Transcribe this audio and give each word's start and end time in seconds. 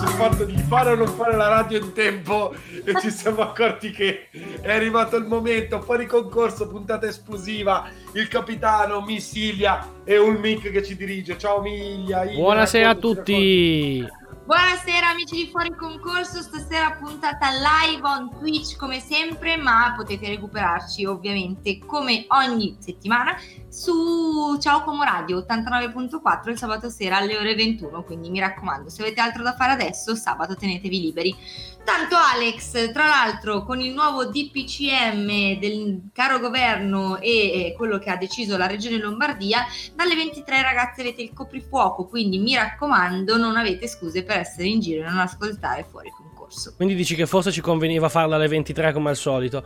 Sul 0.00 0.08
fatto 0.08 0.44
di 0.44 0.56
fare 0.56 0.92
o 0.92 0.94
non 0.94 1.08
fare 1.08 1.36
la 1.36 1.48
radio 1.48 1.78
in 1.78 1.92
tempo 1.92 2.54
e 2.84 2.98
ci 3.02 3.10
siamo 3.10 3.42
accorti 3.42 3.90
che 3.90 4.30
è 4.62 4.72
arrivato 4.72 5.16
il 5.16 5.26
momento, 5.26 5.82
fuori 5.82 6.06
concorso, 6.06 6.68
puntata 6.68 7.06
esplosiva, 7.06 7.86
il 8.14 8.26
capitano, 8.26 9.02
Missilia 9.02 9.86
e 10.02 10.16
Ulmic 10.16 10.70
che 10.70 10.82
ci 10.82 10.96
dirige. 10.96 11.36
Ciao 11.36 11.60
Miglia. 11.60 12.24
Buonasera 12.24 12.88
a 12.88 12.94
tutti. 12.94 14.08
Buonasera 14.46 15.10
amici 15.10 15.36
di 15.36 15.48
Fuori 15.50 15.74
Concorso, 15.76 16.40
stasera 16.40 16.96
puntata 16.98 17.48
live 17.50 18.04
on 18.08 18.38
Twitch 18.38 18.76
come 18.76 19.00
sempre, 19.00 19.58
ma 19.58 19.92
potete 19.94 20.28
recuperarci 20.28 21.04
ovviamente 21.04 21.78
come 21.78 22.24
ogni 22.28 22.74
settimana 22.80 23.36
su 23.70 24.58
Ciao 24.58 24.82
Como 24.82 25.04
Radio 25.04 25.38
89.4 25.38 26.50
il 26.50 26.58
sabato 26.58 26.90
sera 26.90 27.18
alle 27.18 27.38
ore 27.38 27.54
21, 27.54 28.02
quindi 28.02 28.28
mi 28.28 28.40
raccomando, 28.40 28.90
se 28.90 29.02
avete 29.02 29.20
altro 29.20 29.44
da 29.44 29.54
fare 29.54 29.72
adesso, 29.72 30.16
sabato 30.16 30.56
tenetevi 30.56 31.00
liberi. 31.00 31.36
Tanto 31.84 32.16
Alex, 32.16 32.92
tra 32.92 33.06
l'altro 33.06 33.62
con 33.62 33.80
il 33.80 33.92
nuovo 33.92 34.26
DPCM 34.26 35.58
del 35.60 36.10
caro 36.12 36.40
governo 36.40 37.18
e 37.18 37.72
quello 37.76 37.98
che 37.98 38.10
ha 38.10 38.16
deciso 38.16 38.56
la 38.56 38.66
regione 38.66 38.98
Lombardia, 38.98 39.64
dalle 39.94 40.16
23 40.16 40.62
ragazzi 40.62 41.00
avete 41.00 41.22
il 41.22 41.32
coprifuoco, 41.32 42.06
quindi 42.06 42.38
mi 42.38 42.56
raccomando 42.56 43.36
non 43.36 43.56
avete 43.56 43.86
scuse 43.86 44.24
per 44.24 44.38
essere 44.38 44.66
in 44.66 44.80
giro 44.80 45.06
e 45.06 45.08
non 45.08 45.18
ascoltare 45.20 45.86
fuori 45.88 46.10
concorso. 46.10 46.74
Quindi 46.74 46.96
dici 46.96 47.14
che 47.14 47.26
forse 47.26 47.52
ci 47.52 47.60
conveniva 47.60 48.08
farla 48.08 48.34
alle 48.34 48.48
23 48.48 48.92
come 48.92 49.10
al 49.10 49.16
solito? 49.16 49.64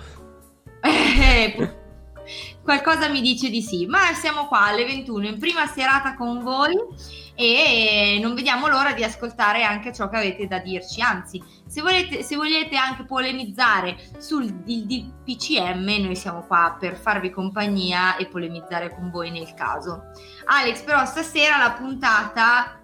Eh, 1.16 1.83
qualcosa 2.64 3.08
mi 3.08 3.20
dice 3.20 3.50
di 3.50 3.62
sì, 3.62 3.86
ma 3.86 4.12
siamo 4.14 4.46
qua 4.46 4.62
alle 4.62 4.84
21 4.84 5.26
in 5.26 5.38
prima 5.38 5.66
serata 5.66 6.16
con 6.16 6.42
voi 6.42 6.74
e 7.36 8.18
non 8.20 8.34
vediamo 8.34 8.68
l'ora 8.68 8.92
di 8.92 9.04
ascoltare 9.04 9.62
anche 9.62 9.92
ciò 9.92 10.08
che 10.08 10.16
avete 10.16 10.46
da 10.46 10.58
dirci. 10.58 11.00
Anzi, 11.02 11.42
se 11.66 11.82
volete, 11.82 12.22
se 12.22 12.36
volete 12.36 12.76
anche 12.76 13.04
polemizzare 13.04 13.96
sul 14.18 14.46
DPCM, 14.46 16.02
noi 16.02 16.16
siamo 16.16 16.46
qua 16.46 16.76
per 16.78 16.96
farvi 16.96 17.30
compagnia 17.30 18.16
e 18.16 18.26
polemizzare 18.26 18.92
con 18.94 19.10
voi 19.10 19.30
nel 19.30 19.52
caso. 19.54 20.04
Alex, 20.46 20.82
però 20.82 21.04
stasera 21.04 21.58
la 21.58 21.72
puntata 21.72 22.80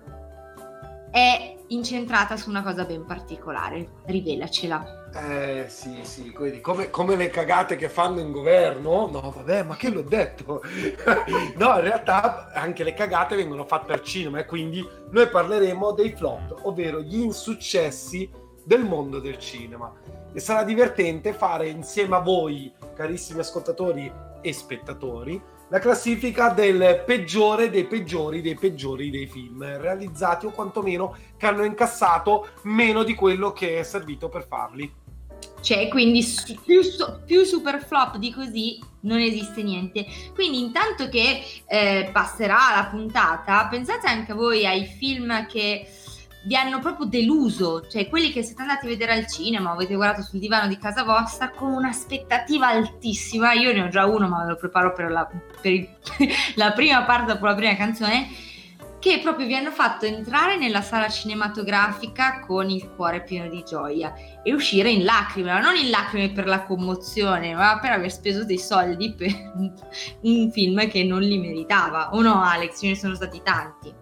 è 1.11 1.57
incentrata 1.71 2.37
su 2.37 2.51
una 2.51 2.63
cosa 2.63 2.85
ben 2.85 3.05
particolare. 3.05 4.03
Rivelacela. 4.05 4.99
Eh 5.13 5.67
sì, 5.69 5.99
sì, 6.03 6.31
quindi 6.31 6.61
come, 6.61 6.89
come, 6.91 7.17
le 7.17 7.31
cagate 7.31 7.75
che 7.77 7.89
fanno 7.89 8.21
in 8.21 8.31
governo, 8.31 9.09
no 9.11 9.33
vabbè, 9.35 9.65
ma 9.65 9.75
che 9.75 9.91
l'ho 9.91 10.03
detto? 10.03 10.63
no, 11.57 11.75
in 11.75 11.81
realtà 11.81 12.53
anche 12.53 12.85
le 12.85 12.95
cagate 12.95 13.35
vengono 13.35 13.65
fatte 13.65 13.93
al 13.93 14.03
cinema 14.03 14.39
e 14.39 14.47
quindi 14.47 14.87
noi 15.11 15.29
parleremo 15.29 15.93
dei 15.93 16.15
flop, 16.15 16.61
ovvero 16.63 17.01
gli 17.01 17.19
insuccessi 17.19 18.31
del 18.65 18.85
mondo 18.85 19.19
del 19.19 19.39
cinema. 19.39 19.93
E 20.33 20.39
sarà 20.39 20.63
divertente 20.63 21.33
fare 21.33 21.69
insieme 21.69 22.15
a 22.15 22.21
voi, 22.21 22.73
carissimi 22.95 23.41
ascoltatori 23.41 24.13
e 24.41 24.53
spettatori, 24.53 25.43
la 25.71 25.79
classifica 25.79 26.51
del 26.51 27.03
peggiore 27.07 27.71
dei 27.71 27.85
peggiori 27.85 28.43
dei 28.43 28.57
peggiori 28.57 29.09
dei 29.11 29.27
film 29.27 29.65
realizzati 29.79 30.47
o 30.47 30.51
quantomeno 30.51 31.17
che 31.37 31.47
hanno 31.47 31.65
incassato 31.65 32.49
meno 32.63 33.03
di 33.03 33.15
quello 33.15 33.53
che 33.53 33.79
è 33.79 33.83
servito 33.83 34.29
per 34.29 34.47
farli. 34.47 34.93
Cioè, 35.61 35.89
quindi 35.89 36.25
più, 36.65 36.81
più 37.25 37.45
super 37.45 37.85
flop 37.85 38.17
di 38.17 38.33
così 38.33 38.79
non 39.03 39.19
esiste 39.19 39.63
niente. 39.63 40.07
Quindi, 40.35 40.61
intanto 40.61 41.09
che 41.09 41.43
eh, 41.67 42.11
passerà 42.13 42.75
la 42.75 42.89
puntata, 42.91 43.67
pensate 43.69 44.07
anche 44.07 44.33
voi 44.33 44.67
ai 44.67 44.85
film 44.85 45.47
che 45.47 45.87
vi 46.43 46.57
hanno 46.57 46.79
proprio 46.79 47.07
deluso, 47.07 47.87
cioè 47.87 48.09
quelli 48.09 48.31
che 48.31 48.43
siete 48.43 48.63
andati 48.63 48.87
a 48.87 48.89
vedere 48.89 49.13
al 49.13 49.27
cinema 49.27 49.71
o 49.71 49.75
avete 49.75 49.95
guardato 49.95 50.23
sul 50.23 50.39
divano 50.39 50.69
di 50.69 50.79
casa 50.79 51.03
vostra 51.03 51.51
con 51.51 51.73
un'aspettativa 51.73 52.69
altissima. 52.69 53.53
Io 53.53 53.73
ne 53.73 53.83
ho 53.83 53.89
già 53.89 54.07
uno, 54.07 54.27
ma 54.29 54.43
me 54.43 54.49
lo 54.49 54.57
preparo 54.57 54.93
per 54.93 55.11
la, 55.11 55.29
per 55.61 55.73
il, 55.73 55.89
la 56.57 56.73
prima 56.73 57.03
parte 57.05 57.33
dopo 57.33 57.47
la 57.47 57.55
prima 57.55 57.75
canzone. 57.77 58.49
Che 58.99 59.21
proprio 59.23 59.47
vi 59.47 59.55
hanno 59.55 59.71
fatto 59.71 60.05
entrare 60.05 60.59
nella 60.59 60.83
sala 60.83 61.09
cinematografica 61.09 62.41
con 62.41 62.69
il 62.69 62.91
cuore 62.95 63.23
pieno 63.23 63.49
di 63.49 63.65
gioia 63.67 64.13
e 64.43 64.53
uscire 64.53 64.91
in 64.91 65.05
lacrime, 65.05 65.51
ma 65.55 65.61
non 65.61 65.75
in 65.75 65.89
lacrime 65.89 66.33
per 66.33 66.47
la 66.47 66.65
commozione, 66.65 67.55
ma 67.55 67.79
per 67.81 67.93
aver 67.93 68.13
speso 68.13 68.45
dei 68.45 68.59
soldi 68.59 69.15
per 69.15 69.31
un 70.21 70.51
film 70.51 70.87
che 70.89 71.03
non 71.03 71.23
li 71.23 71.39
meritava. 71.39 72.11
O 72.13 72.21
no, 72.21 72.43
Alex? 72.43 72.81
Ce 72.81 72.89
ne 72.89 72.95
sono 72.95 73.15
stati 73.15 73.41
tanti. 73.43 74.00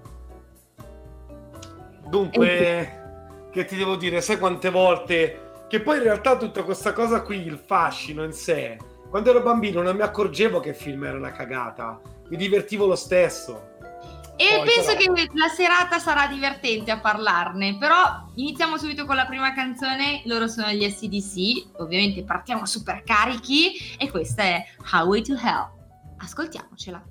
Dunque, 2.08 3.48
che 3.52 3.64
ti 3.64 3.76
devo 3.76 3.96
dire, 3.96 4.20
sai 4.20 4.38
quante 4.38 4.70
volte 4.70 5.42
che 5.68 5.80
poi 5.80 5.98
in 5.98 6.04
realtà 6.04 6.36
tutta 6.36 6.62
questa 6.62 6.92
cosa 6.92 7.22
qui, 7.22 7.44
il 7.44 7.58
fascino 7.58 8.24
in 8.24 8.32
sé, 8.32 8.78
quando 9.10 9.30
ero 9.30 9.42
bambino 9.42 9.82
non 9.82 9.96
mi 9.96 10.02
accorgevo 10.02 10.60
che 10.60 10.70
il 10.70 10.74
film 10.74 11.04
era 11.04 11.16
una 11.16 11.30
cagata, 11.30 12.00
mi 12.28 12.36
divertivo 12.36 12.86
lo 12.86 12.96
stesso. 12.96 13.76
E 14.36 14.56
poi 14.56 14.66
penso 14.66 14.96
però... 14.96 15.12
che 15.12 15.28
la 15.34 15.48
serata 15.48 15.98
sarà 15.98 16.26
divertente 16.26 16.90
a 16.90 17.00
parlarne, 17.00 17.76
però 17.76 18.30
iniziamo 18.36 18.78
subito 18.78 19.04
con 19.04 19.16
la 19.16 19.26
prima 19.26 19.52
canzone, 19.52 20.22
loro 20.24 20.46
sono 20.46 20.70
gli 20.70 20.88
SDC, 20.88 21.80
ovviamente 21.80 22.22
partiamo 22.22 22.64
super 22.64 23.02
carichi 23.04 23.96
e 23.98 24.10
questa 24.10 24.42
è 24.42 24.64
Highway 24.92 25.22
to 25.22 25.34
Hell. 25.34 25.68
Ascoltiamocela. 26.18 27.02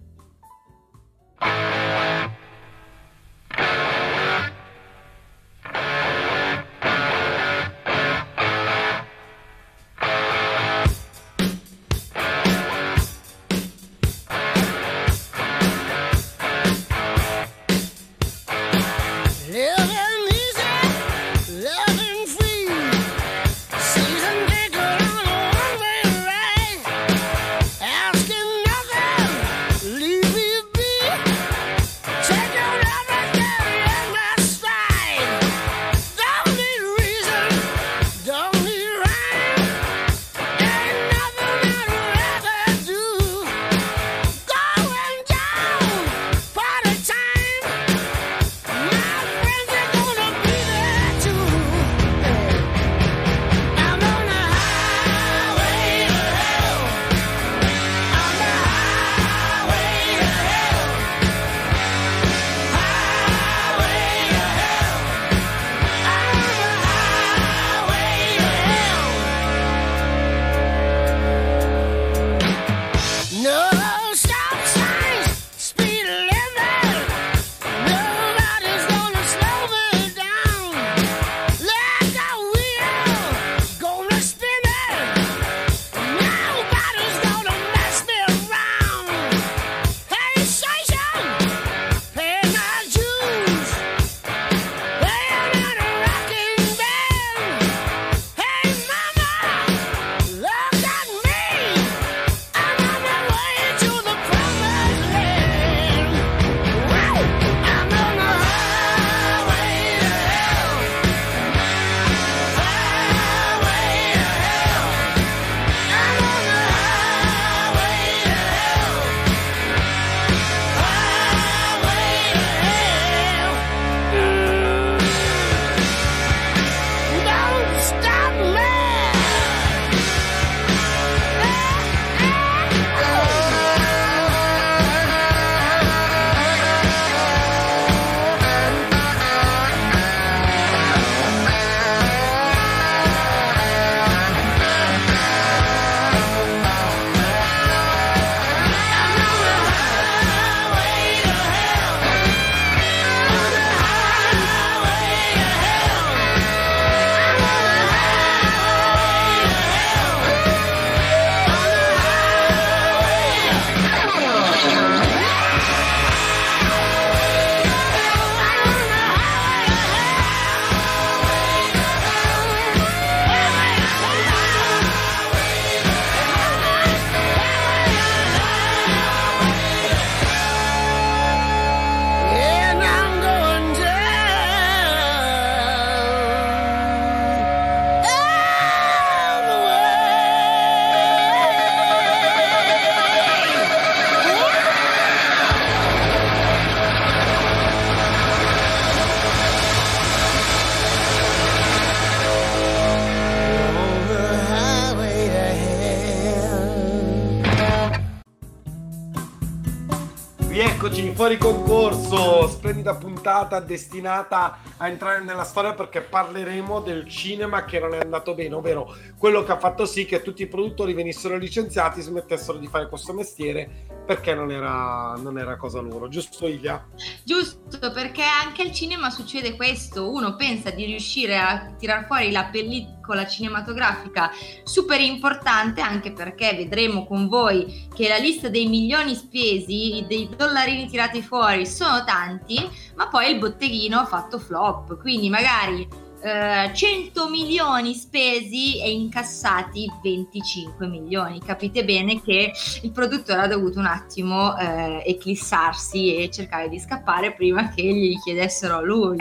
Fuori 211.27 211.37
concorso, 211.41 212.47
splendida 212.47 212.95
puntata 212.95 213.59
destinata 213.59 214.59
a 214.77 214.87
entrare 214.87 215.21
nella 215.21 215.43
storia 215.43 215.73
perché 215.73 215.99
parleremo 215.99 216.79
del 216.79 217.05
cinema 217.09 217.65
che 217.65 217.79
non 217.79 217.93
è 217.93 217.99
andato 217.99 218.33
bene, 218.33 218.55
ovvero 218.55 218.95
quello 219.17 219.43
che 219.43 219.51
ha 219.51 219.57
fatto 219.59 219.85
sì 219.85 220.05
che 220.05 220.21
tutti 220.21 220.43
i 220.43 220.47
produttori 220.47 220.93
venissero 220.93 221.35
licenziati, 221.35 221.99
smettessero 221.99 222.57
di 222.57 222.67
fare 222.67 222.87
questo 222.87 223.11
mestiere 223.11 223.96
perché 224.07 224.33
non 224.33 224.49
era, 224.51 225.15
non 225.17 225.37
era 225.37 225.57
cosa 225.57 225.81
loro, 225.81 226.07
giusto 226.07 226.47
Ilia? 226.47 226.87
Giusto, 227.25 227.91
perché 227.91 228.23
anche 228.23 228.61
al 228.61 228.71
cinema 228.71 229.09
succede 229.09 229.57
questo, 229.57 230.09
uno 230.09 230.37
pensa 230.37 230.69
di 230.71 230.85
riuscire 230.85 231.37
a 231.37 231.73
tirar 231.77 232.05
fuori 232.05 232.31
la 232.31 232.45
pellicola 232.45 233.27
cinematografica 233.27 234.31
super 234.63 235.01
importante 235.01 235.81
anche 235.81 236.13
perché 236.13 236.53
vedremo 236.55 237.05
con 237.05 237.27
voi 237.27 237.87
che 237.93 238.07
la 238.07 238.17
lista 238.17 238.47
dei 238.47 238.67
milioni 238.67 239.13
spesi, 239.13 240.05
dei 240.07 240.29
dollarini 240.35 240.87
tirati 240.87 241.21
fuori 241.21 241.65
sono 241.65 242.05
tanti, 242.05 242.57
ma 242.95 243.09
poi 243.09 243.31
il 243.31 243.39
botteghino 243.39 243.99
ha 243.99 244.05
fatto 244.05 244.39
flop, 244.39 244.97
quindi 245.01 245.29
magari 245.29 246.05
eh, 246.27 246.71
100 246.73 247.29
milioni 247.29 247.93
spesi 247.93 248.81
e 248.81 248.91
incassati 248.91 249.89
25 250.03 250.85
milioni. 250.87 251.39
Capite 251.39 251.85
bene 251.85 252.21
che 252.21 252.51
il 252.81 252.91
produttore 252.91 253.41
ha 253.41 253.47
dovuto 253.47 253.79
un 253.79 253.85
attimo 253.85 254.57
eh, 254.57 255.03
eclissarsi 255.05 256.17
e 256.17 256.29
cercare 256.29 256.67
di 256.67 256.79
scappare 256.79 257.33
prima 257.33 257.69
che 257.69 257.81
gli 257.81 258.19
chiedessero 258.19 258.75
a 258.75 258.81
lui. 258.81 259.17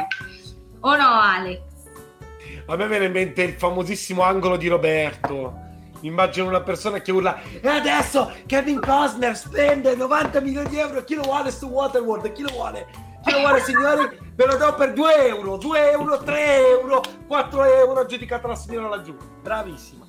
O 0.81 0.97
no, 0.97 1.21
Alex? 1.21 1.61
A 2.67 2.75
me 2.75 2.89
viene 2.89 3.05
in 3.05 3.13
mente 3.13 3.43
il 3.43 3.53
famosissimo 3.53 4.23
angolo 4.23 4.57
di 4.57 4.67
Roberto. 4.67 5.63
Immagino 6.01 6.49
una 6.49 6.61
persona 6.61 7.01
che 7.01 7.13
urla 7.13 7.41
e 7.61 7.69
adesso 7.69 8.33
Kevin 8.47 8.81
Costner 8.81 9.37
spende 9.37 9.95
90 9.95 10.41
milioni 10.41 10.69
di 10.69 10.79
euro 10.79 11.03
chi 11.05 11.15
lo 11.15 11.23
vuole 11.23 11.51
su 11.51 11.67
Waterworld 11.67 12.33
chi 12.33 12.43
lo 12.43 12.51
vuole 12.53 13.06
lo 13.33 13.39
vuole 13.41 13.61
signori? 13.61 14.19
Ve 14.35 14.47
lo 14.47 14.57
do 14.57 14.75
per 14.75 14.93
2 14.93 15.27
euro 15.29 15.57
2 15.57 15.91
euro 15.91 16.19
3 16.19 16.69
euro 16.69 17.03
4 17.27 17.65
euro 17.65 18.01
aggiudicata 18.01 18.49
la 18.49 18.55
signora 18.55 18.89
laggiù. 18.89 19.17
Bravissima. 19.43 20.05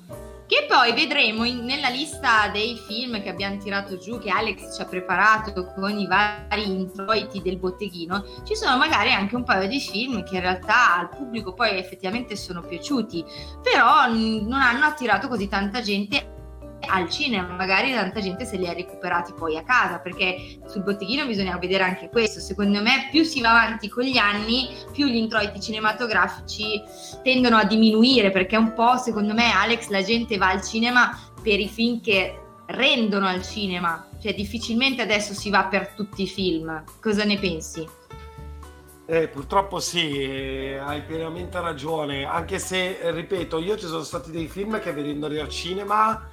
Che 0.48 0.64
poi 0.66 0.94
vedremo 0.94 1.44
in, 1.44 1.66
nella 1.66 1.90
lista 1.90 2.48
dei 2.50 2.78
film 2.86 3.22
che 3.22 3.28
abbiamo 3.28 3.58
tirato 3.58 3.98
giù, 3.98 4.18
che 4.18 4.30
Alex 4.30 4.74
ci 4.74 4.80
ha 4.80 4.86
preparato 4.86 5.74
con 5.74 5.98
i 5.98 6.06
vari 6.06 6.70
introiti 6.70 7.42
del 7.42 7.58
botteghino, 7.58 8.24
ci 8.44 8.56
sono 8.56 8.78
magari 8.78 9.12
anche 9.12 9.36
un 9.36 9.44
paio 9.44 9.68
di 9.68 9.78
film 9.78 10.24
che 10.24 10.36
in 10.36 10.40
realtà 10.40 10.96
al 10.96 11.10
pubblico 11.10 11.52
poi 11.52 11.76
effettivamente 11.76 12.34
sono 12.34 12.62
piaciuti, 12.62 13.22
però 13.62 14.06
non 14.10 14.54
hanno 14.54 14.86
attirato 14.86 15.28
così 15.28 15.48
tanta 15.48 15.82
gente 15.82 16.36
al 16.86 17.10
cinema, 17.10 17.54
magari 17.54 17.92
tanta 17.92 18.20
gente 18.20 18.44
se 18.44 18.56
li 18.56 18.66
ha 18.66 18.72
recuperati 18.72 19.32
poi 19.32 19.56
a 19.56 19.62
casa, 19.62 19.98
perché 19.98 20.60
sul 20.66 20.82
botteghino 20.82 21.26
bisogna 21.26 21.58
vedere 21.58 21.82
anche 21.82 22.08
questo. 22.08 22.40
Secondo 22.40 22.80
me, 22.80 23.08
più 23.10 23.24
si 23.24 23.40
va 23.40 23.50
avanti 23.50 23.88
con 23.88 24.04
gli 24.04 24.16
anni, 24.16 24.68
più 24.92 25.06
gli 25.06 25.16
introiti 25.16 25.60
cinematografici 25.60 26.82
tendono 27.22 27.56
a 27.56 27.64
diminuire, 27.64 28.30
perché 28.30 28.56
un 28.56 28.72
po', 28.72 28.96
secondo 28.96 29.34
me, 29.34 29.52
Alex, 29.52 29.88
la 29.88 30.02
gente 30.02 30.36
va 30.38 30.48
al 30.48 30.62
cinema 30.62 31.18
per 31.42 31.58
i 31.58 31.68
film 31.68 32.00
che 32.00 32.40
rendono 32.66 33.26
al 33.26 33.42
cinema, 33.42 34.08
cioè 34.20 34.34
difficilmente 34.34 35.02
adesso 35.02 35.32
si 35.32 35.50
va 35.50 35.64
per 35.64 35.94
tutti 35.94 36.22
i 36.22 36.28
film. 36.28 36.84
Cosa 37.00 37.24
ne 37.24 37.38
pensi? 37.38 37.86
Eh, 39.10 39.26
purtroppo 39.28 39.80
sì, 39.80 40.76
hai 40.78 41.00
pienamente 41.00 41.58
ragione, 41.60 42.26
anche 42.26 42.58
se, 42.58 42.98
ripeto, 43.10 43.58
io 43.58 43.78
ci 43.78 43.86
sono 43.86 44.02
stati 44.02 44.30
dei 44.30 44.48
film 44.48 44.78
che 44.80 44.92
vedendoli 44.92 45.38
al 45.38 45.48
cinema 45.48 46.28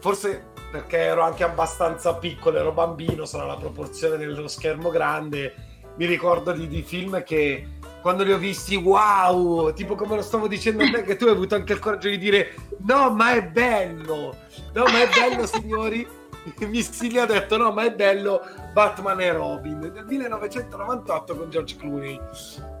forse 0.00 0.50
perché 0.70 0.98
ero 0.98 1.22
anche 1.22 1.44
abbastanza 1.44 2.14
piccolo, 2.14 2.58
ero 2.58 2.72
bambino, 2.72 3.24
sarà 3.24 3.44
la 3.44 3.56
proporzione 3.56 4.16
dello 4.16 4.48
schermo 4.48 4.90
grande. 4.90 5.54
Mi 5.96 6.06
ricordo 6.06 6.52
di, 6.52 6.68
di, 6.68 6.82
film 6.82 7.22
che 7.24 7.66
quando 8.02 8.22
li 8.22 8.32
ho 8.32 8.38
visti, 8.38 8.76
wow, 8.76 9.72
tipo 9.72 9.94
come 9.94 10.16
lo 10.16 10.22
stavo 10.22 10.46
dicendo 10.46 10.84
a 10.84 10.90
te, 10.90 11.02
che 11.02 11.16
tu 11.16 11.24
hai 11.24 11.30
avuto 11.30 11.54
anche 11.54 11.72
il 11.72 11.78
coraggio 11.80 12.08
di 12.08 12.18
dire 12.18 12.54
no, 12.86 13.10
ma 13.10 13.32
è 13.32 13.42
bello, 13.42 14.36
no, 14.72 14.84
ma 14.84 15.02
è 15.02 15.08
bello, 15.08 15.46
signori. 15.46 16.06
Missili 16.66 17.18
ha 17.18 17.26
detto 17.26 17.56
no, 17.56 17.72
ma 17.72 17.84
è 17.84 17.92
bello 17.92 18.42
Batman 18.72 19.20
e 19.20 19.32
Robin 19.32 19.80
del 19.80 20.04
1998 20.04 21.36
con 21.36 21.50
George 21.50 21.76
Clooney. 21.76 22.20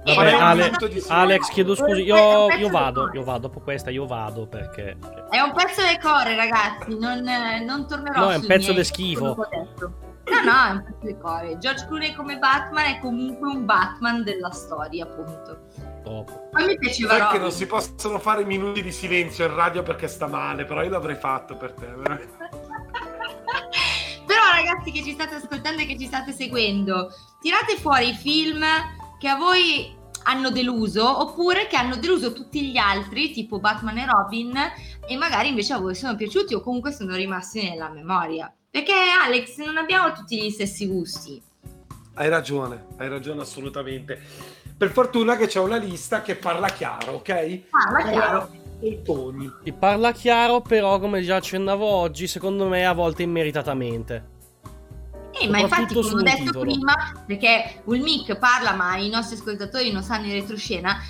Vabbè, 0.04 0.32
Ale, 0.32 0.72
Alex, 1.08 1.48
chiedo 1.48 1.74
scusi, 1.74 2.02
io, 2.02 2.48
io 2.54 2.68
vado, 2.70 3.10
io 3.12 3.24
vado 3.24 3.48
dopo 3.48 3.60
questa, 3.60 3.90
io 3.90 4.06
vado 4.06 4.46
perché... 4.46 4.96
È 5.28 5.40
un 5.40 5.52
pezzo 5.52 5.82
del 5.82 5.98
core, 6.00 6.34
ragazzi, 6.34 6.96
non, 6.98 7.22
non 7.64 7.86
tornerò 7.86 8.20
No, 8.20 8.30
è 8.30 8.36
un 8.36 8.46
pezzo 8.46 8.72
di 8.72 8.84
schifo. 8.84 9.34
No, 9.34 10.42
no, 10.44 10.66
è 10.66 10.70
un 10.70 10.82
pezzo 10.84 10.98
del 11.04 11.18
core. 11.18 11.58
George 11.58 11.86
Clooney 11.86 12.14
come 12.14 12.38
Batman 12.38 12.84
è 12.84 12.98
comunque 13.00 13.48
un 13.48 13.64
Batman 13.64 14.22
della 14.22 14.50
storia, 14.50 15.04
appunto. 15.04 15.66
Dopo. 16.02 16.48
Poi 16.52 16.66
mi 16.66 16.78
piaceva 16.78 17.18
Sai 17.18 17.32
che 17.32 17.38
non 17.38 17.50
si 17.50 17.66
possono 17.66 18.18
fare 18.18 18.44
minuti 18.44 18.82
di 18.82 18.92
silenzio 18.92 19.46
in 19.46 19.54
radio 19.54 19.82
perché 19.82 20.08
sta 20.08 20.26
male, 20.26 20.64
però 20.64 20.82
io 20.82 20.90
l'avrei 20.90 21.16
fatto 21.16 21.56
per 21.56 21.72
te. 21.72 21.86
ragazzi 24.58 24.90
che 24.90 25.02
ci 25.02 25.12
state 25.12 25.36
ascoltando 25.36 25.82
e 25.82 25.86
che 25.86 25.98
ci 25.98 26.06
state 26.06 26.32
seguendo, 26.32 27.10
tirate 27.40 27.76
fuori 27.76 28.10
i 28.10 28.14
film 28.14 28.64
che 29.18 29.28
a 29.28 29.36
voi 29.36 29.96
hanno 30.24 30.50
deluso 30.50 31.20
oppure 31.22 31.66
che 31.68 31.76
hanno 31.76 31.96
deluso 31.96 32.32
tutti 32.32 32.70
gli 32.70 32.76
altri, 32.76 33.30
tipo 33.30 33.60
Batman 33.60 33.98
e 33.98 34.06
Robin, 34.06 34.54
e 35.06 35.16
magari 35.16 35.48
invece 35.48 35.72
a 35.72 35.78
voi 35.78 35.94
sono 35.94 36.16
piaciuti 36.16 36.54
o 36.54 36.60
comunque 36.60 36.92
sono 36.92 37.14
rimasti 37.14 37.62
nella 37.62 37.88
memoria. 37.88 38.52
Perché 38.70 38.92
Alex, 39.24 39.56
non 39.58 39.78
abbiamo 39.78 40.12
tutti 40.12 40.40
gli 40.40 40.50
stessi 40.50 40.86
gusti. 40.86 41.42
Hai 42.14 42.28
ragione, 42.28 42.86
hai 42.98 43.08
ragione 43.08 43.40
assolutamente. 43.40 44.20
Per 44.76 44.90
fortuna 44.90 45.36
che 45.36 45.46
c'è 45.46 45.60
una 45.60 45.76
lista 45.76 46.20
che 46.20 46.36
parla 46.36 46.68
chiaro, 46.68 47.12
ok? 47.12 47.60
Parla 47.70 48.10
chiaro. 48.10 48.50
E 48.80 49.02
toni. 49.02 49.50
Parla 49.76 50.12
chiaro, 50.12 50.60
però 50.60 50.98
come 50.98 51.22
già 51.22 51.36
accennavo 51.36 51.84
oggi, 51.84 52.26
secondo 52.26 52.66
me 52.66 52.84
a 52.86 52.92
volte 52.92 53.22
immeritatamente. 53.22 54.36
Eh, 55.40 55.48
ma 55.48 55.58
infatti, 55.58 55.94
come 55.94 56.08
ho 56.08 56.22
detto 56.22 56.44
titolo. 56.44 56.60
prima, 56.60 56.94
perché 57.26 57.82
Ulmic 57.84 58.36
parla, 58.36 58.72
ma 58.72 58.96
i 58.96 59.08
nostri 59.08 59.36
ascoltatori 59.36 59.92
non 59.92 60.02
sanno 60.02 60.26
in 60.26 60.32
retroscena, 60.32 61.00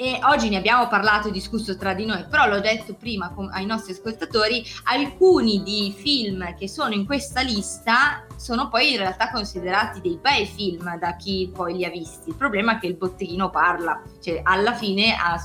e 0.00 0.20
oggi 0.22 0.48
ne 0.48 0.58
abbiamo 0.58 0.86
parlato 0.86 1.26
e 1.26 1.32
discusso 1.32 1.76
tra 1.76 1.92
di 1.92 2.06
noi, 2.06 2.24
però 2.30 2.46
l'ho 2.46 2.60
detto 2.60 2.94
prima 2.94 3.34
ai 3.50 3.66
nostri 3.66 3.94
ascoltatori, 3.94 4.64
alcuni 4.84 5.64
di 5.64 5.92
film 5.96 6.54
che 6.54 6.68
sono 6.68 6.94
in 6.94 7.04
questa 7.04 7.40
lista 7.40 8.24
sono 8.36 8.68
poi 8.68 8.92
in 8.92 8.98
realtà 8.98 9.28
considerati 9.32 10.00
dei 10.00 10.16
bei 10.22 10.46
film 10.46 10.96
da 10.98 11.16
chi 11.16 11.50
poi 11.52 11.74
li 11.74 11.84
ha 11.84 11.90
visti. 11.90 12.28
Il 12.28 12.36
problema 12.36 12.76
è 12.76 12.78
che 12.78 12.86
il 12.86 12.94
botteghino 12.94 13.50
parla, 13.50 14.00
cioè 14.22 14.40
alla 14.44 14.74
fine 14.74 15.16
a 15.16 15.36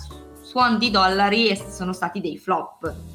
suon 0.44 0.78
di 0.78 0.92
dollari 0.92 1.60
sono 1.72 1.92
stati 1.92 2.22
dei 2.22 2.38
flop. 2.38 3.12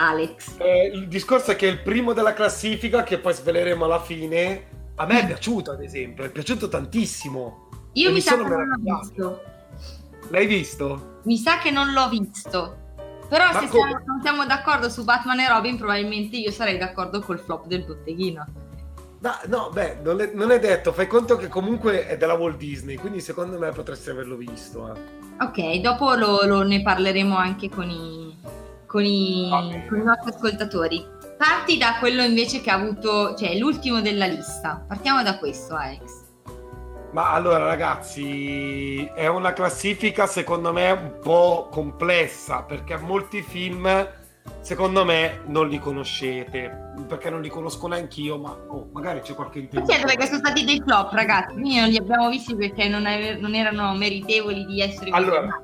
Alex. 0.00 0.56
Eh, 0.56 0.90
il 0.94 1.08
discorso 1.08 1.50
è 1.50 1.56
che 1.56 1.66
il 1.66 1.80
primo 1.80 2.14
della 2.14 2.32
classifica, 2.32 3.02
che 3.02 3.18
poi 3.18 3.34
sveleremo 3.34 3.84
alla 3.84 4.00
fine, 4.00 4.64
a 4.94 5.04
me 5.04 5.20
è 5.20 5.26
piaciuto, 5.26 5.72
ad 5.72 5.82
esempio, 5.82 6.24
è 6.24 6.30
piaciuto 6.30 6.68
tantissimo. 6.68 7.68
Io 7.92 8.08
mi, 8.08 8.14
mi 8.14 8.20
sa 8.22 8.36
che 8.36 8.42
non 8.42 8.66
l'ho 8.66 8.98
visto. 8.98 9.42
L'hai 10.30 10.46
visto? 10.46 11.18
Mi 11.24 11.36
sa 11.36 11.58
che 11.58 11.70
non 11.70 11.92
l'ho 11.92 12.08
visto. 12.08 12.76
Però 13.28 13.44
Ma 13.52 13.60
se 13.60 13.68
siamo, 13.68 14.00
non 14.06 14.20
siamo 14.22 14.46
d'accordo 14.46 14.88
su 14.88 15.04
Batman 15.04 15.40
e 15.40 15.48
Robin, 15.48 15.76
probabilmente 15.76 16.36
io 16.36 16.50
sarei 16.50 16.78
d'accordo 16.78 17.20
col 17.20 17.38
flop 17.38 17.66
del 17.66 17.84
botteghino. 17.84 18.46
No, 19.20 19.32
no, 19.48 19.70
beh, 19.70 19.98
non 20.02 20.20
è, 20.20 20.30
non 20.32 20.50
è, 20.50 20.58
detto, 20.58 20.94
fai 20.94 21.06
conto 21.06 21.36
che 21.36 21.48
comunque 21.48 22.06
è 22.06 22.16
della 22.16 22.32
Walt 22.32 22.56
Disney, 22.56 22.96
quindi 22.96 23.20
secondo 23.20 23.58
me 23.58 23.70
potresti 23.70 24.08
averlo 24.08 24.36
visto. 24.36 24.94
Eh. 24.94 25.44
Ok, 25.44 25.80
dopo 25.80 26.14
lo, 26.14 26.44
lo 26.46 26.62
ne 26.62 26.80
parleremo 26.80 27.36
anche 27.36 27.68
con 27.68 27.88
i, 27.90 28.34
con 28.90 29.04
i, 29.04 29.48
okay. 29.52 29.86
con 29.86 30.00
i 30.00 30.02
nostri 30.02 30.32
ascoltatori. 30.34 31.06
Parti 31.38 31.78
da 31.78 31.96
quello 32.00 32.22
invece 32.22 32.60
che 32.60 32.70
ha 32.70 32.74
avuto, 32.74 33.36
cioè 33.36 33.56
l'ultimo 33.56 34.00
della 34.00 34.26
lista. 34.26 34.84
Partiamo 34.86 35.22
da 35.22 35.38
questo, 35.38 35.76
Alex. 35.76 36.28
Ma 37.12 37.30
allora 37.30 37.58
ragazzi, 37.58 39.04
è 39.14 39.28
una 39.28 39.52
classifica 39.52 40.26
secondo 40.26 40.72
me 40.72 40.90
un 40.90 41.18
po' 41.22 41.68
complessa 41.70 42.62
perché 42.62 42.96
molti 42.96 43.42
film 43.42 44.08
secondo 44.60 45.04
me 45.04 45.42
non 45.46 45.68
li 45.68 45.78
conoscete 45.78 46.92
perché 47.06 47.30
non 47.30 47.40
li 47.40 47.48
conosco 47.48 47.86
neanche 47.86 48.20
io 48.20 48.38
ma 48.38 48.50
oh, 48.50 48.88
magari 48.92 49.20
c'è 49.20 49.34
qualche 49.34 49.60
intento 49.60 49.90
certo 49.90 50.06
perché 50.06 50.26
sono 50.26 50.38
stati 50.38 50.64
dei 50.64 50.82
flop 50.84 51.12
ragazzi 51.12 51.54
quindi 51.54 51.78
non 51.78 51.88
li 51.88 51.96
abbiamo 51.96 52.28
visti 52.28 52.54
perché 52.54 52.88
non, 52.88 53.06
è, 53.06 53.36
non 53.36 53.54
erano 53.54 53.94
meritevoli 53.94 54.66
di 54.66 54.80
essere 54.80 55.10
allora 55.10 55.62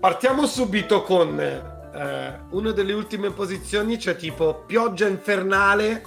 partiamo 0.00 0.46
subito 0.46 1.02
con 1.02 1.70
eh, 1.94 2.32
una 2.50 2.70
delle 2.72 2.92
ultime 2.92 3.30
posizioni 3.30 3.96
c'è 3.96 4.16
tipo 4.16 4.64
Pioggia 4.66 5.06
Infernale, 5.06 6.02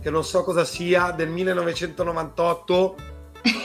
che 0.00 0.10
non 0.10 0.24
so 0.24 0.42
cosa 0.42 0.64
sia, 0.64 1.10
del 1.10 1.28
1998, 1.28 2.96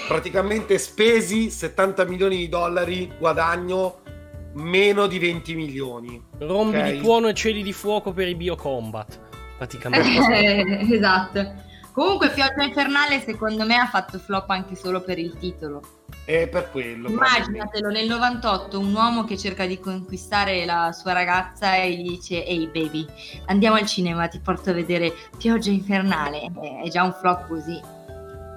praticamente 0.07 0.77
spesi 0.77 1.49
70 1.49 2.05
milioni 2.05 2.37
di 2.37 2.49
dollari, 2.49 3.11
guadagno 3.17 3.99
meno 4.53 5.07
di 5.07 5.17
20 5.17 5.55
milioni. 5.55 6.21
Rombi 6.39 6.77
okay? 6.77 6.93
di 6.93 6.99
tuono 6.99 7.29
e 7.29 7.33
cieli 7.33 7.63
di 7.63 7.73
fuoco 7.73 8.11
per 8.11 8.27
i 8.27 8.35
biocombat, 8.35 9.19
praticamente. 9.57 10.77
Esatto. 10.91 11.69
Comunque 11.91 12.29
Pioggia 12.29 12.63
Infernale 12.63 13.19
secondo 13.19 13.65
me 13.65 13.75
ha 13.75 13.85
fatto 13.85 14.17
flop 14.17 14.49
anche 14.49 14.75
solo 14.75 15.01
per 15.01 15.19
il 15.19 15.37
titolo. 15.37 15.81
È 16.23 16.47
per 16.47 16.71
quello. 16.71 17.09
Immaginatelo 17.09 17.89
nel 17.89 18.07
98 18.07 18.79
un 18.79 18.93
uomo 18.93 19.25
che 19.25 19.37
cerca 19.37 19.65
di 19.65 19.79
conquistare 19.79 20.63
la 20.65 20.91
sua 20.93 21.13
ragazza 21.13 21.75
e 21.75 21.91
gli 21.93 22.09
dice 22.09 22.45
ehi 22.45 22.67
baby 22.67 23.05
andiamo 23.47 23.75
al 23.75 23.85
cinema 23.85 24.27
ti 24.27 24.39
porto 24.39 24.69
a 24.69 24.73
vedere 24.73 25.13
Pioggia 25.37 25.71
Infernale. 25.71 26.51
È 26.83 26.87
già 26.89 27.03
un 27.03 27.13
flop 27.13 27.47
così. 27.47 27.79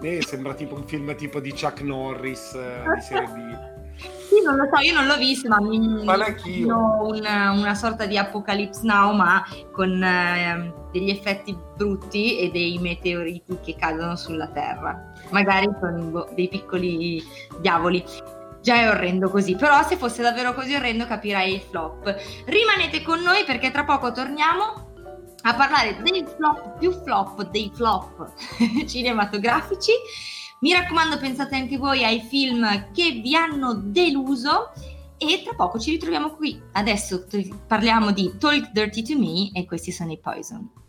Eh, 0.03 0.23
sembra 0.23 0.55
tipo 0.55 0.75
un 0.75 0.87
film 0.87 1.15
tipo 1.17 1.41
di 1.41 1.51
Chuck 1.51 1.81
Norris 1.81 2.55
eh, 2.55 2.83
di 2.95 3.01
serie 3.01 3.29
B. 3.29 3.73
Sì, 4.29 4.43
non 4.43 4.57
lo 4.57 4.69
so, 4.73 4.81
io 4.81 4.93
non 4.93 5.07
l'ho 5.07 5.17
visto, 5.17 5.49
ma 5.49 5.61
mi 5.61 5.77
immagino 5.77 6.99
una, 7.03 7.53
una, 7.53 7.75
sorta 7.77 8.07
di 8.07 8.19
Apocalypse 8.19 8.81
Now, 8.83 9.15
ma 9.15 9.45
con 9.71 10.03
eh, 10.03 10.73
degli 10.95 11.11
effetti 11.11 11.57
brutti 11.77 12.39
e 12.39 12.51
dei 12.53 12.79
meteoriti 12.79 13.59
che 13.61 13.75
cadono 13.75 14.15
sulla 14.15 14.47
Terra. 14.47 15.13
Magari 15.31 15.67
con 15.81 16.25
dei 16.37 16.49
piccoli 16.49 17.21
diavoli. 17.61 18.05
Già 18.63 18.77
è 18.77 18.89
orrendo 18.89 19.29
così, 19.29 19.57
però 19.57 19.83
se 19.83 19.97
fosse 19.97 20.23
davvero 20.23 20.55
così 20.55 20.75
orrendo 20.75 21.05
capirei 21.05 21.55
il 21.55 21.61
flop. 21.61 22.15
Rimanete 22.47 23.03
con 23.03 23.21
noi 23.21 23.45
perché 23.45 23.73
tra 23.73 23.85
poco 23.85 24.13
torniamo 24.13 24.93
a 25.43 25.55
parlare 25.55 26.01
dei 26.03 26.25
flop 26.25 26.79
più 26.79 26.93
flop 26.93 27.51
dei 27.51 27.71
flop 27.75 28.33
cinematografici 28.89 29.93
mi 30.61 30.73
raccomando, 30.73 31.19
pensate 31.19 31.57
anche 31.57 31.77
voi 31.77 32.05
ai 32.05 32.23
film 32.23 32.91
che 32.93 33.21
vi 33.23 33.37
hanno 33.37 33.75
deluso 33.75 34.73
e 35.19 35.43
tra 35.45 35.55
poco 35.55 35.79
ci 35.79 35.91
ritroviamo 35.91 36.31
qui. 36.37 36.59
Adesso 36.73 37.27
parliamo 37.67 38.13
di 38.13 38.35
Talk 38.39 38.71
Dirty 38.73 39.03
to 39.03 39.19
Me 39.19 39.51
e 39.53 39.67
questi 39.67 39.93
sono 39.93 40.13
i 40.13 40.19
Poison. 40.19 40.84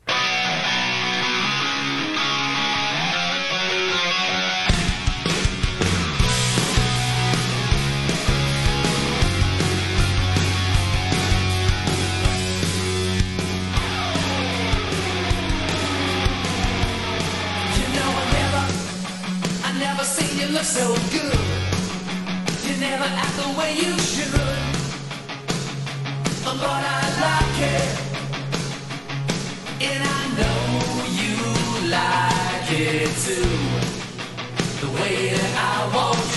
So 20.75 20.93
good. 21.09 21.39
You 22.65 22.73
never 22.81 23.07
act 23.23 23.35
the 23.41 23.49
way 23.57 23.71
you 23.83 23.97
should. 23.97 24.33
But 26.43 26.57
I 26.61 27.03
like 27.25 27.57
it. 27.75 27.89
And 29.89 30.01
I 30.17 30.21
know 30.39 30.59
you 31.21 31.35
like 31.97 32.69
it 32.87 33.09
too. 33.25 33.51
The 34.81 34.89
way 34.99 35.15
that 35.37 35.53
I 35.71 35.95
want 35.95 36.34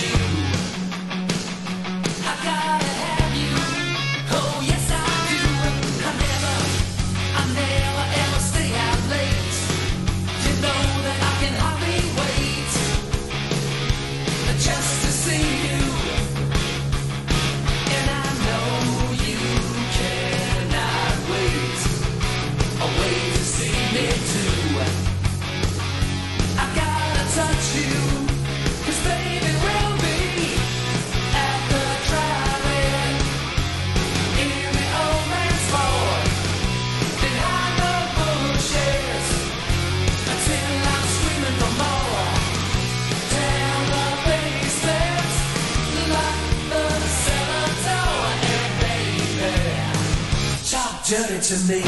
dirty 51.09 51.39
to 51.39 51.55
me. 51.65 51.81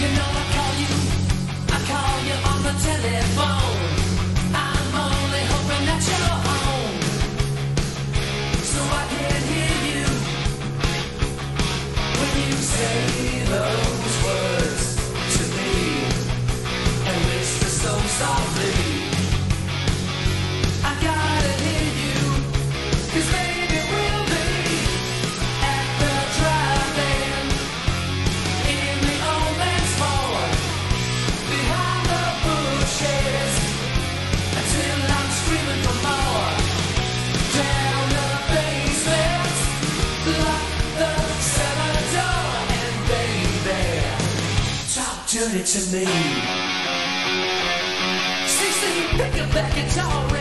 You 0.00 0.08
know 0.16 0.28
I 0.28 0.44
call 0.56 0.74
you, 0.82 0.92
I 1.72 1.78
call 1.88 2.16
you 2.28 2.36
on 2.50 2.58
the 2.68 2.74
telephone. 2.84 3.80
I'm 4.52 4.88
only 5.08 5.42
hoping 5.52 5.84
that 5.88 6.02
you're 6.08 6.38
home, 6.48 7.00
so 8.72 8.80
I 8.92 9.04
can 9.08 9.40
hear 9.52 9.78
you 9.88 10.04
when 12.20 12.32
you 12.44 12.56
say 12.74 12.96
those 13.54 14.14
words 14.26 14.84
to 15.34 15.42
me 15.56 15.72
and 17.08 17.18
whisper 17.24 17.70
so 17.72 17.92
softly. 18.20 18.65
Talk 45.36 45.54
it 45.54 45.66
to 45.66 45.78
me. 45.92 46.04
CC, 48.46 49.08
pick 49.18 49.42
up 49.42 49.50
that 49.50 49.74
guitar 49.74 50.35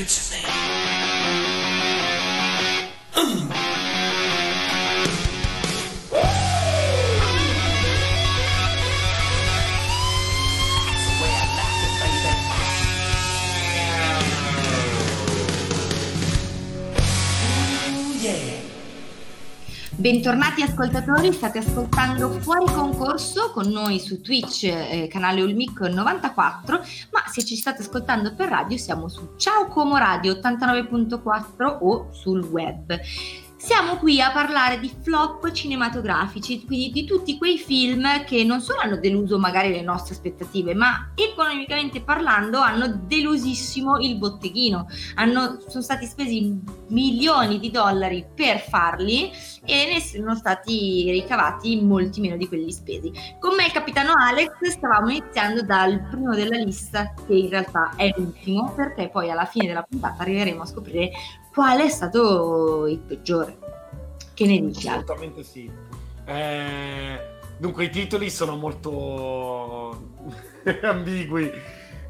talk 0.00 0.08
dirty 0.08 0.30
to 0.30 0.44
me. 0.44 0.49
Bentornati 20.10 20.62
ascoltatori, 20.62 21.32
state 21.32 21.58
ascoltando 21.58 22.30
Fuori 22.40 22.64
Concorso 22.64 23.52
con 23.52 23.68
noi 23.68 24.00
su 24.00 24.20
Twitch, 24.20 24.64
eh, 24.64 25.06
canale 25.08 25.40
Ulmic 25.40 25.78
94, 25.82 26.78
ma 27.12 27.22
se 27.28 27.44
ci 27.44 27.54
state 27.54 27.82
ascoltando 27.82 28.34
per 28.34 28.48
radio 28.48 28.76
siamo 28.76 29.08
su 29.08 29.34
Ciao 29.36 29.66
Como 29.68 29.96
Radio 29.98 30.32
89.4 30.32 31.78
o 31.82 32.08
sul 32.10 32.42
web. 32.42 33.00
Siamo 33.60 33.98
qui 33.98 34.22
a 34.22 34.32
parlare 34.32 34.80
di 34.80 34.90
flop 35.02 35.52
cinematografici, 35.52 36.64
quindi 36.64 36.90
di 36.92 37.04
tutti 37.04 37.36
quei 37.36 37.58
film 37.58 38.24
che 38.24 38.42
non 38.42 38.62
solo 38.62 38.80
hanno 38.80 38.96
deluso 38.96 39.38
magari 39.38 39.68
le 39.68 39.82
nostre 39.82 40.14
aspettative, 40.14 40.72
ma 40.74 41.12
economicamente 41.14 42.00
parlando 42.00 42.58
hanno 42.58 42.88
delusissimo 42.88 43.98
il 43.98 44.16
botteghino. 44.16 44.88
Hanno, 45.16 45.60
sono 45.68 45.82
stati 45.82 46.06
spesi 46.06 46.58
milioni 46.88 47.58
di 47.58 47.70
dollari 47.70 48.26
per 48.34 48.60
farli 48.60 49.30
e 49.66 49.90
ne 49.92 50.00
sono 50.00 50.34
stati 50.34 51.10
ricavati 51.10 51.82
molti 51.82 52.22
meno 52.22 52.38
di 52.38 52.48
quelli 52.48 52.72
spesi. 52.72 53.12
Con 53.38 53.56
me 53.56 53.66
il 53.66 53.72
capitano 53.72 54.14
Alex 54.16 54.52
stavamo 54.70 55.10
iniziando 55.10 55.62
dal 55.62 56.08
primo 56.08 56.34
della 56.34 56.56
lista, 56.56 57.12
che 57.26 57.34
in 57.34 57.50
realtà 57.50 57.92
è 57.94 58.10
l'ultimo, 58.16 58.72
perché 58.74 59.10
poi 59.10 59.30
alla 59.30 59.44
fine 59.44 59.66
della 59.66 59.82
puntata 59.82 60.22
arriveremo 60.22 60.62
a 60.62 60.66
scoprire 60.66 61.10
qual 61.52 61.80
è 61.80 61.88
stato 61.88 62.86
il 62.86 62.98
peggiore. 62.98 63.58
Che 64.34 64.46
ne 64.46 64.60
dici? 64.60 64.88
Assolutamente 64.88 65.42
sì. 65.42 65.70
Eh, 66.24 67.20
dunque 67.58 67.84
i 67.84 67.90
titoli 67.90 68.30
sono 68.30 68.56
molto 68.56 70.10
ambigui 70.82 71.50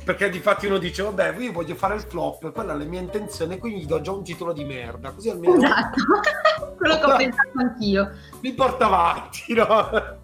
perché 0.02 0.30
di 0.30 0.38
fatti 0.38 0.66
uno 0.66 0.78
dice 0.78 1.02
vabbè 1.02 1.36
io 1.38 1.52
voglio 1.52 1.74
fare 1.74 1.94
il 1.94 2.00
flop 2.00 2.52
quella 2.52 2.72
è 2.72 2.76
la 2.76 2.84
mia 2.84 3.00
intenzione 3.00 3.58
quindi 3.58 3.82
gli 3.82 3.86
do 3.86 4.00
già 4.00 4.12
un 4.12 4.24
titolo 4.24 4.52
di 4.52 4.64
merda 4.64 5.10
così 5.10 5.28
almeno 5.28 5.56
esatto 5.56 6.02
quello 6.76 6.98
che 6.98 7.04
ho 7.04 7.16
pensato 7.16 7.50
anch'io 7.58 8.10
mi 8.40 8.52
porta 8.52 8.86
avanti 8.86 9.54
no? 9.54 10.18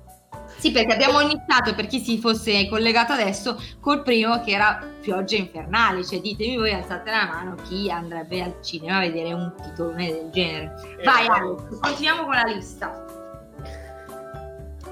Sì, 0.58 0.72
perché 0.72 0.94
abbiamo 0.94 1.20
iniziato, 1.20 1.74
per 1.74 1.86
chi 1.86 2.00
si 2.00 2.18
fosse 2.18 2.68
collegato 2.68 3.12
adesso, 3.12 3.60
col 3.80 4.02
primo 4.02 4.40
che 4.42 4.52
era 4.52 4.82
Pioggia 5.00 5.36
Infernale, 5.36 6.04
cioè 6.04 6.20
ditemi 6.20 6.56
voi, 6.56 6.72
alzate 6.72 7.10
la 7.10 7.26
mano, 7.26 7.54
chi 7.68 7.90
andrebbe 7.90 8.42
al 8.42 8.56
cinema 8.62 8.96
a 8.96 9.00
vedere 9.00 9.32
un 9.34 9.52
titolone 9.62 10.06
del 10.06 10.30
genere. 10.30 10.74
Eh, 10.98 11.04
Vai 11.04 11.26
Alex, 11.26 11.78
continuiamo 11.80 12.24
con 12.24 12.34
la 12.34 12.42
lista. 12.44 13.04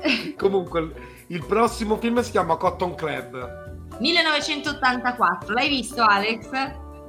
Comunque, 0.37 0.93
il 1.29 1.45
prossimo 1.47 1.97
film 1.97 2.21
si 2.21 2.31
chiama 2.31 2.57
Cotton 2.57 2.95
Club. 2.95 3.97
1984, 3.99 5.55
l'hai 5.55 5.69
visto 5.69 6.03
Alex? 6.03 6.51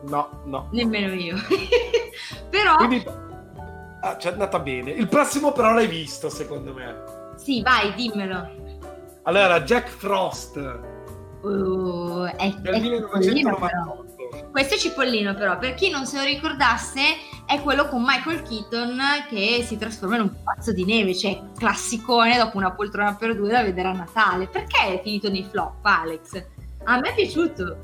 No, 0.04 0.42
no. 0.46 0.70
Nemmeno 0.72 1.14
io. 1.14 1.36
però... 2.50 2.76
Quindi... 2.78 3.04
Ah, 4.02 4.18
ci 4.18 4.28
è 4.28 4.32
andata 4.32 4.60
bene. 4.60 4.92
Il 4.92 5.08
prossimo 5.08 5.52
però 5.52 5.74
l'hai 5.74 5.88
visto, 5.88 6.30
secondo 6.30 6.74
me. 6.74 7.15
Sì, 7.46 7.62
vai, 7.62 7.94
dimmelo. 7.94 8.80
Allora, 9.22 9.62
Jack 9.62 9.88
Frost. 9.88 10.56
Uh, 11.44 12.24
è, 12.36 12.50
del 12.58 12.82
1998. 12.82 14.50
Questo 14.50 14.74
è 14.74 14.78
Cipollino 14.80 15.36
però, 15.36 15.56
per 15.60 15.76
chi 15.76 15.92
non 15.92 16.08
se 16.08 16.18
lo 16.18 16.24
ricordasse, 16.24 17.02
è 17.46 17.62
quello 17.62 17.88
con 17.88 18.02
Michael 18.04 18.42
Keaton 18.42 19.00
che 19.30 19.64
si 19.64 19.78
trasforma 19.78 20.16
in 20.16 20.22
un 20.22 20.32
pazzo 20.44 20.74
di 20.74 20.86
neve, 20.86 21.14
cioè 21.14 21.40
classicone 21.56 22.36
dopo 22.36 22.58
una 22.58 22.72
poltrona 22.72 23.14
per 23.14 23.36
due 23.36 23.50
da 23.50 23.62
vedere 23.62 23.90
a 23.90 23.94
Natale. 23.94 24.48
Perché 24.48 25.00
è 25.00 25.02
finito 25.04 25.30
nei 25.30 25.44
flop, 25.48 25.86
Alex? 25.86 26.44
A 26.86 26.98
me 26.98 27.10
è 27.10 27.14
piaciuto. 27.14 27.78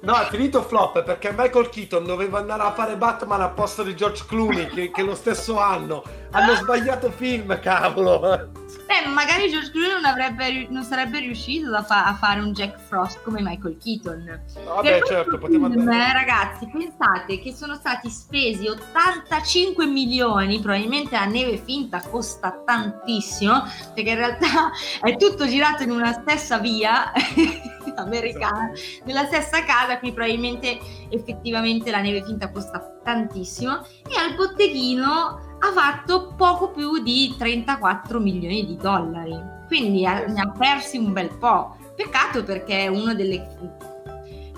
No, 0.00 0.16
è 0.16 0.26
finito 0.26 0.62
flop 0.62 1.02
perché 1.02 1.34
Michael 1.36 1.70
Keaton 1.70 2.04
doveva 2.04 2.38
andare 2.38 2.62
a 2.62 2.72
fare 2.72 2.96
Batman 2.96 3.40
a 3.40 3.48
posto 3.48 3.82
di 3.82 3.96
George 3.96 4.24
Clooney, 4.28 4.68
che, 4.68 4.92
che 4.92 5.02
lo 5.02 5.16
stesso 5.16 5.58
anno. 5.58 6.04
Hanno 6.30 6.54
sbagliato 6.54 7.10
film, 7.10 7.58
cavolo. 7.58 8.66
Beh, 8.88 9.06
magari 9.10 9.50
George 9.50 9.70
Clooney 9.70 9.92
non, 9.92 10.06
avrebbe, 10.06 10.66
non 10.70 10.82
sarebbe 10.82 11.18
riuscito 11.18 11.74
a, 11.74 11.82
fa- 11.82 12.06
a, 12.06 12.14
fare 12.14 12.40
un 12.40 12.52
Jack 12.54 12.78
Frost 12.78 13.20
come 13.22 13.42
Michael 13.42 13.76
Keaton. 13.76 14.40
Vabbè, 14.64 15.02
certo, 15.02 15.36
poteva 15.36 15.68
film, 15.68 15.86
andare. 15.86 16.12
Ragazzi, 16.14 16.66
pensate 16.72 17.38
che 17.38 17.52
sono 17.52 17.74
stati 17.74 18.08
spesi 18.08 18.66
85 18.66 19.84
milioni, 19.84 20.58
probabilmente 20.60 21.16
la 21.16 21.26
neve 21.26 21.58
finta 21.58 22.00
costa 22.00 22.62
tantissimo, 22.64 23.62
perché 23.92 24.08
in 24.08 24.16
realtà 24.16 24.70
è 25.04 25.16
tutto 25.18 25.46
girato 25.46 25.82
in 25.82 25.90
una 25.90 26.12
stessa 26.14 26.56
via 26.56 27.12
americana, 27.96 28.72
esatto. 28.72 29.04
nella 29.04 29.26
stessa 29.26 29.64
casa, 29.64 29.98
quindi 29.98 30.16
probabilmente 30.16 30.78
effettivamente 31.10 31.90
la 31.90 32.00
neve 32.00 32.24
finta 32.24 32.50
costa 32.50 33.00
tantissimo, 33.04 33.82
e 34.08 34.18
al 34.18 34.34
botteghino 34.34 35.47
ha 35.58 35.72
fatto 35.72 36.34
poco 36.36 36.70
più 36.70 37.02
di 37.02 37.34
34 37.36 38.20
milioni 38.20 38.64
di 38.66 38.76
dollari. 38.76 39.38
Quindi 39.66 40.06
ha, 40.06 40.26
ne 40.26 40.40
ha 40.40 40.50
persi 40.50 40.96
un 40.96 41.12
bel 41.12 41.36
po'. 41.36 41.76
Peccato 41.94 42.44
perché 42.44 42.84
è 42.84 42.86
uno 42.86 43.14
delle, 43.14 43.46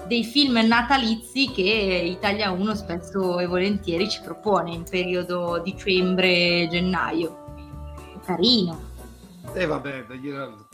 dei 0.07 0.25
film 0.25 0.59
natalizi 0.67 1.51
che 1.51 1.63
Italia 1.63 2.51
1 2.51 2.75
spesso 2.75 3.39
e 3.39 3.47
volentieri 3.47 4.09
ci 4.09 4.21
propone 4.23 4.73
in 4.73 4.85
periodo 4.89 5.61
dicembre-gennaio. 5.65 7.45
Carino. 8.25 8.89
E 9.53 9.63
eh 9.63 9.67
vabbè, 9.67 10.05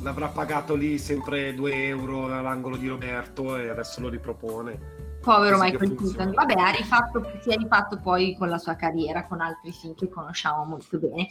l'avrà 0.02 0.28
pagato 0.28 0.74
lì 0.74 0.98
sempre 0.98 1.54
2 1.54 1.86
euro 1.86 2.26
all'angolo 2.26 2.76
di 2.76 2.88
Roberto 2.88 3.56
e 3.56 3.68
adesso 3.68 4.00
lo 4.00 4.08
ripropone. 4.08 5.05
Povero 5.26 5.58
Michael 5.58 5.96
Keaton. 5.96 6.32
Vabbè, 6.34 6.54
ha 6.54 6.70
rifatto, 6.70 7.32
si 7.42 7.50
è 7.50 7.56
rifatto 7.56 7.98
poi 7.98 8.36
con 8.38 8.48
la 8.48 8.58
sua 8.58 8.76
carriera, 8.76 9.26
con 9.26 9.40
altri 9.40 9.72
film 9.72 9.96
che 9.96 10.08
conosciamo 10.08 10.62
molto 10.62 10.98
bene. 10.98 11.26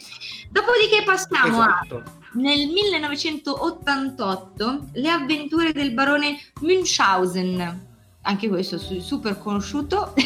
Dopodiché 0.50 1.02
passiamo 1.02 1.62
esatto. 1.62 1.96
a 1.96 2.02
nel 2.32 2.68
1988 2.68 4.88
Le 4.92 5.08
avventure 5.08 5.72
del 5.72 5.94
barone 5.94 6.36
Münchhausen. 6.60 7.86
Anche 8.20 8.48
questo 8.50 8.76
super 8.76 9.38
conosciuto. 9.38 10.12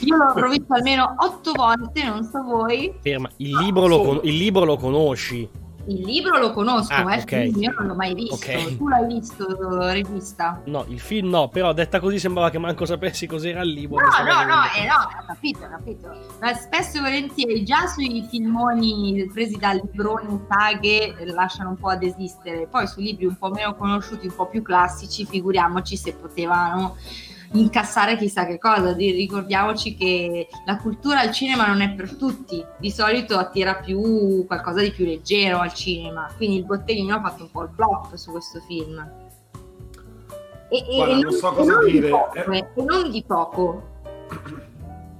Io 0.00 0.16
l'avrò 0.16 0.48
visto 0.48 0.74
almeno 0.74 1.14
otto 1.16 1.52
volte, 1.52 2.02
non 2.02 2.24
so 2.24 2.42
voi. 2.42 2.92
Ferma, 3.02 3.30
il 3.36 3.56
libro, 3.56 3.86
lo, 3.86 4.02
con- 4.02 4.18
il 4.24 4.36
libro 4.36 4.64
lo 4.64 4.76
conosci? 4.76 5.48
Il 5.86 6.00
libro 6.00 6.38
lo 6.38 6.52
conosco, 6.52 6.92
ah, 6.92 7.14
eh, 7.14 7.20
okay. 7.20 7.52
io 7.56 7.74
non 7.76 7.88
l'ho 7.88 7.94
mai 7.94 8.14
visto. 8.14 8.34
Okay. 8.36 8.76
Tu 8.76 8.88
l'hai 8.88 9.06
visto, 9.06 9.90
regista? 9.90 10.62
No, 10.64 10.84
il 10.88 11.00
film 11.00 11.28
no, 11.28 11.48
però 11.48 11.72
detta 11.72 12.00
così 12.00 12.18
sembrava 12.18 12.50
che 12.50 12.58
manco 12.58 12.86
sapessi 12.86 13.26
cos'era 13.26 13.62
il 13.62 13.70
libro. 13.70 14.00
No, 14.00 14.24
no, 14.24 14.44
no, 14.44 14.62
eh, 14.76 14.86
no, 14.86 14.94
ho 14.94 15.24
capito, 15.26 15.64
ho 15.64 15.68
capito. 15.68 16.16
Ma 16.40 16.54
spesso 16.54 16.98
e 16.98 17.00
volentieri 17.00 17.64
già 17.64 17.86
sui 17.86 18.26
filmoni 18.28 19.28
presi 19.32 19.56
dal 19.56 19.80
librone 19.82 20.46
saghe 20.48 21.14
lasciano 21.26 21.70
un 21.70 21.76
po' 21.76 21.88
ad 21.88 22.02
esistere. 22.02 22.66
Poi 22.66 22.86
sui 22.86 23.04
libri 23.04 23.26
un 23.26 23.36
po' 23.36 23.50
meno 23.50 23.74
conosciuti, 23.74 24.26
un 24.26 24.34
po' 24.34 24.46
più 24.46 24.62
classici, 24.62 25.26
figuriamoci 25.26 25.96
se 25.96 26.14
potevano 26.14 26.96
incassare 27.52 28.16
chissà 28.16 28.46
che 28.46 28.58
cosa. 28.58 28.92
Ricordiamoci 28.92 29.94
che 29.96 30.48
la 30.64 30.78
cultura 30.78 31.20
al 31.20 31.32
cinema 31.32 31.66
non 31.66 31.80
è 31.80 31.90
per 31.92 32.16
tutti, 32.16 32.64
di 32.78 32.90
solito 32.90 33.38
attira 33.38 33.76
più 33.76 34.46
qualcosa 34.46 34.80
di 34.80 34.90
più 34.90 35.04
leggero 35.04 35.58
al 35.58 35.72
cinema, 35.72 36.30
quindi 36.36 36.56
il 36.56 36.64
botteghino 36.64 37.14
ha 37.14 37.20
fatto 37.20 37.44
un 37.44 37.50
po' 37.50 37.62
il 37.62 37.70
flop 37.74 38.14
su 38.14 38.30
questo 38.30 38.60
film. 38.66 39.22
E, 40.68 40.84
Guarda, 40.96 41.14
e 41.14 41.20
non, 41.20 41.32
so 41.32 41.52
cosa 41.52 41.72
non 41.74 41.84
dire. 41.84 42.08
Poco, 42.08 42.34
eh. 42.34 42.58
E 42.74 42.82
non 42.82 43.10
di 43.10 43.22
poco. 43.22 43.92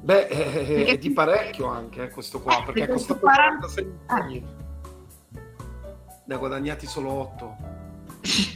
Beh, 0.00 0.26
eh, 0.26 0.84
è 0.86 0.98
di 0.98 1.10
parecchio 1.12 1.66
anche 1.66 2.02
eh, 2.02 2.10
questo 2.10 2.40
qua, 2.40 2.58
eh, 2.58 2.64
perché 2.64 2.88
costa 2.88 3.14
46 3.14 3.84
milioni. 3.84 4.36
Eh. 4.36 4.62
Ne 6.26 6.34
ha 6.34 6.38
guadagnati 6.38 6.86
solo 6.86 7.10
8. 7.10 7.56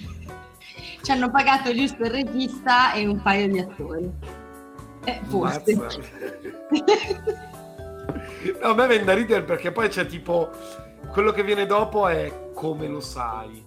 ci 1.03 1.11
hanno 1.11 1.31
pagato 1.31 1.73
giusto 1.75 2.03
il 2.05 2.11
regista 2.11 2.93
e 2.93 3.07
un 3.07 3.21
paio 3.23 3.49
di 3.49 3.59
attori. 3.59 4.11
Eh, 5.05 5.21
forse. 5.27 5.75
no, 8.61 8.69
a 8.69 8.75
me 8.75 8.87
viene 8.87 9.05
da 9.05 9.15
ridere 9.15 9.43
perché 9.43 9.73
poi 9.73 9.89
c'è 9.89 10.07
tipo 10.07 10.51
quello 11.11 11.33
che 11.33 11.43
viene 11.43 11.67
dopo 11.67 12.09
è 12.09 12.51
come 12.55 12.87
lo 12.89 13.01
sai. 13.01 13.65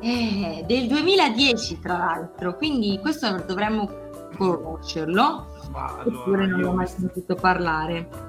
Eh, 0.00 0.64
del 0.66 0.86
2010 0.86 1.80
tra 1.80 1.96
l'altro, 1.96 2.54
quindi 2.56 2.98
questo 3.00 3.42
dovremmo 3.46 3.88
conoscerlo. 4.36 5.46
Ma 5.72 5.98
allora, 5.98 6.18
Oppure 6.18 6.46
non 6.46 6.60
l'ho 6.60 6.72
mai 6.72 6.86
sentito 6.86 7.34
parlare 7.34 8.27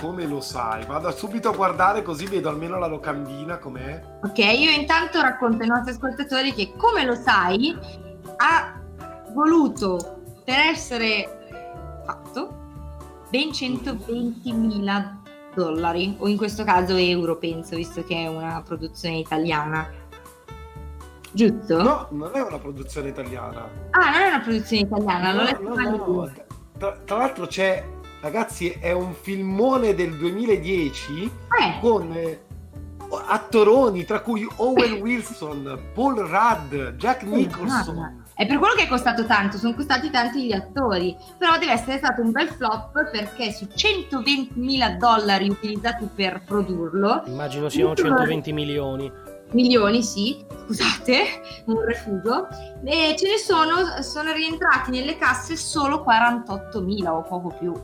come 0.00 0.26
lo 0.26 0.40
sai? 0.40 0.86
Vado 0.86 1.10
subito 1.10 1.50
a 1.50 1.54
guardare 1.54 2.02
così 2.02 2.26
vedo 2.26 2.48
almeno 2.48 2.78
la 2.78 2.86
locandina 2.86 3.58
com'è. 3.58 4.02
Ok, 4.22 4.38
io 4.38 4.70
intanto 4.70 5.20
racconto 5.20 5.62
ai 5.62 5.68
nostri 5.68 5.92
ascoltatori 5.92 6.54
che 6.54 6.72
come 6.76 7.04
lo 7.04 7.14
sai 7.14 7.76
ha 8.38 8.80
voluto 9.34 10.22
per 10.42 10.58
essere 10.58 12.02
fatto 12.06 12.58
ben 13.28 13.52
120 13.52 14.52
mila 14.52 15.20
dollari 15.54 16.16
o 16.18 16.28
in 16.28 16.36
questo 16.36 16.64
caso 16.64 16.96
euro 16.96 17.36
penso 17.36 17.76
visto 17.76 18.02
che 18.02 18.16
è 18.16 18.26
una 18.26 18.62
produzione 18.64 19.18
italiana 19.18 19.88
giusto? 21.32 21.82
No, 21.82 22.06
non 22.10 22.30
è 22.34 22.40
una 22.40 22.58
produzione 22.58 23.08
italiana 23.08 23.68
ah 23.90 24.10
non 24.10 24.20
è 24.20 24.28
una 24.28 24.40
produzione 24.40 24.82
italiana 24.82 25.32
no, 25.32 25.58
no, 25.60 25.74
no, 25.74 25.90
no. 25.90 26.32
Tra, 26.78 26.96
tra 27.04 27.16
l'altro 27.16 27.46
c'è 27.46 27.84
Ragazzi, 28.20 28.68
è 28.78 28.92
un 28.92 29.14
filmone 29.14 29.94
del 29.94 30.16
2010 30.16 31.24
eh. 31.24 31.80
con... 31.80 32.12
Eh, 32.12 32.48
attoroni, 33.26 34.04
tra 34.04 34.20
cui 34.20 34.46
Owen 34.56 35.00
Wilson, 35.02 35.78
Paul 35.94 36.16
Rudd, 36.16 36.96
Jack 36.96 37.22
Nicholson. 37.22 38.24
È 38.34 38.46
per 38.46 38.58
quello 38.58 38.74
che 38.74 38.84
è 38.84 38.88
costato 38.88 39.26
tanto, 39.26 39.58
sono 39.58 39.74
costati 39.74 40.10
tanti 40.10 40.46
gli 40.46 40.52
attori, 40.52 41.16
però 41.36 41.58
deve 41.58 41.72
essere 41.72 41.98
stato 41.98 42.22
un 42.22 42.30
bel 42.30 42.48
flop 42.48 43.10
perché 43.10 43.52
su 43.52 43.66
120 43.74 44.58
mila 44.58 44.90
dollari 44.90 45.48
utilizzati 45.48 46.08
per 46.14 46.42
produrlo... 46.46 47.22
Immagino 47.26 47.68
siano 47.68 47.94
120 47.94 48.52
milioni. 48.52 49.12
Milioni, 49.52 50.02
sì, 50.02 50.42
scusate, 50.64 51.64
un 51.66 51.84
refuso. 51.84 52.46
E 52.84 53.14
ce 53.18 53.28
ne 53.28 53.36
sono, 53.36 54.00
sono 54.02 54.32
rientrati 54.32 54.90
nelle 54.90 55.18
casse 55.18 55.56
solo 55.56 56.02
48 56.02 56.80
mila 56.80 57.14
o 57.14 57.22
poco 57.22 57.54
più. 57.58 57.74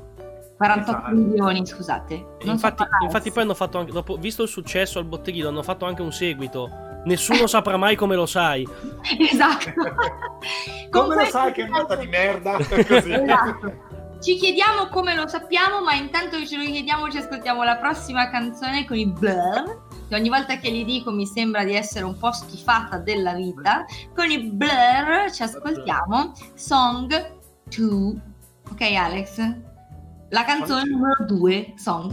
48 0.57 0.91
esatto. 0.91 1.15
milioni, 1.15 1.67
scusate. 1.67 2.27
Infatti, 2.43 2.83
infatti, 3.03 3.31
poi 3.31 3.43
hanno 3.43 3.55
fatto 3.55 3.79
anche, 3.79 3.93
dopo, 3.93 4.17
visto 4.17 4.43
il 4.43 4.49
successo 4.49 4.99
al 4.99 5.05
botteghino, 5.05 5.49
hanno 5.49 5.63
fatto 5.63 5.85
anche 5.85 6.03
un 6.03 6.13
seguito 6.13 6.85
Nessuno 7.07 7.47
saprà 7.47 7.77
mai 7.77 7.97
come 7.97 8.15
lo 8.15 8.27
sai. 8.27 8.67
Esatto. 9.19 9.73
come 10.91 11.15
lo 11.15 11.25
sai 11.25 11.53
che 11.53 11.63
è 11.63 11.65
andata 11.65 11.97
di 11.97 12.07
merda? 12.07 12.59
esatto. 12.77 13.85
Ci 14.21 14.37
chiediamo 14.37 14.89
come 14.89 15.15
lo 15.15 15.29
sappiamo, 15.29 15.83
ma 15.83 15.95
intanto 15.95 16.37
che 16.37 16.47
ce 16.47 16.57
lo 16.57 16.65
chiediamo 16.65 17.11
ci 17.11 17.19
ascoltiamo 17.19 17.63
la 17.63 17.77
prossima 17.77 18.29
canzone 18.31 18.85
con 18.87 18.97
i 18.97 19.07
Blur. 19.07 19.85
Che 20.09 20.15
ogni 20.15 20.29
volta 20.29 20.57
che 20.57 20.71
li 20.71 20.85
dico 20.85 21.11
mi 21.11 21.27
sembra 21.27 21.65
di 21.65 21.75
essere 21.75 22.05
un 22.05 22.17
po' 22.17 22.33
schifata 22.33 22.99
della 22.99 23.35
vita. 23.35 23.85
Con 24.15 24.31
i 24.31 24.51
Blur 24.51 25.31
ci 25.33 25.43
ascoltiamo 25.43 26.33
Song 26.55 27.37
2. 27.69 28.21
Ok 28.69 28.81
Alex? 28.81 29.66
La 30.31 30.45
canzone 30.45 30.85
numero 30.87 31.25
2, 31.25 31.75
Song. 31.77 32.13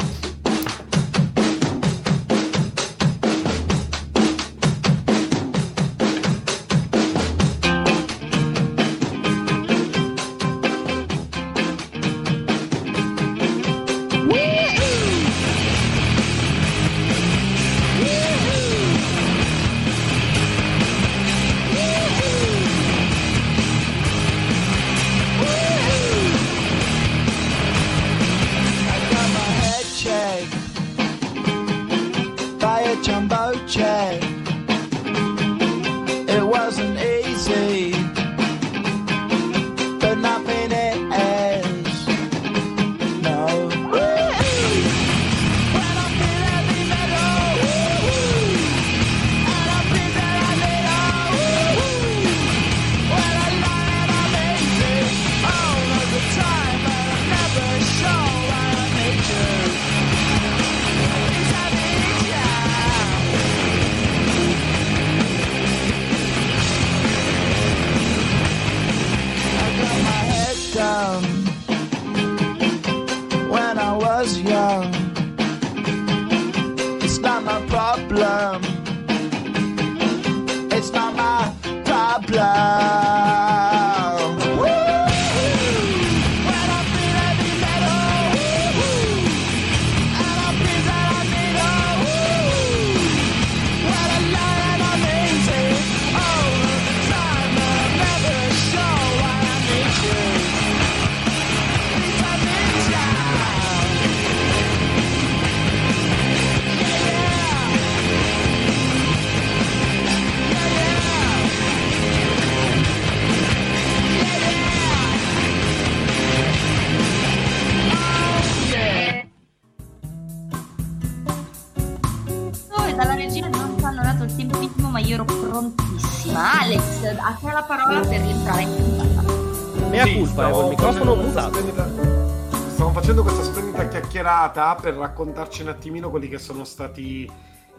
Chiacchierata 134.53 134.75
per 134.75 134.93
raccontarci 134.93 135.63
un 135.63 135.69
attimino 135.69 136.09
quelli 136.11 136.29
che 136.29 136.37
sono 136.37 136.63
stati 136.63 137.29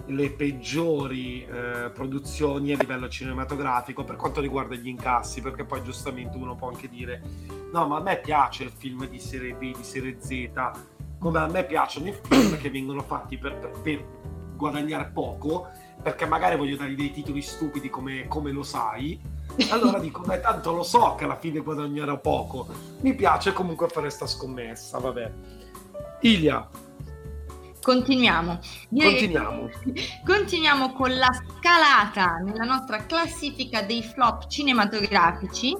le 0.06 0.30
peggiori 0.30 1.44
eh, 1.44 1.90
produzioni 1.90 2.72
a 2.72 2.76
livello 2.76 3.08
cinematografico 3.08 4.02
per 4.02 4.16
quanto 4.16 4.40
riguarda 4.40 4.74
gli 4.74 4.88
incassi, 4.88 5.40
perché 5.40 5.64
poi 5.64 5.84
giustamente 5.84 6.36
uno 6.36 6.56
può 6.56 6.68
anche 6.68 6.88
dire 6.88 7.22
no, 7.72 7.86
ma 7.86 7.98
a 7.98 8.00
me 8.00 8.18
piace 8.18 8.64
il 8.64 8.72
film 8.76 9.06
di 9.06 9.20
serie 9.20 9.54
B, 9.54 9.74
di 9.74 9.84
serie 9.84 10.16
Z, 10.18 10.50
come 11.20 11.38
a 11.38 11.46
me 11.46 11.64
piacciono 11.64 12.08
i 12.08 12.14
film 12.20 12.58
che 12.58 12.70
vengono 12.70 13.02
fatti 13.02 13.38
per, 13.38 13.56
per, 13.56 13.70
per 13.80 14.04
guadagnare 14.56 15.10
poco, 15.14 15.68
perché 16.02 16.26
magari 16.26 16.56
voglio 16.56 16.76
dare 16.76 16.94
dei 16.94 17.12
titoli 17.12 17.40
stupidi 17.40 17.88
come, 17.88 18.26
come 18.26 18.50
lo 18.50 18.64
sai, 18.64 19.20
allora 19.70 20.00
dico, 20.00 20.22
beh, 20.22 20.40
tanto 20.40 20.72
lo 20.72 20.82
so 20.82 21.14
che 21.14 21.24
alla 21.24 21.38
fine 21.38 21.60
guadagnerò 21.60 22.18
poco. 22.18 22.66
Mi 23.00 23.14
piace 23.14 23.52
comunque 23.52 23.88
fare 23.88 24.06
questa 24.06 24.26
scommessa, 24.26 24.98
vabbè. 24.98 25.32
Ilia. 26.24 26.66
Continuiamo. 27.82 28.58
Direi 28.88 29.10
continuiamo. 29.10 29.68
continuiamo 30.24 30.92
con 30.94 31.14
la 31.14 31.28
scalata 31.32 32.36
nella 32.38 32.64
nostra 32.64 33.04
classifica 33.04 33.82
dei 33.82 34.02
flop 34.02 34.46
cinematografici 34.46 35.76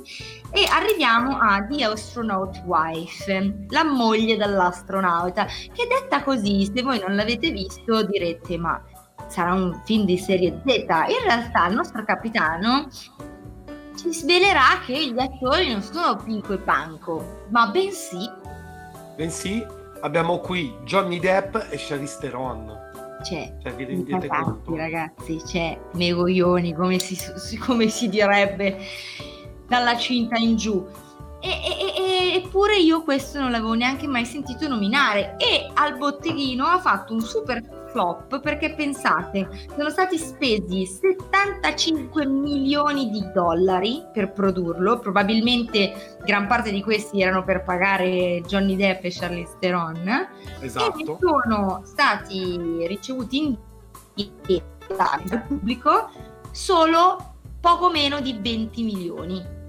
e 0.51 0.67
arriviamo 0.71 1.39
a 1.39 1.65
The 1.67 1.85
Astronaut 1.85 2.63
Wife, 2.67 3.65
la 3.71 3.85
moglie 3.85 4.37
dell'astronauta, 4.37 5.47
che 5.47 5.87
detta 5.89 6.23
così, 6.23 6.71
se 6.75 6.83
voi 6.83 7.01
non 7.01 7.17
l'avete 7.17 7.51
visto 7.51 8.03
direte 8.05 8.59
ma 8.59 8.83
sarà 9.29 9.55
un 9.55 9.81
film 9.87 10.05
di 10.05 10.19
serie 10.19 10.61
Z. 10.63 10.69
In 10.77 11.25
realtà 11.25 11.69
il 11.69 11.75
nostro 11.75 12.05
capitano 12.05 12.91
ci 13.97 14.13
svelerà 14.13 14.83
che 14.85 15.11
gli 15.11 15.19
attori 15.19 15.73
non 15.73 15.81
sono 15.81 16.23
Pinco 16.23 16.53
e 16.53 16.59
Panco, 16.59 17.47
ma 17.49 17.67
bensì... 17.69 18.31
Bensì 19.17 19.83
abbiamo 20.05 20.39
qui 20.39 20.73
Johnny 20.85 21.19
Depp 21.19 21.57
e 21.71 21.77
Charlize 21.79 22.19
Theron. 22.21 22.83
C'è, 23.23 23.57
cioè, 23.63 23.75
vi 23.75 23.85
rendete 23.85 24.29
conto? 24.29 24.77
ragazzi, 24.77 25.41
c'è 25.45 25.79
Megoglioni, 25.95 26.75
come 26.75 26.99
si, 26.99 27.17
come 27.57 27.89
si 27.89 28.11
direbbe, 28.11 28.79
dalla 29.67 29.97
cinta 29.97 30.37
in 30.37 30.57
giù. 30.57 30.87
E, 31.41 31.49
e, 31.49 32.03
e, 32.03 32.35
eppure 32.37 32.77
io 32.77 33.03
questo 33.03 33.41
non 33.41 33.51
l'avevo 33.51 33.75
neanche 33.75 34.07
mai 34.07 34.25
sentito 34.25 34.69
nominare 34.69 35.37
e 35.39 35.71
al 35.75 35.97
botteghino 35.97 36.65
ha 36.65 36.79
fatto 36.79 37.13
un 37.13 37.21
super 37.21 37.84
flop 37.95 38.41
perché 38.41 38.75
pensate, 38.75 39.49
sono 39.77 39.89
stati 39.89 40.19
spesi 40.19 40.85
75 40.85 42.27
milioni 42.27 43.09
di 43.09 43.25
dollari 43.33 44.05
per 44.13 44.33
produrlo, 44.33 44.99
probabilmente 44.99 46.17
gran 46.25 46.49
parte 46.49 46.73
di 46.73 46.83
questi 46.83 47.23
erano 47.23 47.45
per 47.45 47.63
pagare 47.63 48.43
Johnny 48.45 48.75
Depp 48.75 49.05
e 49.05 49.11
Charlize 49.13 49.57
Theron 49.61 50.29
esatto. 50.59 50.99
e 50.99 51.17
sono 51.21 51.83
stati 51.85 52.85
ricevuti 52.89 53.47
in 53.47 53.57
dal 54.87 55.45
pubblico 55.47 56.11
solo 56.51 57.35
poco 57.61 57.91
meno 57.91 58.21
di 58.21 58.39
20 58.41 58.83
milioni 58.83 59.63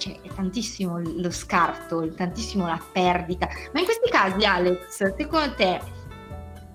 cioè 0.00 0.18
è 0.22 0.28
tantissimo 0.34 0.98
lo 0.98 1.30
scarto, 1.30 2.10
tantissimo 2.14 2.66
la 2.66 2.80
perdita. 2.90 3.46
Ma 3.74 3.80
in 3.80 3.84
questi 3.84 4.08
casi, 4.08 4.46
Alex, 4.46 5.14
secondo 5.14 5.54
te 5.54 5.78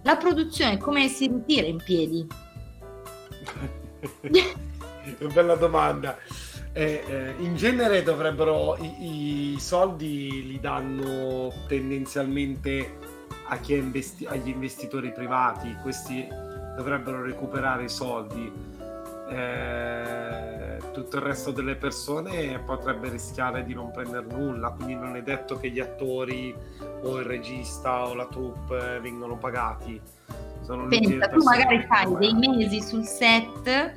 la 0.06 0.16
produzione 0.18 0.78
come 0.78 1.08
si 1.08 1.28
ritira 1.28 1.66
in 1.66 1.82
piedi? 1.84 2.28
Bella 5.34 5.56
domanda. 5.56 6.16
Eh, 6.74 7.04
eh, 7.08 7.34
in 7.40 7.56
genere 7.56 8.04
dovrebbero 8.04 8.78
i, 8.78 9.54
i, 9.54 9.60
soldi 9.60 10.46
li 10.46 10.60
danno 10.60 11.52
tendenzialmente 11.68 12.98
a 13.48 13.60
investi- 13.68 14.26
agli 14.26 14.50
investitori 14.50 15.12
privati, 15.12 15.76
questi 15.82 16.28
dovrebbero 16.76 17.24
recuperare 17.24 17.86
i 17.86 17.90
soldi. 17.90 18.52
Eh, 19.28 20.78
tutto 20.92 21.18
il 21.18 21.22
resto 21.22 21.52
delle 21.52 21.76
persone 21.76 22.60
potrebbe 22.60 23.10
rischiare 23.10 23.66
di 23.66 23.74
non 23.74 23.92
prendere 23.92 24.26
nulla, 24.30 24.70
quindi 24.72 24.96
non 24.96 25.16
è 25.16 25.22
detto 25.24 25.58
che 25.58 25.70
gli 25.70 25.80
attori 25.80 26.56
o 27.04 27.20
il 27.20 27.26
regista 27.26 28.08
o 28.08 28.14
la 28.14 28.28
troupe 28.28 29.00
vengano 29.00 29.38
pagati 29.38 30.02
sono 30.66 30.88
Pensa, 30.88 31.28
tu 31.28 31.44
magari 31.44 31.86
fai 31.88 32.16
dei 32.18 32.34
mesi 32.34 32.82
sul 32.82 33.04
set 33.04 33.94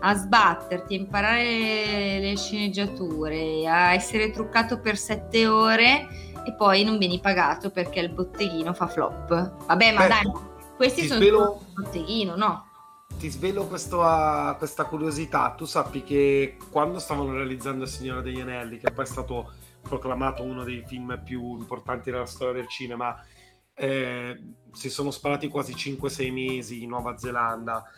a 0.00 0.14
sbatterti, 0.14 0.94
a 0.94 0.98
imparare 0.98 2.18
le 2.20 2.34
sceneggiature, 2.36 3.66
a 3.66 3.94
essere 3.94 4.30
truccato 4.30 4.80
per 4.80 4.98
sette 4.98 5.46
ore 5.46 6.06
e 6.44 6.52
poi 6.52 6.84
non 6.84 6.98
vieni 6.98 7.20
pagato 7.20 7.70
perché 7.70 8.00
il 8.00 8.10
botteghino 8.10 8.74
fa 8.74 8.86
flop. 8.86 9.66
Vabbè, 9.66 9.92
ma 9.92 10.02
Beh, 10.02 10.08
dai, 10.08 10.32
questi 10.76 11.06
sono 11.06 11.20
svelo... 11.20 11.60
il 11.74 11.82
botteghino, 11.82 12.36
no? 12.36 12.69
Ti 13.20 13.28
svelo 13.28 13.66
questo, 13.66 14.00
uh, 14.00 14.56
questa 14.56 14.86
curiosità. 14.86 15.52
Tu 15.54 15.66
sappi 15.66 16.02
che 16.02 16.56
quando 16.70 16.98
stavano 16.98 17.34
realizzando 17.34 17.84
Il 17.84 17.90
Signore 17.90 18.22
degli 18.22 18.40
Anelli, 18.40 18.78
che 18.78 18.90
poi 18.92 19.04
è 19.04 19.06
stato 19.06 19.52
proclamato 19.82 20.42
uno 20.42 20.64
dei 20.64 20.82
film 20.86 21.20
più 21.22 21.58
importanti 21.58 22.10
della 22.10 22.24
storia 22.24 22.54
del 22.54 22.68
cinema, 22.68 23.14
eh, 23.74 24.42
si 24.72 24.88
sono 24.88 25.10
sparati 25.10 25.48
quasi 25.48 25.74
5-6 25.74 26.32
mesi 26.32 26.82
in 26.82 26.88
Nuova 26.88 27.18
Zelanda 27.18 27.92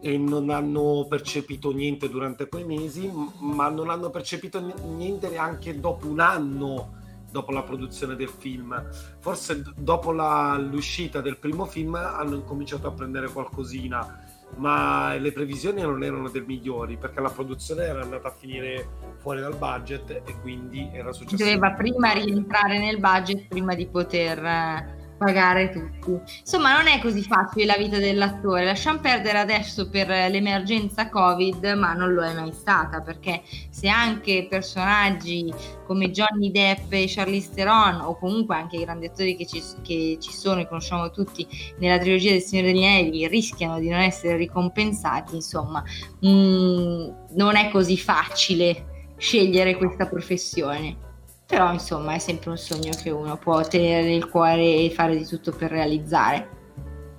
e 0.00 0.18
non 0.18 0.50
hanno 0.50 1.06
percepito 1.08 1.70
niente 1.70 2.08
durante 2.08 2.48
quei 2.48 2.64
mesi, 2.64 3.08
ma 3.38 3.68
non 3.68 3.90
hanno 3.90 4.10
percepito 4.10 4.58
niente 4.86 5.28
neanche 5.28 5.78
dopo 5.78 6.08
un 6.08 6.18
anno 6.18 7.02
dopo 7.30 7.52
la 7.52 7.62
produzione 7.62 8.16
del 8.16 8.28
film. 8.28 8.90
Forse 9.20 9.62
dopo 9.76 10.10
la, 10.10 10.58
l'uscita 10.58 11.20
del 11.20 11.38
primo 11.38 11.64
film 11.64 11.94
hanno 11.94 12.34
incominciato 12.34 12.88
a 12.88 12.92
prendere 12.92 13.28
qualcosina, 13.28 14.23
ma 14.56 15.14
le 15.14 15.32
previsioni 15.32 15.82
non 15.82 16.02
erano 16.02 16.28
delle 16.28 16.46
migliori 16.46 16.96
perché 16.96 17.20
la 17.20 17.30
produzione 17.30 17.84
era 17.84 18.02
andata 18.02 18.28
a 18.28 18.34
finire 18.36 18.88
fuori 19.18 19.40
dal 19.40 19.56
budget 19.56 20.10
e 20.10 20.34
quindi 20.40 20.90
era 20.92 21.12
successo. 21.12 21.42
Doveva 21.42 21.72
prima 21.72 22.12
rientrare 22.12 22.78
nel 22.78 22.98
budget 22.98 23.46
prima 23.48 23.74
di 23.74 23.86
poter 23.86 24.44
eh, 24.44 25.03
pagare 25.16 25.70
tutti. 25.70 26.18
Insomma, 26.40 26.76
non 26.76 26.86
è 26.86 27.00
così 27.00 27.22
facile 27.22 27.66
la 27.66 27.76
vita 27.76 27.98
dell'attore. 27.98 28.64
Lasciamo 28.64 29.00
perdere 29.00 29.38
adesso 29.38 29.88
per 29.88 30.08
l'emergenza 30.08 31.08
Covid, 31.08 31.64
ma 31.76 31.92
non 31.92 32.12
lo 32.12 32.22
è 32.22 32.32
mai 32.34 32.52
stata, 32.52 33.00
perché 33.00 33.42
se 33.70 33.88
anche 33.88 34.46
personaggi 34.48 35.52
come 35.86 36.10
Johnny 36.10 36.50
Depp 36.50 36.92
e 36.92 37.04
Charlize 37.06 37.52
Theron, 37.54 38.00
o 38.00 38.16
comunque 38.18 38.56
anche 38.56 38.76
i 38.76 38.84
grandi 38.84 39.06
attori 39.06 39.36
che 39.36 39.46
ci, 39.46 39.62
che 39.82 40.18
ci 40.20 40.32
sono 40.32 40.60
e 40.60 40.68
conosciamo 40.68 41.10
tutti 41.10 41.46
nella 41.78 41.98
trilogia 41.98 42.30
del 42.30 42.40
Signore 42.40 42.72
degli 42.72 42.84
Anelli, 42.84 43.28
rischiano 43.28 43.78
di 43.78 43.88
non 43.88 44.00
essere 44.00 44.36
ricompensati, 44.36 45.34
insomma, 45.34 45.82
mh, 46.20 46.28
mm, 46.28 47.08
non 47.34 47.56
è 47.56 47.70
così 47.70 47.96
facile 47.96 49.12
scegliere 49.16 49.76
questa 49.76 50.06
professione. 50.06 51.12
Però 51.54 51.70
insomma 51.70 52.14
è 52.14 52.18
sempre 52.18 52.50
un 52.50 52.56
sogno 52.56 52.90
che 53.00 53.10
uno 53.10 53.36
può 53.36 53.64
tenere 53.64 54.08
nel 54.08 54.28
cuore 54.28 54.60
e 54.60 54.92
fare 54.92 55.16
di 55.16 55.24
tutto 55.24 55.52
per 55.52 55.70
realizzare. 55.70 56.48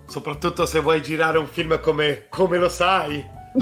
Soprattutto 0.07 0.65
se 0.65 0.81
vuoi 0.81 1.01
girare 1.01 1.37
un 1.37 1.47
film 1.47 1.79
come, 1.79 2.25
come 2.27 2.57
lo 2.57 2.67
sai. 2.67 3.25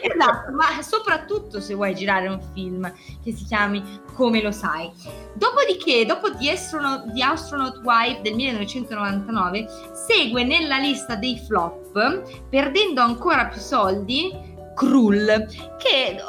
esatto, 0.00 0.52
ma 0.52 0.80
soprattutto 0.82 1.60
se 1.60 1.74
vuoi 1.74 1.92
girare 1.96 2.28
un 2.28 2.40
film 2.54 2.88
che 3.20 3.32
si 3.32 3.46
chiami 3.46 3.82
Come 4.14 4.42
lo 4.42 4.52
sai. 4.52 4.88
Dopodiché, 5.34 6.06
dopo 6.06 6.32
The 6.36 6.52
Astronaut, 6.52 7.12
The 7.12 7.20
Astronaut 7.20 7.80
Wife 7.82 8.20
del 8.22 8.36
1999, 8.36 9.66
segue 10.06 10.44
nella 10.44 10.78
lista 10.78 11.16
dei 11.16 11.36
flop, 11.36 12.46
perdendo 12.48 13.00
ancora 13.00 13.46
più 13.46 13.60
soldi, 13.60 14.30
Krull, 14.76 15.48
che 15.78 16.22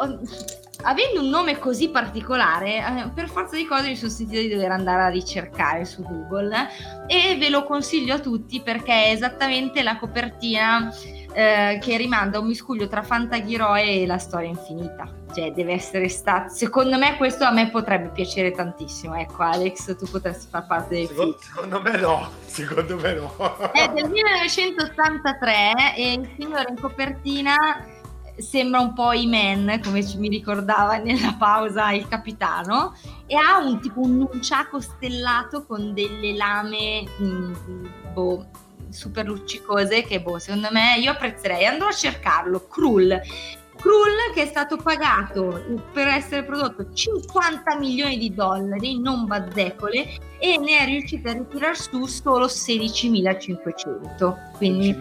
avendo 0.84 1.22
un 1.22 1.30
nome 1.30 1.58
così 1.58 1.90
particolare, 1.90 2.78
eh, 2.78 3.10
per 3.14 3.30
forza 3.30 3.56
di 3.56 3.66
cose 3.66 3.90
mi 3.90 3.96
sono 3.96 4.12
sentita 4.12 4.40
di 4.40 4.50
dover 4.50 4.72
andare 4.72 5.04
a 5.04 5.08
ricercare 5.10 5.86
su 5.86 6.04
Google 6.04 6.68
e 7.08 7.38
ve 7.38 7.50
lo 7.50 7.64
consiglio 7.64 8.16
a 8.16 8.20
tutti 8.20 8.62
perché 8.62 9.06
è 9.06 9.12
esattamente 9.12 9.84
la 9.84 9.98
copertina 9.98 10.94
eh, 11.34 11.80
che 11.82 11.98
rimanda 11.98 12.38
a 12.38 12.42
un 12.42 12.48
miscuglio 12.48 12.88
tra 12.88 13.04
Fantaghiroe 13.04 14.02
e 14.02 14.06
la 14.06 14.18
storia 14.18 14.50
infinita. 14.50 15.20
Cioè, 15.34 15.54
deve 15.54 15.72
essere 15.72 16.10
stato. 16.10 16.54
Secondo 16.54 16.98
me, 16.98 17.16
questo 17.16 17.46
a 17.46 17.52
me 17.52 17.70
potrebbe 17.70 18.10
piacere 18.10 18.52
tantissimo. 18.52 19.16
Ecco, 19.16 19.44
Alex, 19.44 19.96
tu 19.96 20.06
potresti 20.10 20.48
far 20.50 20.68
parte 20.68 20.96
del 20.96 21.08
secondo, 21.08 21.38
film. 21.38 21.54
Secondo 21.54 21.82
me 21.82 21.98
no, 21.98 22.30
secondo 22.46 22.98
me 22.98 23.14
no. 23.14 23.72
È 23.72 23.90
del 23.94 24.10
1983 24.10 25.96
e 25.96 26.14
il 26.14 26.30
signore 26.38 26.66
in 26.68 26.80
copertina 26.80 27.56
sembra 28.42 28.80
un 28.80 28.94
po' 28.94 29.12
Iman, 29.12 29.80
come 29.84 30.06
mi 30.18 30.30
ricordava 30.30 30.98
nella 30.98 31.36
pausa 31.38 31.92
il 31.92 32.08
capitano, 32.08 32.96
e 33.26 33.36
ha 33.36 33.58
un 33.58 33.80
tipo 33.80 34.02
un 34.02 34.18
nunciaco 34.18 34.80
stellato 34.80 35.66
con 35.66 35.94
delle 35.94 36.36
lame 36.36 37.04
mh, 37.18 37.26
mm, 37.26 37.86
boh, 38.14 38.46
super 38.90 39.26
luccicose 39.26 40.04
che 40.04 40.22
boh, 40.22 40.40
secondo 40.40 40.70
me 40.72 40.98
io 41.00 41.12
apprezzerei. 41.12 41.66
Andrò 41.66 41.88
a 41.88 41.94
cercarlo, 41.94 42.68
Krull. 42.68 43.20
Krull 43.78 44.34
che 44.36 44.44
è 44.44 44.46
stato 44.46 44.78
pagato 44.78 45.82
per 45.92 46.08
essere 46.08 46.44
prodotto 46.44 46.94
50 46.94 47.78
milioni 47.78 48.18
di 48.18 48.34
dollari, 48.34 49.00
non 49.00 49.26
bazzecole, 49.26 50.20
e 50.40 50.58
ne 50.58 50.80
è 50.80 50.86
riuscito 50.86 51.30
a 51.30 51.34
ritirare 51.34 51.76
su 51.76 52.06
solo 52.06 52.46
16.500. 52.46 54.52
Quindi 54.58 54.96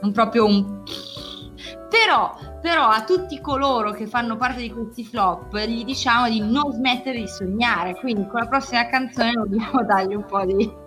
un 0.00 0.12
proprio 0.12 0.46
un 0.46 0.82
però, 1.88 2.36
però, 2.60 2.88
a 2.88 3.02
tutti 3.04 3.40
coloro 3.40 3.92
che 3.92 4.06
fanno 4.06 4.36
parte 4.36 4.60
di 4.60 4.70
questi 4.70 5.04
flop 5.04 5.56
gli 5.58 5.84
diciamo 5.84 6.28
di 6.28 6.40
non 6.40 6.72
smettere 6.72 7.18
di 7.18 7.28
sognare, 7.28 7.94
quindi 7.94 8.26
con 8.26 8.40
la 8.40 8.46
prossima 8.46 8.86
canzone 8.88 9.32
dobbiamo 9.32 9.84
dargli 9.84 10.14
un 10.14 10.24
po' 10.24 10.44
di... 10.44 10.86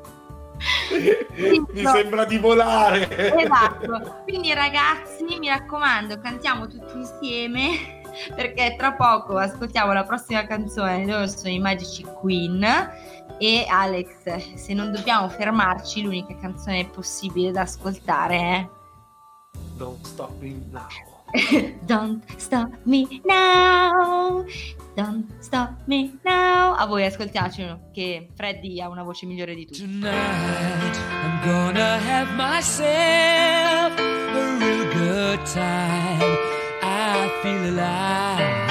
mi 1.73 1.85
sembra 1.85 2.25
di 2.25 2.37
volare. 2.37 3.09
Esatto, 3.35 4.21
quindi 4.23 4.53
ragazzi 4.53 5.23
mi 5.39 5.47
raccomando 5.47 6.19
cantiamo 6.19 6.67
tutti 6.67 6.97
insieme 6.97 8.01
perché 8.35 8.75
tra 8.77 8.93
poco 8.93 9.37
ascoltiamo 9.37 9.93
la 9.93 10.03
prossima 10.03 10.45
canzone, 10.45 11.05
loro 11.05 11.27
sono 11.27 11.49
i 11.49 11.59
Magici 11.59 12.03
Queen. 12.03 12.63
E 13.37 13.65
Alex, 13.67 14.53
se 14.53 14.73
non 14.75 14.91
dobbiamo 14.91 15.27
fermarci, 15.27 16.03
l'unica 16.03 16.35
canzone 16.39 16.85
possibile 16.85 17.51
da 17.51 17.61
ascoltare 17.61 18.35
è... 18.37 18.69
Don't 19.81 20.05
Stop 20.05 20.31
Me 20.39 20.61
Now. 20.71 20.87
Don't 21.87 22.21
Stop 22.37 22.69
Me 22.85 23.19
Now. 23.25 24.45
Don't 24.95 25.25
Stop 25.39 25.71
Me 25.87 26.19
Now. 26.23 26.75
A 26.77 26.85
voi 26.85 27.03
ascoltiamocelo 27.05 27.89
che 27.91 28.29
Freddy 28.35 28.79
ha 28.79 28.89
una 28.89 29.01
voce 29.01 29.25
migliore 29.25 29.55
di 29.55 29.65
tutti. 29.65 29.79
Tonight 29.81 30.99
I'm 31.23 31.41
gonna 31.43 31.97
have 31.97 32.29
myself 32.35 33.97
a 33.97 34.57
real 34.59 34.87
good 34.93 35.43
time. 35.51 36.37
I 36.83 37.27
feel 37.41 37.73
alive. 37.73 38.70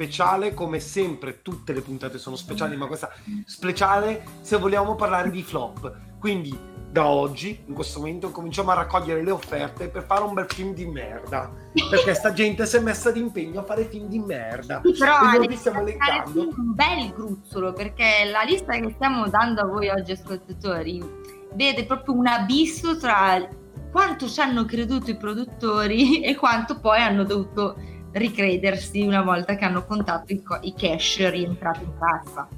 Speciale 0.00 0.54
come 0.54 0.80
sempre, 0.80 1.42
tutte 1.42 1.74
le 1.74 1.82
puntate 1.82 2.16
sono 2.16 2.34
speciali, 2.34 2.74
ma 2.74 2.86
questa 2.86 3.10
speciale 3.44 4.24
se 4.40 4.56
vogliamo 4.56 4.94
parlare 4.94 5.30
di 5.30 5.42
flop. 5.42 5.94
Quindi 6.18 6.58
da 6.90 7.06
oggi, 7.06 7.62
in 7.66 7.74
questo 7.74 7.98
momento, 8.00 8.30
cominciamo 8.30 8.70
a 8.70 8.74
raccogliere 8.74 9.22
le 9.22 9.30
offerte 9.30 9.88
per 9.88 10.04
fare 10.04 10.24
un 10.24 10.32
bel 10.32 10.46
film 10.48 10.72
di 10.72 10.86
merda. 10.86 11.52
Perché 11.90 12.14
sta 12.14 12.32
gente 12.32 12.64
si 12.64 12.78
è 12.78 12.80
messa 12.80 13.10
d'impegno 13.10 13.60
a 13.60 13.62
fare 13.62 13.84
film 13.84 14.08
di 14.08 14.18
merda. 14.18 14.80
Sì, 14.82 14.98
però 14.98 15.34
E 15.34 15.46
noi 15.46 15.56
stiamo 15.56 15.80
elencando. 15.80 16.40
un 16.40 16.74
bel 16.74 17.12
gruzzolo 17.12 17.74
perché 17.74 18.24
la 18.32 18.42
lista 18.42 18.72
che 18.78 18.90
stiamo 18.94 19.28
dando 19.28 19.60
a 19.60 19.66
voi 19.66 19.90
oggi 19.90 20.12
ascoltatori 20.12 21.04
vede 21.52 21.84
proprio 21.84 22.14
un 22.14 22.26
abisso 22.26 22.96
tra 22.96 23.46
quanto 23.92 24.28
ci 24.28 24.40
hanno 24.40 24.64
creduto 24.64 25.10
i 25.10 25.16
produttori 25.16 26.22
e 26.24 26.34
quanto 26.36 26.80
poi 26.80 27.00
hanno 27.00 27.24
dovuto 27.24 27.76
ricredersi 28.12 29.02
una 29.02 29.22
volta 29.22 29.56
che 29.56 29.64
hanno 29.64 29.84
contato 29.84 30.32
i, 30.32 30.42
co- 30.42 30.58
i 30.62 30.74
cash 30.74 31.28
rientrati 31.30 31.84
in 31.84 31.92
cassa. 31.98 32.48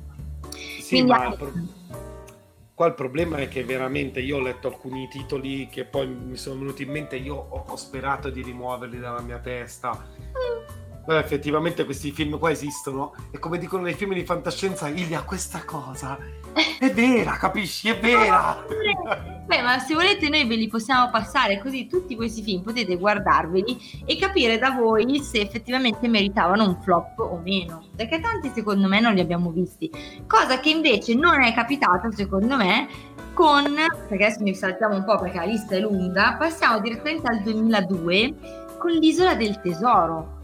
Sì, 0.81 0.89
Quindi 0.89 1.11
ma 1.11 1.25
anche- 1.25 1.37
pro- 1.37 1.53
qua 2.75 2.87
il 2.87 2.95
problema 2.95 3.37
è 3.39 3.49
che 3.49 3.65
veramente 3.65 4.21
io 4.21 4.37
ho 4.37 4.41
letto 4.41 4.69
alcuni 4.69 5.09
titoli 5.09 5.69
che 5.69 5.85
poi 5.85 6.07
mi 6.09 6.37
sono 6.37 6.59
venuti 6.61 6.83
in 6.83 6.91
mente, 6.91 7.17
io 7.17 7.35
ho, 7.37 7.65
ho 7.69 7.77
sperato 7.77 8.31
di 8.31 8.43
rimuoverli 8.43 8.99
dalla 8.99 9.21
mia 9.21 9.39
testa. 9.39 10.05
Beh, 11.05 11.19
effettivamente 11.19 11.85
questi 11.85 12.13
film 12.13 12.39
qua 12.39 12.51
esistono 12.51 13.13
e 13.33 13.39
come 13.39 13.59
dicono 13.59 13.83
nei 13.83 13.95
film 13.95 14.15
di 14.15 14.25
fantascienza, 14.25 14.89
Ilia, 14.89 15.23
questa 15.23 15.65
cosa 15.65 16.17
è 16.79 16.91
vera, 16.93 17.33
capisci? 17.33 17.89
È 17.89 17.99
vera! 17.99 18.65
Beh, 19.45 19.63
ma 19.63 19.79
se 19.81 19.95
volete 19.95 20.29
noi 20.29 20.47
ve 20.47 20.55
li 20.55 20.69
possiamo 20.69 21.11
passare 21.11 21.61
così 21.61 21.89
tutti 21.89 22.15
questi 22.15 22.43
film 22.43 22.63
potete 22.63 22.97
guardarveli 22.97 24.05
e 24.05 24.17
capire 24.17 24.59
da 24.59 24.71
voi 24.71 25.21
se 25.23 25.41
effettivamente 25.41 26.07
meritavano 26.07 26.65
un 26.65 26.81
flop 26.83 27.19
o 27.19 27.41
meno. 27.43 27.85
Perché 27.97 28.21
tanti 28.21 28.53
secondo 28.55 28.87
me 28.87 29.01
non 29.01 29.15
li 29.15 29.21
abbiamo 29.21 29.51
visti. 29.51 29.91
Cosa 30.27 30.61
che 30.61 30.71
invece 30.71 31.15
non 31.15 31.43
è 31.43 31.53
capitato 31.53 32.13
secondo 32.13 32.57
me 32.57 32.87
con, 33.35 33.75
perché 34.09 34.25
adesso 34.25 34.43
mi 34.43 34.55
saltiamo 34.55 34.95
un 34.95 35.05
po' 35.05 35.19
perché 35.19 35.39
la 35.39 35.45
lista 35.45 35.75
è 35.75 35.81
lunga, 35.81 36.37
passiamo 36.39 36.79
direttamente 36.81 37.27
al 37.29 37.43
2002 37.43 38.35
con 38.79 38.91
l'Isola 38.91 39.35
del 39.35 39.61
Tesoro. 39.61 40.41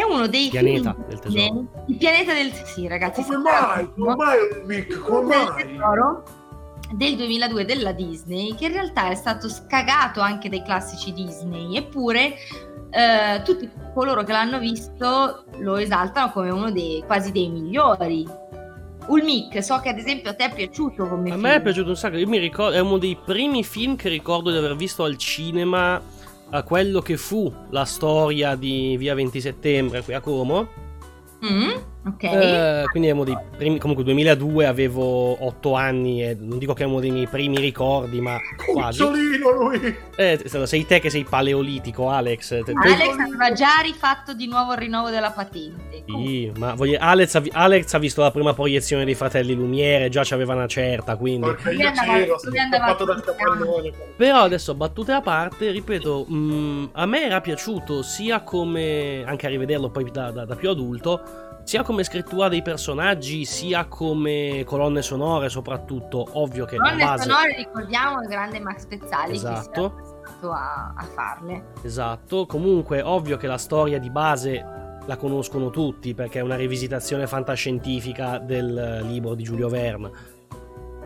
È 0.00 0.02
uno 0.02 0.26
dei 0.28 0.48
Pianeta 0.48 0.94
film 0.94 1.06
del 1.08 1.18
tesoro. 1.18 1.66
Il 1.88 1.96
pianeta 1.98 2.32
del 2.32 2.52
Sì, 2.64 2.88
ragazzi, 2.88 3.22
Come 3.22 3.36
mai? 3.36 3.90
Come 3.94 4.14
mai, 4.14 4.38
Mick? 4.64 4.98
Come 4.98 5.36
del 5.36 5.46
mai? 5.46 5.62
tesoro 5.66 6.22
del 6.92 7.16
2002 7.16 7.64
della 7.66 7.92
Disney 7.92 8.54
che 8.54 8.64
in 8.64 8.72
realtà 8.72 9.10
è 9.10 9.14
stato 9.14 9.48
scagato 9.48 10.20
anche 10.20 10.48
dai 10.48 10.62
classici 10.64 11.12
Disney 11.12 11.76
eppure 11.76 12.34
eh, 12.90 13.42
tutti 13.44 13.70
coloro 13.94 14.24
che 14.24 14.32
l'hanno 14.32 14.58
visto 14.58 15.44
lo 15.58 15.76
esaltano 15.76 16.32
come 16.32 16.50
uno 16.50 16.72
dei 16.72 17.00
quasi 17.06 17.30
dei 17.30 17.48
migliori 17.48 18.26
Ulmic 19.06 19.62
so 19.62 19.78
che 19.78 19.90
ad 19.90 19.98
esempio 19.98 20.30
a 20.30 20.34
te 20.34 20.46
è 20.46 20.52
piaciuto 20.52 21.06
come 21.06 21.28
A 21.28 21.32
film 21.34 21.40
me 21.42 21.54
è 21.54 21.62
piaciuto 21.62 21.90
un 21.90 21.96
sacco. 21.96 22.16
Io 22.16 22.28
mi 22.28 22.38
ricordo, 22.38 22.76
è 22.76 22.80
uno 22.80 22.98
dei 22.98 23.16
primi 23.24 23.62
film 23.62 23.94
che 23.94 24.08
ricordo 24.08 24.50
di 24.50 24.56
aver 24.56 24.74
visto 24.74 25.04
al 25.04 25.16
cinema 25.16 26.00
a 26.50 26.62
quello 26.62 27.00
che 27.00 27.16
fu 27.16 27.52
la 27.70 27.84
storia 27.84 28.54
di 28.56 28.96
Via 28.98 29.14
20 29.14 29.40
Settembre 29.40 30.02
qui 30.02 30.14
a 30.14 30.20
Como. 30.20 30.68
Mm, 31.44 31.70
ok 32.06 32.22
Eh, 32.22 32.82
quindi 32.90 33.08
è 33.08 33.12
uno 33.12 33.24
dei 33.24 33.36
primi. 33.56 33.78
Comunque, 33.78 34.04
2002 34.04 34.66
avevo 34.66 35.44
8 35.44 35.74
anni 35.74 36.22
e 36.24 36.36
non 36.38 36.58
dico 36.58 36.72
che 36.72 36.82
è 36.84 36.86
uno 36.86 37.00
dei 37.00 37.10
miei 37.10 37.26
primi 37.26 37.58
ricordi, 37.58 38.20
ma 38.20 38.38
quasi. 38.72 38.98
Cucciolino 39.00 39.50
lui! 39.50 39.96
Eh, 40.16 40.40
sei 40.64 40.86
te 40.86 40.98
che 41.00 41.10
sei 41.10 41.24
paleolitico, 41.24 42.08
Alex. 42.08 42.52
Alex 42.52 43.18
aveva 43.18 43.52
già 43.52 43.80
rifatto 43.82 44.32
di 44.34 44.46
nuovo 44.46 44.72
il 44.72 44.78
rinnovo 44.78 45.10
della 45.10 45.30
patente 45.30 46.04
Sì, 46.06 46.50
ma 46.56 46.74
voglio- 46.74 46.98
Alex, 47.00 47.34
ha 47.34 47.40
vi- 47.40 47.50
Alex 47.52 47.92
ha 47.94 47.98
visto 47.98 48.22
la 48.22 48.30
prima 48.30 48.54
proiezione 48.54 49.04
dei 49.04 49.14
fratelli 49.14 49.54
Lumiere, 49.54 50.08
già 50.08 50.22
c'aveva 50.24 50.54
una 50.54 50.66
certa, 50.66 51.16
quindi. 51.16 51.46
Perché 51.48 51.70
io 51.72 51.90
c'ero, 51.92 52.38
sono. 52.38 52.54
Però 54.16 54.38
adesso 54.40 54.74
battute 54.74 55.12
a 55.12 55.20
parte, 55.20 55.70
ripeto, 55.70 56.24
mh, 56.26 56.90
a 56.92 57.06
me 57.06 57.24
era 57.24 57.40
piaciuto 57.40 58.02
sia 58.02 58.40
come, 58.42 59.22
anche 59.26 59.46
a 59.46 59.48
rivederlo 59.50 59.90
poi 59.90 60.10
da, 60.10 60.30
da- 60.30 60.44
da 60.44 60.54
più 60.56 60.70
adulto, 60.70 61.20
sia 61.70 61.84
come 61.84 62.02
scrittura 62.02 62.48
dei 62.48 62.62
personaggi, 62.62 63.44
sia 63.44 63.84
come 63.84 64.64
colonne 64.66 65.02
sonore 65.02 65.48
soprattutto, 65.48 66.26
ovvio 66.32 66.64
che 66.64 66.74
Colonne 66.74 67.04
base... 67.04 67.28
sonore 67.28 67.54
ricordiamo 67.58 68.20
il 68.22 68.26
grande 68.26 68.58
Max 68.58 68.86
Pezzali 68.86 69.34
Esatto. 69.34 69.54
che 69.54 69.54
si 69.54 69.68
è 69.68 70.26
stato 70.26 70.50
a, 70.50 70.94
a 70.96 71.04
farle 71.04 71.66
Esatto, 71.82 72.46
comunque 72.46 73.02
ovvio 73.02 73.36
che 73.36 73.46
la 73.46 73.56
storia 73.56 74.00
di 74.00 74.10
base 74.10 74.98
la 75.06 75.16
conoscono 75.16 75.70
tutti 75.70 76.12
perché 76.12 76.40
è 76.40 76.42
una 76.42 76.56
rivisitazione 76.56 77.28
fantascientifica 77.28 78.38
del 78.38 79.04
libro 79.04 79.36
di 79.36 79.44
Giulio 79.44 79.68
Verne. 79.68 80.10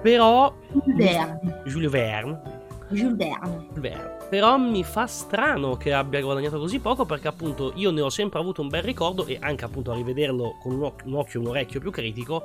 Però... 0.00 0.50
Verne 0.96 1.60
Giulio 1.66 1.90
Verne, 1.90 2.63
Jules 2.94 3.16
Verne 3.16 3.66
Vero. 3.74 4.16
Però 4.28 4.56
mi 4.56 4.82
fa 4.84 5.06
strano 5.06 5.76
che 5.76 5.92
abbia 5.92 6.20
guadagnato 6.20 6.58
così 6.58 6.78
poco 6.80 7.04
perché 7.04 7.28
appunto 7.28 7.72
io 7.76 7.90
ne 7.90 8.00
ho 8.00 8.10
sempre 8.10 8.38
avuto 8.38 8.62
un 8.62 8.68
bel 8.68 8.82
ricordo 8.82 9.26
e 9.26 9.38
anche 9.40 9.64
appunto 9.64 9.92
a 9.92 9.94
rivederlo 9.94 10.56
con 10.62 10.72
un, 10.72 10.92
un 11.04 11.14
occhio 11.14 11.40
e 11.40 11.42
un 11.42 11.50
orecchio 11.50 11.80
più 11.80 11.90
critico 11.90 12.42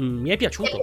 mm, 0.00 0.20
mi 0.20 0.30
è 0.30 0.36
piaciuto. 0.36 0.78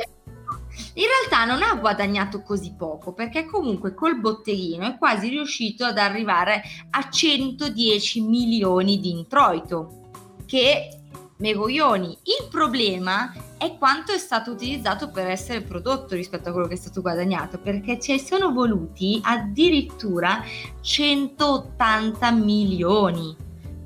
In 0.95 1.05
realtà 1.05 1.45
non 1.45 1.63
ha 1.63 1.76
guadagnato 1.76 2.41
così 2.41 2.76
poco 2.78 3.13
perché 3.13 3.45
comunque 3.45 3.93
col 3.93 4.19
botteghino 4.19 4.86
è 4.86 4.97
quasi 4.97 5.30
riuscito 5.30 5.86
ad 5.86 5.97
arrivare 5.97 6.61
a 6.91 7.09
110 7.09 8.21
milioni 8.21 8.99
di 8.99 9.11
introito, 9.11 10.11
che 10.45 10.89
megoglioni. 11.38 12.17
Il 12.23 12.47
problema 12.49 13.34
è 13.66 13.78
quanto 13.78 14.11
è 14.11 14.18
stato 14.18 14.51
utilizzato 14.51 15.09
per 15.09 15.28
essere 15.28 15.61
prodotto 15.61 16.16
rispetto 16.16 16.49
a 16.49 16.51
quello 16.51 16.68
che 16.68 16.76
è 16.76 16.78
stato 16.78 17.01
guadagnato, 17.01 17.57
perché 17.57 17.99
ci 17.99 18.20
sono 18.20 18.51
voluti 18.51 19.20
addirittura 19.24 20.43
180 20.82 22.32
milioni. 22.32 23.36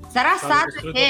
Sarà 0.09 0.35
stato 0.37 0.91
che 0.91 1.07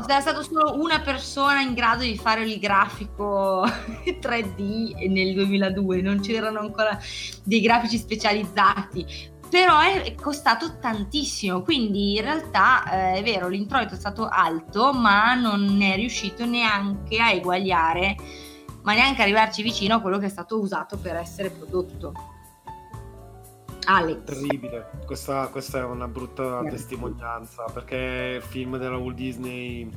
sarà 0.00 0.20
stato 0.20 0.42
solo 0.42 0.80
una 0.80 1.00
persona 1.00 1.60
in 1.60 1.74
grado 1.74 2.02
di 2.02 2.16
fare 2.16 2.42
il 2.42 2.58
grafico 2.58 3.64
3D 4.04 5.08
nel 5.10 5.34
2002, 5.34 6.00
non 6.00 6.20
c'erano 6.20 6.60
ancora 6.60 6.98
dei 7.44 7.60
grafici 7.60 7.98
specializzati. 7.98 9.32
Però 9.54 9.78
è 9.78 10.16
costato 10.16 10.78
tantissimo, 10.80 11.62
quindi 11.62 12.16
in 12.16 12.22
realtà 12.22 13.12
eh, 13.12 13.18
è 13.18 13.22
vero, 13.22 13.46
l'introito 13.46 13.94
è 13.94 13.96
stato 13.96 14.26
alto, 14.26 14.92
ma 14.92 15.36
non 15.36 15.80
è 15.80 15.94
riuscito 15.94 16.44
neanche 16.44 17.18
a 17.20 17.30
eguagliare, 17.30 18.16
ma 18.82 18.94
neanche 18.94 19.22
arrivarci 19.22 19.62
vicino 19.62 19.94
a 19.94 20.00
quello 20.00 20.18
che 20.18 20.26
è 20.26 20.28
stato 20.28 20.58
usato 20.58 20.98
per 20.98 21.14
essere 21.14 21.50
prodotto. 21.50 22.12
Alex. 23.84 24.24
Terribile, 24.24 24.90
questa, 25.06 25.46
questa 25.46 25.78
è 25.78 25.84
una 25.84 26.08
brutta 26.08 26.62
Sì. 26.64 26.70
testimonianza 26.70 27.62
perché 27.72 28.38
il 28.38 28.42
film 28.42 28.76
della 28.76 28.96
Walt 28.96 29.14
Disney. 29.14 29.88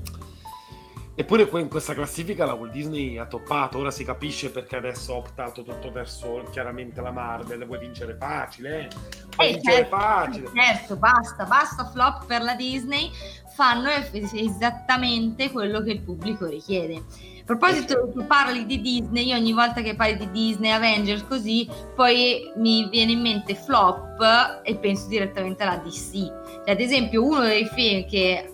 Eppure 1.20 1.50
in 1.60 1.68
questa 1.68 1.96
classifica 1.96 2.46
la 2.46 2.54
Walt 2.54 2.72
Disney 2.72 3.18
ha 3.18 3.26
toppato, 3.26 3.80
ora 3.80 3.90
si 3.90 4.04
capisce 4.06 4.52
perché 4.52 4.76
adesso 4.76 5.14
ha 5.14 5.18
optato 5.18 5.64
tutto 5.64 5.92
verso 5.92 6.44
chiaramente 6.52 7.02
la 7.02 7.10
Marvel, 7.10 7.66
vuoi 7.66 7.80
vincere 7.80 8.16
facile, 8.20 8.82
eh? 8.82 8.88
vuoi 9.36 9.50
Eh, 9.50 9.54
vincere 9.54 9.76
certo, 9.78 9.96
facile. 9.98 10.52
certo, 10.54 10.96
basta, 10.96 11.46
basta 11.46 11.86
flop 11.90 12.28
per 12.28 12.44
la 12.44 12.54
Disney, 12.54 13.10
fanno 13.56 13.90
esattamente 13.90 15.50
quello 15.52 15.82
che 15.82 15.94
il 15.94 16.02
pubblico 16.02 16.46
richiede. 16.46 16.98
A 16.98 17.44
proposito, 17.46 18.12
tu 18.14 18.24
parli 18.28 18.68
di 18.68 18.80
Disney, 18.80 19.26
io 19.26 19.38
ogni 19.38 19.54
volta 19.54 19.82
che 19.82 19.96
parli 19.96 20.18
di 20.18 20.30
Disney, 20.30 20.70
Avengers, 20.70 21.26
così, 21.28 21.68
poi 21.96 22.52
mi 22.58 22.88
viene 22.90 23.14
in 23.14 23.22
mente 23.22 23.56
flop 23.56 24.62
e 24.64 24.76
penso 24.76 25.08
direttamente 25.08 25.64
alla 25.64 25.78
DC. 25.78 26.12
Cioè, 26.12 26.70
ad 26.72 26.80
esempio, 26.80 27.24
uno 27.26 27.40
dei 27.40 27.66
film 27.66 28.06
che, 28.08 28.52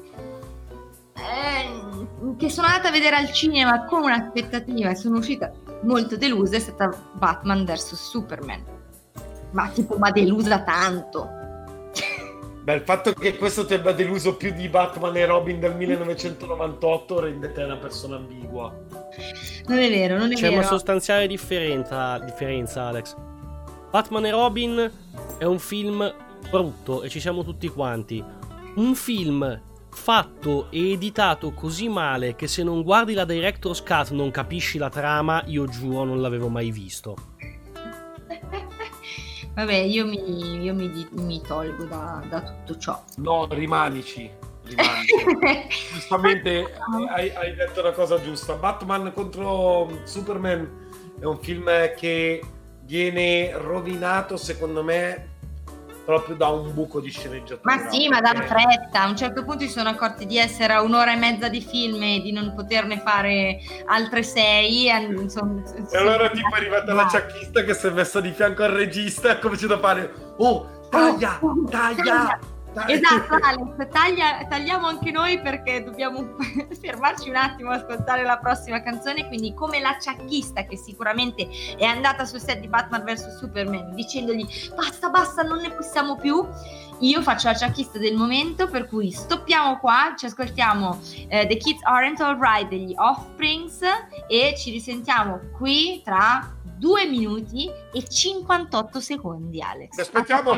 eh, 1.16 1.63
che 2.38 2.50
sono 2.50 2.68
andata 2.68 2.90
a 2.90 2.92
vedere 2.92 3.16
al 3.16 3.32
cinema 3.32 3.86
con 3.86 4.04
un'aspettativa 4.04 4.90
e 4.90 4.96
sono 4.96 5.18
uscita 5.18 5.52
molto 5.84 6.18
delusa 6.18 6.56
è 6.56 6.60
stata 6.60 6.90
Batman 7.14 7.66
vs 7.66 7.96
Superman. 7.96 8.64
Ma 9.52 9.70
tipo, 9.70 9.98
ma 9.98 10.12
delusa 10.12 10.64
tanto. 10.64 11.42
Beh, 12.64 12.76
il 12.76 12.82
fatto 12.82 13.12
che 13.14 13.36
questo 13.36 13.66
ti 13.66 13.74
abbia 13.74 13.92
deluso 13.92 14.36
più 14.36 14.54
di 14.54 14.70
Batman 14.70 15.16
e 15.18 15.26
Robin 15.26 15.60
del 15.60 15.76
1998 15.76 17.20
rende 17.20 17.52
te 17.52 17.64
una 17.64 17.76
persona 17.76 18.16
ambigua. 18.16 18.74
Non 19.68 19.78
è 19.78 19.90
vero, 19.90 20.18
non 20.18 20.32
è 20.32 20.36
C'è 20.36 20.44
vero. 20.48 20.60
una 20.60 20.68
sostanziale 20.68 21.28
differenza, 21.28 22.18
differenza, 22.20 22.84
Alex. 22.86 23.16
Batman 23.92 24.26
e 24.26 24.32
Robin 24.32 24.92
è 25.38 25.44
un 25.44 25.60
film 25.60 26.14
brutto 26.50 27.04
e 27.04 27.10
ci 27.10 27.20
siamo 27.20 27.44
tutti 27.44 27.68
quanti. 27.68 28.24
Un 28.76 28.96
film 28.96 29.62
fatto 29.94 30.68
e 30.70 30.92
editato 30.92 31.54
così 31.54 31.88
male 31.88 32.36
che 32.36 32.48
se 32.48 32.64
non 32.64 32.82
guardi 32.84 33.14
la 33.14 33.26
director's 33.26 33.82
cut 33.84 34.10
non 34.12 34.32
capisci 34.32 34.78
la 34.78 34.90
trama, 34.90 35.44
io 35.46 35.66
giuro 35.66 36.04
non 36.04 36.22
l'avevo 36.22 36.50
mai 36.50 36.72
visto. 36.72 37.16
Vabbè, 39.56 39.74
io 39.74 40.06
mi, 40.06 40.64
io 40.64 40.74
mi 40.74 41.08
mi 41.12 41.42
tolgo 41.42 41.84
da, 41.84 42.24
da 42.28 42.42
tutto 42.42 42.78
ciò. 42.80 43.04
No, 43.18 43.48
rimanici. 43.52 44.30
rimanici. 44.64 45.14
Giustamente 45.94 46.74
hai, 47.10 47.30
hai 47.30 47.54
detto 47.56 47.82
una 47.82 47.92
cosa 47.92 48.20
giusta. 48.20 48.56
Batman 48.56 49.14
contro 49.14 50.02
Superman 50.06 50.90
è 51.20 51.26
un 51.26 51.38
film 51.40 51.66
che 51.96 52.42
viene 52.82 53.52
rovinato, 53.56 54.38
secondo 54.38 54.84
me, 54.84 55.33
proprio 56.06 56.36
da 56.36 56.48
un 56.50 56.74
buco 56.74 57.00
di 57.00 57.10
sceneggiatura. 57.10 57.62
Ma 57.76 57.90
sì, 57.90 58.08
ma 58.08 58.20
perché- 58.20 58.48
fretta. 58.48 59.02
A 59.04 59.08
un 59.10 59.16
certo 59.16 59.44
punto 59.44 59.62
si 59.64 59.70
sono 59.70 59.90
accorti 59.90 60.26
di 60.26 60.38
essere 60.38 60.74
a 60.74 60.82
un'ora 60.82 61.14
e 61.14 61.16
mezza 61.18 61.48
di 61.50 61.62
film 61.62 62.02
e 62.04 62.22
di 62.22 62.32
non 62.32 62.54
poterne 62.56 63.00
fare 63.00 63.60
altre 63.86 64.24
sei. 64.24 64.90
E, 64.90 65.30
son- 65.30 65.64
E 65.92 65.98
allora 65.98 66.30
tipo 66.30 66.50
è 66.54 66.58
arrivata 66.58 66.94
la 66.94 67.08
ciacchista 67.08 67.64
che 67.64 67.74
si 67.74 67.88
è 67.88 67.92
messa 67.92 68.20
di 68.22 68.32
fianco 68.32 68.64
al 68.64 68.72
regista 68.72 69.30
e 69.30 69.32
ha 69.32 69.40
cominciato 69.40 69.74
a 69.76 69.80
fare 69.80 70.14
Oh, 70.38 70.46
Oh, 70.46 70.90
taglia. 70.90 71.40
taglia." 71.70 72.40
Esatto, 72.88 73.38
Alex, 73.42 73.90
taglia- 73.90 74.46
tagliamo 74.48 74.88
anche 74.88 75.12
noi 75.12 75.40
perché 75.42 75.84
dobbiamo 75.84 76.36
fermarci 76.82 77.30
un 77.30 77.36
attimo 77.36 77.70
a 77.72 77.76
ascoltare 77.76 78.24
la 78.24 78.38
prossima 78.38 78.82
canzone. 78.82 79.28
Quindi, 79.28 79.54
come 79.54 79.80
la 79.80 79.98
ciacchista 80.00 80.64
che 80.64 80.78
sicuramente 80.78 81.48
è 81.78 81.86
andata 81.86 82.26
sul 82.26 82.40
set 82.40 82.60
di 82.60 82.68
Batman 82.68 83.04
vs 83.04 83.38
Superman 83.38 83.94
dicendogli 83.94 84.48
basta, 84.76 85.10
basta, 85.10 85.44
non 85.44 85.60
ne 85.60 85.72
possiamo 85.72 86.16
più. 86.16 86.46
Io 87.00 87.22
faccio 87.22 87.48
la 87.48 87.56
ciacchista 87.56 88.00
del 88.00 88.16
momento, 88.16 88.68
per 88.70 88.88
cui 88.88 89.12
stoppiamo 89.12 89.78
qua, 89.80 90.14
ci 90.18 90.26
ascoltiamo 90.26 91.00
eh, 91.28 91.46
The 91.48 91.58
Kids 91.58 91.84
Aren't 91.84 92.22
Alright 92.22 92.70
degli 92.70 92.94
Offsprings 92.96 93.82
e 94.28 94.56
ci 94.58 94.72
risentiamo 94.72 95.40
qui 95.58 96.02
tra 96.04 96.53
2 96.78 97.06
minuti 97.08 97.70
e 97.92 98.04
58 98.08 99.00
secondi, 99.00 99.62
Alex. 99.62 99.96
Ti 99.96 100.02
aspettiamo. 100.02 100.52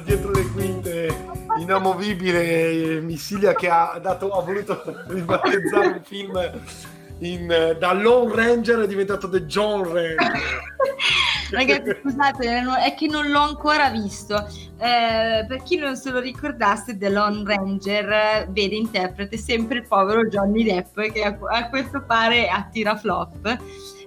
Dietro 0.00 0.30
le 0.30 0.46
quinte, 0.48 1.14
inamovibile 1.58 2.96
eh, 2.96 3.00
Missilia 3.00 3.54
che 3.54 3.68
ha, 3.68 3.98
dato, 4.00 4.30
ha 4.30 4.42
voluto 4.42 4.82
ribattezzare 5.08 5.86
un 5.86 6.02
film 6.02 6.60
in, 7.18 7.50
eh, 7.50 7.76
da 7.76 7.92
Lone 7.92 8.34
Ranger 8.34 8.80
è 8.80 8.86
diventato 8.86 9.28
The 9.28 9.44
John 9.46 9.84
Ranger. 9.84 10.16
Ragazzi, 11.52 11.98
scusate, 12.00 12.62
è 12.82 12.94
che 12.94 13.06
non 13.06 13.28
l'ho 13.28 13.40
ancora 13.40 13.90
visto. 13.90 14.36
Eh, 14.78 15.44
per 15.46 15.62
chi 15.62 15.76
non 15.76 15.96
se 15.96 16.10
lo 16.10 16.18
ricordasse, 16.18 16.96
The 16.96 17.10
Lone 17.10 17.42
Ranger 17.44 18.10
eh, 18.10 18.46
vede 18.50 18.74
interprete 18.74 19.36
sempre 19.36 19.78
il 19.78 19.86
povero 19.86 20.24
Johnny 20.24 20.64
Depp 20.64 20.98
che 21.12 21.22
a, 21.22 21.38
a 21.50 21.68
questo 21.68 22.02
pare 22.02 22.48
attira 22.48 22.96
flop. 22.96 23.58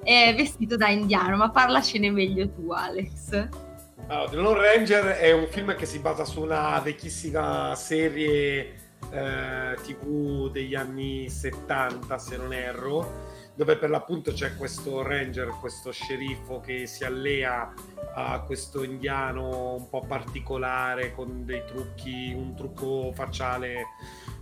È 0.04 0.34
vestito 0.36 0.76
da 0.76 0.90
indiano, 0.90 1.38
ma 1.38 1.50
parlacene 1.52 2.10
meglio 2.12 2.50
tu, 2.50 2.72
Alex. 2.72 3.65
Allora, 4.08 4.30
The 4.30 4.36
Lone 4.36 4.62
Ranger 4.62 5.06
è 5.18 5.32
un 5.32 5.48
film 5.48 5.76
che 5.76 5.88
si 5.88 5.98
basa 5.98 6.26
su 6.26 6.40
una 6.40 6.80
vecchissima 6.80 7.74
serie 7.74 8.76
eh, 9.10 9.76
tv 9.82 10.52
degli 10.52 10.76
anni 10.76 11.28
70, 11.28 12.16
se 12.20 12.38
non 12.38 12.54
erro, 12.54 13.24
dove 13.56 13.78
per 13.78 13.90
l'appunto 13.90 14.32
c'è 14.32 14.58
questo 14.58 15.02
ranger, 15.02 15.58
questo 15.60 15.92
sceriffo 15.92 16.60
che 16.60 16.86
si 16.86 17.04
allea 17.04 17.74
a 18.14 18.42
questo 18.42 18.84
indiano 18.84 19.74
un 19.74 19.90
po' 19.90 20.06
particolare 20.08 21.12
con 21.12 21.44
dei 21.44 21.64
trucchi, 21.66 22.32
un 22.32 22.56
trucco 22.56 23.12
facciale 23.12 23.86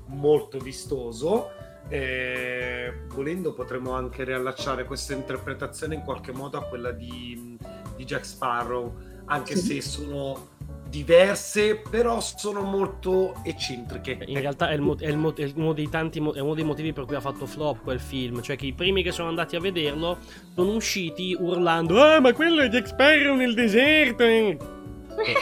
molto 0.07 0.59
vistoso. 0.59 1.51
Eh, 1.87 3.05
volendo 3.07 3.53
potremmo 3.53 3.93
anche 3.93 4.25
riallacciare 4.25 4.83
questa 4.83 5.13
interpretazione 5.13 5.95
in 5.95 6.01
qualche 6.01 6.33
modo 6.33 6.57
a 6.57 6.65
quella 6.65 6.91
di, 6.91 7.57
di 7.95 8.03
Jack 8.03 8.25
Sparrow, 8.25 9.11
anche 9.25 9.55
Sì. 9.55 9.75
se 9.75 9.81
sono 9.81 10.51
diverse, 10.89 11.81
però 11.89 12.19
sono 12.19 12.61
molto 12.61 13.33
eccentriche. 13.43 14.19
In 14.27 14.39
realtà 14.39 14.69
è, 14.69 14.73
il 14.75 14.81
mo- 14.81 14.95
è 14.99 15.07
il 15.07 15.17
mo- 15.17 15.33
è 15.33 15.51
uno 15.55 15.73
dei 15.73 15.89
tanti 15.89 16.19
mo- 16.19 16.33
è 16.33 16.39
uno 16.39 16.53
dei 16.53 16.63
motivi 16.63 16.93
per 16.93 17.05
cui 17.05 17.15
ha 17.15 17.19
fatto 17.19 17.47
flop 17.47 17.81
quel 17.81 17.99
film. 17.99 18.41
Cioè, 18.41 18.55
che 18.55 18.67
i 18.67 18.73
primi 18.73 19.01
che 19.01 19.11
sono 19.11 19.29
andati 19.29 19.55
a 19.55 19.59
vederlo 19.59 20.17
sono 20.53 20.73
usciti 20.75 21.35
urlando: 21.39 21.99
Ah, 22.01 22.19
ma 22.19 22.31
quello 22.33 22.61
è 22.61 22.67
Jack 22.69 22.87
Sparrow 22.87 23.35
nel 23.35 23.53
deserto. 23.55 24.23
eh." 24.23 24.57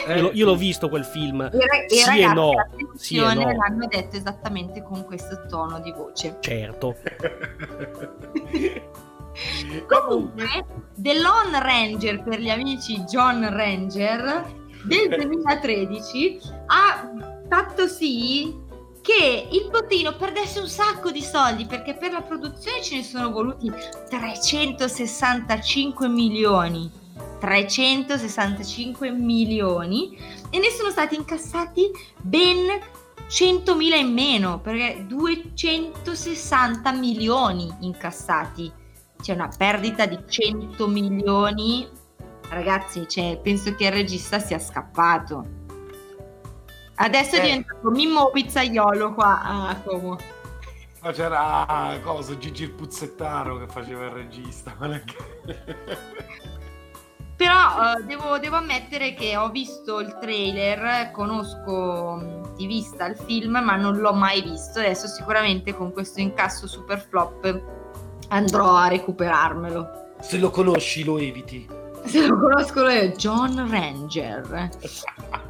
Eh, 0.06 0.16
io, 0.16 0.22
l'ho- 0.22 0.30
io 0.34 0.44
l'ho 0.46 0.54
visto 0.54 0.88
quel 0.90 1.04
film. 1.04 1.40
E, 1.42 1.48
e 1.56 1.88
Sì 1.88 2.20
e 2.20 2.22
ragazzi, 2.22 2.34
no, 2.34 2.50
attenzione, 2.58 2.96
sì 2.96 3.16
e 3.40 3.44
no. 3.44 3.52
l'hanno 3.56 3.86
detto 3.88 4.16
esattamente 4.16 4.82
con 4.82 5.02
questo 5.04 5.46
tono 5.48 5.80
di 5.80 5.90
voce. 5.92 6.36
Certo. 6.40 6.94
Comunque, 9.86 10.66
The 10.94 11.20
Lone 11.20 11.58
Ranger 11.58 12.22
per 12.22 12.40
gli 12.40 12.50
amici 12.50 13.02
John 13.04 13.48
Ranger 13.48 14.60
del 14.84 15.08
2013 15.08 16.38
ha 16.66 17.10
fatto 17.48 17.86
sì 17.86 18.60
che 19.00 19.48
il 19.50 19.68
botteghino 19.68 20.16
perdesse 20.16 20.60
un 20.60 20.68
sacco 20.68 21.10
di 21.10 21.22
soldi 21.22 21.66
perché 21.66 21.94
per 21.94 22.12
la 22.12 22.22
produzione 22.22 22.82
ce 22.82 22.96
ne 22.96 23.02
sono 23.02 23.30
voluti 23.30 23.72
365 24.08 26.08
milioni. 26.08 26.90
365 27.40 29.10
milioni. 29.10 30.16
E 30.50 30.58
ne 30.58 30.70
sono 30.70 30.90
stati 30.90 31.16
incassati 31.16 31.90
ben 32.20 32.66
100.000 33.28 33.96
in 33.96 34.12
meno 34.12 34.60
perché 34.60 35.04
260 35.06 36.92
milioni 36.92 37.74
incassati 37.80 38.72
c'è 39.22 39.32
una 39.34 39.48
perdita 39.56 40.04
di 40.04 40.18
100 40.28 40.86
milioni. 40.88 41.88
Ragazzi, 42.50 43.08
cioè, 43.08 43.38
penso 43.42 43.74
che 43.74 43.86
il 43.86 43.92
regista 43.92 44.38
sia 44.38 44.58
scappato. 44.58 45.60
Adesso 46.96 47.36
è 47.36 47.38
Eh. 47.38 47.42
diventato 47.42 47.90
Mimmo 47.90 48.30
Pizzaiolo 48.30 49.14
qua 49.14 49.40
a 49.42 49.80
Como. 49.82 50.18
Ma 51.00 51.10
c'era 51.12 51.98
cosa, 52.02 52.36
Gigi 52.36 52.64
il 52.64 52.72
Puzzettaro 52.72 53.58
che 53.58 53.66
faceva 53.66 54.04
il 54.04 54.10
regista. 54.10 54.76
Però 57.34 57.94
eh, 57.96 58.02
devo, 58.04 58.38
devo 58.38 58.56
ammettere 58.56 59.14
che 59.14 59.36
ho 59.36 59.50
visto 59.50 59.98
il 59.98 60.16
trailer, 60.20 61.10
conosco 61.10 62.14
mh, 62.20 62.54
di 62.56 62.66
vista 62.66 63.06
il 63.06 63.16
film, 63.16 63.58
ma 63.64 63.74
non 63.74 63.96
l'ho 63.96 64.12
mai 64.12 64.42
visto. 64.42 64.78
Adesso 64.78 65.08
sicuramente 65.08 65.74
con 65.74 65.92
questo 65.92 66.20
incasso 66.20 66.68
super 66.68 67.00
flop 67.00 67.80
andrò 68.32 68.74
a 68.74 68.88
recuperarmelo. 68.88 70.14
Se 70.20 70.38
lo 70.38 70.50
conosci 70.50 71.04
lo 71.04 71.18
eviti. 71.18 71.80
Se 72.04 72.26
lo 72.26 72.36
conosco 72.36 72.82
lui 72.82 72.96
è 72.96 73.12
John 73.12 73.70
Ranger. 73.70 74.70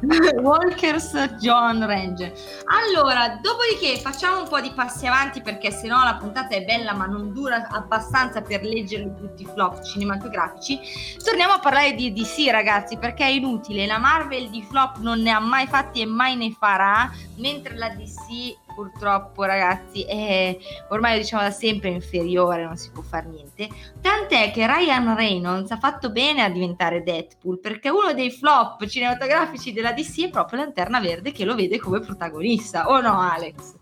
Walkers 0.41 1.13
John 1.39 1.85
Ranger. 1.85 2.31
Allora, 2.65 3.39
dopodiché 3.41 3.99
facciamo 3.99 4.41
un 4.41 4.47
po' 4.47 4.59
di 4.59 4.71
passi 4.75 5.07
avanti 5.07 5.41
perché 5.41 5.71
sennò 5.71 6.03
la 6.03 6.17
puntata 6.17 6.55
è 6.55 6.63
bella 6.63 6.93
ma 6.93 7.05
non 7.05 7.33
dura 7.33 7.67
abbastanza 7.69 8.41
per 8.41 8.63
leggere 8.63 9.15
tutti 9.15 9.43
i 9.43 9.47
flop 9.51 9.81
cinematografici. 9.81 10.79
Torniamo 11.23 11.53
a 11.53 11.59
parlare 11.59 11.93
di 11.95 12.13
DC 12.13 12.49
ragazzi 12.51 12.97
perché 12.97 13.23
è 13.23 13.29
inutile, 13.29 13.87
la 13.87 13.97
Marvel 13.97 14.49
di 14.49 14.61
flop 14.61 14.97
non 14.97 15.21
ne 15.21 15.31
ha 15.31 15.39
mai 15.39 15.65
fatti 15.67 16.01
e 16.01 16.05
mai 16.05 16.35
ne 16.35 16.51
farà, 16.51 17.09
mentre 17.37 17.75
la 17.75 17.89
DC 17.89 18.61
purtroppo 18.73 19.43
ragazzi 19.43 20.03
è 20.03 20.57
ormai 20.89 21.13
lo 21.13 21.21
diciamo 21.21 21.43
da 21.43 21.51
sempre 21.51 21.89
inferiore, 21.89 22.63
non 22.63 22.77
si 22.77 22.91
può 22.91 23.01
fare 23.01 23.27
niente. 23.27 23.69
Tant'è 24.01 24.51
che 24.51 24.65
Ryan 24.67 25.15
Reynolds 25.15 25.71
ha 25.71 25.77
fatto 25.77 26.11
bene 26.11 26.41
a 26.41 26.49
diventare 26.49 27.03
Deadpool 27.03 27.59
perché 27.59 27.89
uno 27.89 28.13
dei 28.13 28.31
flop 28.31 28.85
cinematografici 28.85 29.73
della 29.73 29.93
DC 29.93 30.25
è 30.25 30.29
proprio 30.29 30.59
Lanterna 30.59 30.99
Verde 30.99 31.31
che 31.31 31.45
lo 31.45 31.55
vede 31.55 31.79
come 31.79 31.99
protagonista, 31.99 32.89
o 32.89 32.99
no 33.01 33.19
Alex? 33.19 33.75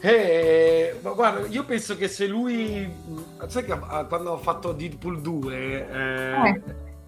Eh, 0.00 0.98
ma 1.00 1.12
guarda, 1.12 1.46
io 1.46 1.64
penso 1.64 1.96
che 1.96 2.08
se 2.08 2.26
lui, 2.26 2.90
sai 3.46 3.64
che 3.64 3.72
ah, 3.72 4.04
quando 4.06 4.32
ha 4.34 4.38
fatto 4.38 4.72
Deadpool 4.72 5.20
2, 5.20 5.54
eh, 5.54 6.48
Eh. 6.48 6.62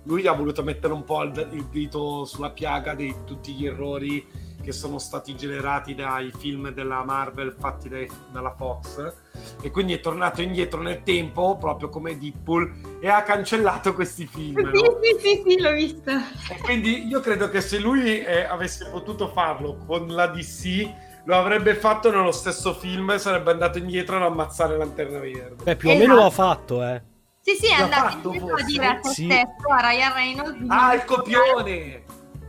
lui 0.05 0.27
ha 0.29 0.33
voluto 0.33 0.63
mettere 0.63 0.93
un 0.93 1.03
po' 1.03 1.23
il, 1.23 1.49
il 1.53 1.65
dito 1.65 2.25
sulla 2.25 2.51
piaga 2.51 2.95
di 2.95 3.13
tutti 3.25 3.53
gli 3.53 3.67
errori 3.67 4.25
che 4.65 4.73
sono 4.73 4.99
stati 4.99 5.37
generati 5.37 5.95
dai 5.95 6.33
film 6.37 6.71
della 6.71 7.05
Marvel 7.05 7.55
fatti 7.57 7.89
dai- 7.89 8.11
dalla 8.33 8.55
Fox 8.57 9.13
e 9.61 9.71
quindi 9.71 9.93
è 9.93 10.01
tornato 10.01 10.41
indietro 10.43 10.81
nel 10.81 11.03
tempo 11.03 11.57
proprio 11.59 11.89
come 11.91 12.19
Deadpool 12.19 12.99
e 13.01 13.09
ha 13.09 13.23
cancellato 13.23 13.93
questi 13.95 14.27
film. 14.27 14.61
no? 14.61 14.71
Sì, 14.73 15.19
sì, 15.21 15.29
sì, 15.29 15.43
sì, 15.47 15.61
l'ho 15.61 15.73
visto. 15.73 16.11
E 16.11 16.59
quindi 16.63 17.07
io 17.07 17.21
credo 17.21 17.49
che 17.51 17.61
se 17.61 17.79
lui 17.79 18.25
eh, 18.25 18.45
avesse 18.45 18.87
potuto 18.91 19.29
farlo 19.29 19.77
con 19.87 20.07
la 20.09 20.27
DC, 20.29 20.91
lo 21.27 21.37
avrebbe 21.37 21.75
fatto 21.75 22.11
nello 22.11 22.33
stesso 22.33 22.75
film 22.75 23.11
e 23.11 23.19
sarebbe 23.19 23.51
andato 23.51 23.79
indietro 23.79 24.17
ad 24.17 24.23
ammazzare 24.23 24.77
Lanterna 24.77 25.19
Verde. 25.19 25.63
Beh, 25.65 25.77
più 25.77 25.91
o 25.91 25.95
meno 25.97 26.15
l'ho 26.15 26.31
fatto, 26.31 26.83
eh. 26.83 27.03
Sì, 27.41 27.55
sì, 27.57 27.67
è 27.67 27.77
L'ha 27.77 27.85
andato 27.85 28.09
fatto, 28.09 28.29
indietro 28.33 28.55
a 28.57 28.63
dire 28.65 28.87
a 28.87 28.99
se 29.03 29.13
Sì. 29.13 29.25
stesso, 29.25 29.69
a 29.71 29.89
Ryan 29.91 30.13
Reynolds 30.15 30.65
Ah, 30.69 30.95
il 30.95 31.05
copione! 31.05 32.05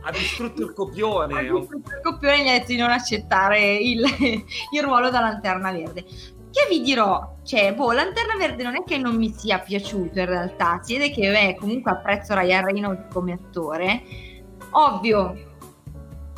Ha 0.06 0.12
distrutto 0.12 0.62
il 0.62 0.68
Ha 0.68 0.72
copione. 0.72 1.42
visto 1.42 1.76
il 1.76 2.00
copione 2.00 2.44
gli 2.44 2.48
ha 2.48 2.52
detto 2.52 2.66
di 2.68 2.76
non 2.76 2.90
accettare 2.90 3.74
il, 3.74 4.04
il 4.72 4.82
ruolo 4.82 5.10
da 5.10 5.18
Lanterna 5.18 5.72
Verde. 5.72 6.04
Che 6.04 6.66
vi 6.70 6.80
dirò, 6.80 7.38
cioè, 7.42 7.74
boh, 7.74 7.90
Lanterna 7.90 8.36
Verde 8.36 8.62
non 8.62 8.76
è 8.76 8.84
che 8.84 8.98
non 8.98 9.16
mi 9.16 9.34
sia 9.36 9.58
piaciuto 9.58 10.20
in 10.20 10.26
realtà, 10.26 10.78
si 10.80 10.96
vede 10.96 11.12
che 11.12 11.28
beh, 11.30 11.56
comunque 11.58 11.90
apprezzo 11.90 12.38
Ryan 12.38 12.64
Reynolds 12.64 13.12
come 13.12 13.32
attore. 13.32 14.02
Ovvio, 14.70 15.34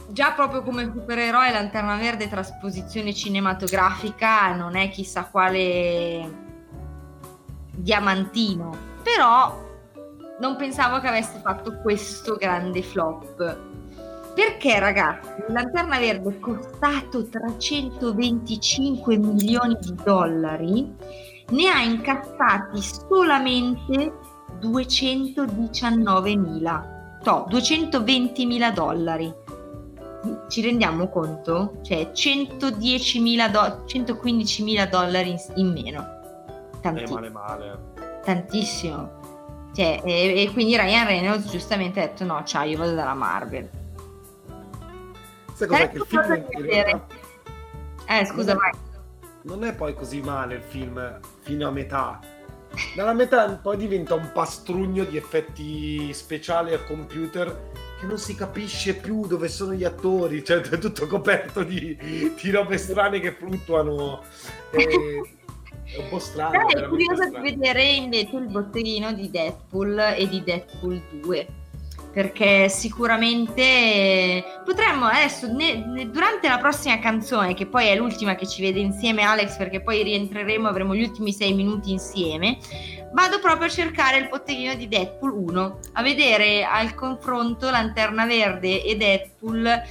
già 0.09 0.33
proprio 0.33 0.63
come 0.63 0.85
supereroe 0.85 1.53
Lanterna 1.53 1.97
Verde 1.97 2.29
trasposizione 2.29 3.13
cinematografica 3.13 4.55
non 4.55 4.77
è 4.77 4.89
chissà 4.89 5.25
quale 5.27 6.47
diamantino, 7.75 8.77
però 9.03 9.68
non 10.41 10.57
pensavo 10.57 11.01
che 11.01 11.09
avesse 11.09 11.41
fatto 11.43 11.79
questo 11.83 12.37
grande 12.37 12.83
flop. 12.83 13.59
Perché 14.35 14.79
ragazzi, 14.79 15.31
Lanterna 15.49 15.99
Verde 15.99 16.31
è 16.31 16.39
costato 16.39 17.27
325 17.27 19.17
milioni 19.17 19.77
di 19.81 19.95
dollari, 20.05 20.95
ne 21.51 21.69
ha 21.69 21.83
incassati 21.83 22.81
solamente 22.81 24.13
219 24.61 26.37
mila, 26.37 27.19
no, 27.25 27.47
220 27.49 28.47
mila 28.47 28.71
dollari. 28.71 29.35
Ci 30.49 30.61
rendiamo 30.63 31.09
conto? 31.09 31.79
Cioè 31.83 32.13
110 32.13 33.21
mila, 33.21 33.49
do- 33.49 33.83
115 33.87 34.63
mila 34.63 34.87
dollari 34.87 35.31
in, 35.31 35.39
in 35.57 35.73
meno. 35.73 36.01
Eh, 36.01 36.81
Tantissimo 36.81 37.15
male 37.19 37.31
male. 37.31 37.79
tantissimo. 38.23 39.17
Cioè, 39.79 40.03
e, 40.05 40.43
e 40.43 40.53
quindi 40.53 40.77
Ryan 40.77 41.07
Reynolds 41.07 41.49
giustamente 41.53 42.03
ha 42.03 42.07
detto 42.09 42.25
no, 42.25 42.43
ciao, 42.43 42.65
io 42.67 42.79
vado 42.79 42.97
dalla 42.97 43.15
Marvel. 43.15 43.71
Sai 45.55 45.69
cos'è 45.69 45.91
che 45.91 45.99
il 45.99 46.05
film 46.05 46.35
in 46.35 46.63
vedere? 46.63 46.83
realtà 46.83 47.07
Eh, 48.09 48.25
scusa, 48.27 48.55
Non 48.55 48.65
è- 48.65 48.77
non 49.43 49.65
è 49.65 49.75
poi 49.77 49.95
così 49.95 50.21
male 50.21 50.57
il 50.57 50.63
film 50.63 51.21
fino 51.43 51.69
a 51.69 51.71
metà. 51.71 52.19
Dalla 52.97 53.13
metà 53.13 53.49
poi 53.63 53.77
diventa 53.77 54.15
un 54.15 54.33
pastrugno 54.33 55.05
di 55.05 55.17
effetti 55.17 56.13
speciali 56.13 56.73
al 56.75 56.85
computer 56.85 57.71
che 58.01 58.07
non 58.07 58.19
si 58.19 58.35
capisce 58.35 58.95
più 58.95 59.29
dove 59.29 59.47
sono 59.47 59.75
gli 59.75 59.85
attori, 59.85 60.45
cioè 60.45 60.61
è 60.61 60.79
tutto 60.79 61.07
coperto 61.07 61.63
di, 61.63 61.97
di 61.97 62.51
robe 62.51 62.79
strane 62.79 63.21
che 63.21 63.31
fluttuano. 63.31 64.23
E, 64.73 65.23
è 65.95 65.99
un 65.99 66.09
po' 66.09 66.19
strano. 66.19 66.51
Veramente 66.51 66.87
curiosa 66.89 67.25
di 67.25 67.29
strano. 67.31 67.45
vedere 67.45 67.83
invece 67.85 68.37
il 68.37 68.47
botteghino 68.49 69.13
di 69.13 69.31
Deadpool 69.31 69.99
e 70.17 70.29
di 70.29 70.43
Deadpool 70.43 71.03
2 71.21 71.47
perché 72.11 72.69
sicuramente 72.71 74.43
potremmo 74.65 75.05
adesso 75.05 75.53
ne- 75.53 75.85
ne- 75.87 76.11
durante 76.11 76.49
la 76.49 76.59
prossima 76.59 76.99
canzone 76.99 77.53
che 77.55 77.67
poi 77.67 77.89
è 77.89 77.95
l'ultima 77.97 78.35
che 78.35 78.47
ci 78.47 78.63
vede 78.63 78.81
insieme 78.81 79.23
Alex 79.23 79.57
perché 79.57 79.83
poi 79.83 80.03
rientreremo 80.03 80.67
avremo 80.67 80.95
gli 80.95 81.03
ultimi 81.03 81.33
sei 81.33 81.53
minuti 81.53 81.93
insieme 81.93 82.57
vado 83.13 83.39
proprio 83.41 83.67
a 83.67 83.71
cercare 83.71 84.19
il 84.19 84.29
botteghino 84.29 84.75
di 84.75 84.89
Deadpool 84.89 85.33
1 85.33 85.79
a 85.93 86.03
vedere 86.03 86.65
al 86.65 86.95
confronto 86.95 87.69
Lanterna 87.71 88.25
Verde 88.25 88.83
e 88.83 88.97
Deadpool 88.97 89.83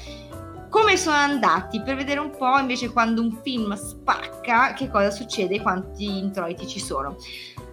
come 0.69 0.97
sono 0.97 1.15
andati 1.15 1.81
per 1.81 1.95
vedere 1.95 2.19
un 2.19 2.31
po' 2.31 2.57
invece 2.57 2.91
quando 2.91 3.21
un 3.21 3.39
film 3.41 3.73
spacca 3.75 4.73
che 4.73 4.89
cosa 4.89 5.11
succede 5.11 5.55
e 5.55 5.61
quanti 5.61 6.17
introiti 6.17 6.67
ci 6.67 6.79
sono. 6.79 7.15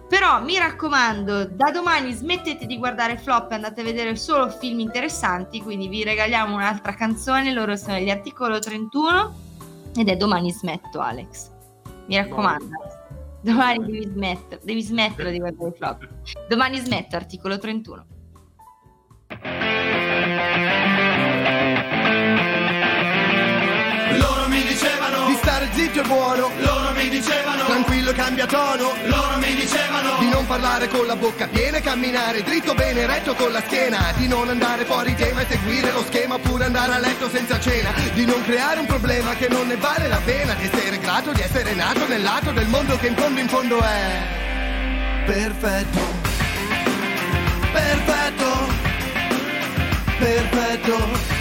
Però 0.07 0.41
mi 0.41 0.57
raccomando, 0.57 1.45
da 1.45 1.71
domani 1.71 2.13
smettete 2.13 2.65
di 2.67 2.77
guardare 2.77 3.17
flop 3.17 3.51
e 3.51 3.55
andate 3.55 3.81
a 3.81 3.83
vedere 3.83 4.15
solo 4.15 4.49
film 4.49 4.79
interessanti, 4.79 5.61
quindi 5.61 5.87
vi 5.87 6.03
regaliamo 6.03 6.55
un'altra 6.55 6.93
canzone, 6.93 7.51
loro 7.51 7.75
sono 7.75 7.97
gli 7.97 8.09
articolo 8.09 8.59
31 8.59 9.35
ed 9.95 10.07
è 10.07 10.15
domani 10.15 10.51
smetto 10.51 10.99
Alex. 10.99 11.51
Mi 12.07 12.17
raccomando. 12.17 12.67
Domani 13.41 13.85
devi 13.85 14.03
smettere, 14.05 14.61
devi 14.63 14.81
smettere 14.81 15.31
di 15.31 15.39
guardare 15.39 15.71
flop. 15.71 16.07
Domani 16.47 16.77
smetto, 16.79 17.15
articolo 17.15 17.57
31. 17.57 18.05
Zitto 25.95 26.01
è 26.01 26.07
buono, 26.07 26.51
Loro 26.59 26.91
mi 26.91 27.09
dicevano 27.09 27.63
tranquillo 27.65 28.09
e 28.09 28.13
cambia 28.13 28.45
tono. 28.45 28.93
Loro 29.05 29.37
mi 29.37 29.55
dicevano 29.55 30.17
Di 30.19 30.29
non 30.29 30.45
parlare 30.45 30.87
con 30.89 31.05
la 31.05 31.15
bocca 31.15 31.47
piena 31.47 31.77
e 31.77 31.81
camminare 31.81 32.43
dritto 32.43 32.73
bene 32.73 33.05
retto 33.05 33.33
con 33.35 33.51
la 33.51 33.61
schiena. 33.61 34.11
Di 34.15 34.27
non 34.27 34.49
andare 34.49 34.83
fuori 34.85 35.15
tema 35.15 35.41
e 35.41 35.45
seguire 35.47 35.91
lo 35.91 36.03
schema 36.03 36.35
oppure 36.35 36.65
andare 36.65 36.93
a 36.93 36.99
letto 36.99 37.29
senza 37.29 37.59
cena. 37.59 37.93
Di 38.13 38.25
non 38.25 38.43
creare 38.43 38.79
un 38.79 38.85
problema 38.85 39.35
che 39.35 39.47
non 39.47 39.67
ne 39.67 39.77
vale 39.77 40.07
la 40.07 40.19
pena. 40.23 40.53
Di 40.53 40.65
essere 40.65 40.97
grato 40.99 41.31
di 41.31 41.41
essere 41.41 41.73
nato 41.73 42.05
nel 42.07 42.21
lato 42.21 42.51
del 42.51 42.67
mondo 42.67 42.97
che 42.97 43.07
in 43.07 43.15
fondo 43.15 43.39
in 43.39 43.47
fondo 43.47 43.79
è 43.79 44.21
perfetto. 45.25 45.99
Perfetto. 47.71 48.83
Perfetto. 50.17 51.33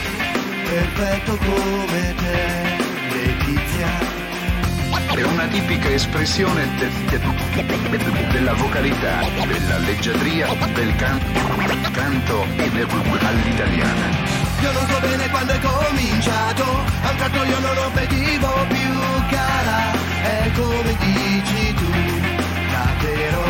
Perfetto 0.65 1.37
come 1.37 2.15
te, 2.17 2.77
Letizia. 3.13 4.04
È 5.17 5.23
una 5.23 5.47
tipica 5.47 5.89
espressione 5.91 6.69
de- 6.77 6.91
de- 7.09 8.29
della 8.33 8.53
vocalità, 8.55 9.21
della 9.47 9.79
leggiadria, 9.79 10.49
del 10.75 10.97
can- 10.97 11.21
canto 11.93 12.47
e 12.57 12.71
all'italiana. 13.21 14.07
Io 14.61 14.73
non 14.73 14.87
so 14.89 14.99
bene 15.01 15.29
quando 15.31 15.53
è 15.53 15.59
cominciato, 15.61 16.65
a 17.03 17.11
un 17.11 17.17
tratto 17.17 17.45
io 17.45 17.59
non 17.61 17.77
obbedivo 17.79 18.67
più 18.69 19.27
cara, 19.31 19.93
è 20.23 20.51
come 20.57 20.97
dici 20.99 21.75
tu, 21.75 21.91
davvero. 22.73 23.43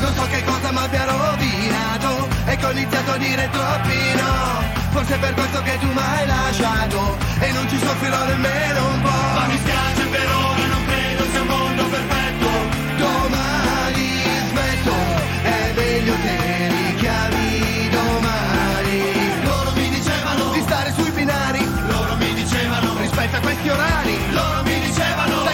Non 0.00 0.14
so 0.14 0.26
che 0.30 0.44
cosa 0.44 0.70
mi 0.70 0.78
abbia 0.78 1.04
rovinato, 1.04 2.28
e 2.46 2.56
che 2.56 2.66
ho 2.66 2.70
iniziato 2.70 3.10
a 3.12 3.16
dire 3.16 3.48
troppi 3.50 3.98
no. 4.14 4.76
Forse 4.90 5.14
è 5.14 5.18
per 5.18 5.34
questo 5.34 5.62
che 5.62 5.78
tu 5.80 5.86
mi 5.86 5.98
hai 6.00 6.26
lasciato, 6.26 7.16
e 7.40 7.52
non 7.52 7.68
ci 7.68 7.78
soffrirò 7.78 8.24
nemmeno 8.26 8.86
un 8.94 9.00
po'. 9.02 9.08
Ma 9.34 9.46
mi 9.46 9.58
spiace 9.58 10.04
per 10.06 10.26
questi 23.58 23.68
orari. 23.68 24.32
Loro 24.32 24.62
mi 24.62 24.80
dicevano 24.80 25.47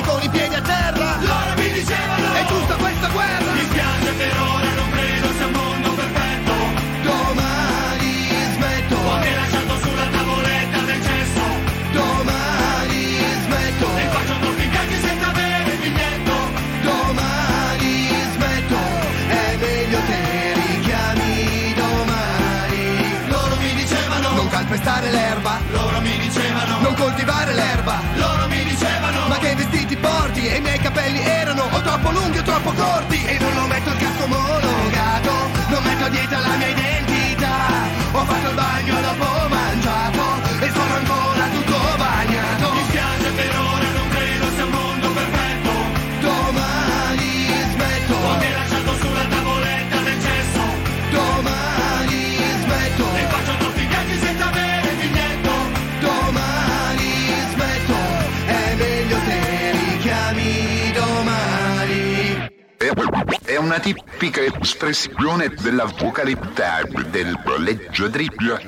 espressione 65.44 65.54
della 65.62 65.84
vocalità, 65.84 66.82
del 67.10 67.38
leggiadria, 67.58 68.60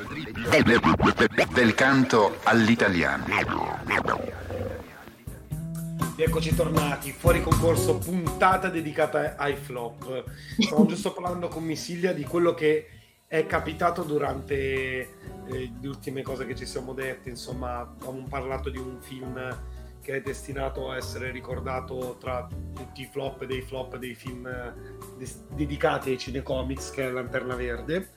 del, 0.50 0.80
del 1.52 1.74
canto 1.74 2.38
all'italiana. 2.42 3.24
Eccoci 6.18 6.54
tornati, 6.54 7.12
fuori 7.12 7.42
concorso, 7.42 7.98
puntata 7.98 8.68
dedicata 8.68 9.36
ai 9.36 9.54
flop. 9.56 10.24
Stavo 10.58 10.86
giusto 10.86 11.12
parlando 11.12 11.48
con 11.48 11.62
Missilia 11.64 12.12
di 12.12 12.24
quello 12.24 12.54
che 12.54 12.88
è 13.26 13.46
capitato 13.46 14.02
durante 14.02 14.54
eh, 14.54 15.08
le 15.46 15.88
ultime 15.88 16.22
cose 16.22 16.46
che 16.46 16.54
ci 16.54 16.64
siamo 16.64 16.94
dette. 16.94 17.28
Insomma, 17.28 17.80
abbiamo 17.80 18.26
parlato 18.28 18.70
di 18.70 18.78
un 18.78 18.98
film 19.00 19.36
che 20.06 20.18
è 20.18 20.20
destinato 20.20 20.88
a 20.88 20.96
essere 20.96 21.32
ricordato 21.32 22.16
tra 22.20 22.46
tutti 22.72 23.00
i 23.00 23.08
flop 23.10 23.44
dei 23.44 23.60
flop 23.60 23.96
dei 23.96 24.14
film 24.14 24.46
eh, 24.46 24.72
des- 25.18 25.42
dedicati 25.48 26.10
ai 26.10 26.18
cinecomics, 26.18 26.90
che 26.90 27.08
è 27.08 27.10
Lanterna 27.10 27.56
Verde. 27.56 28.10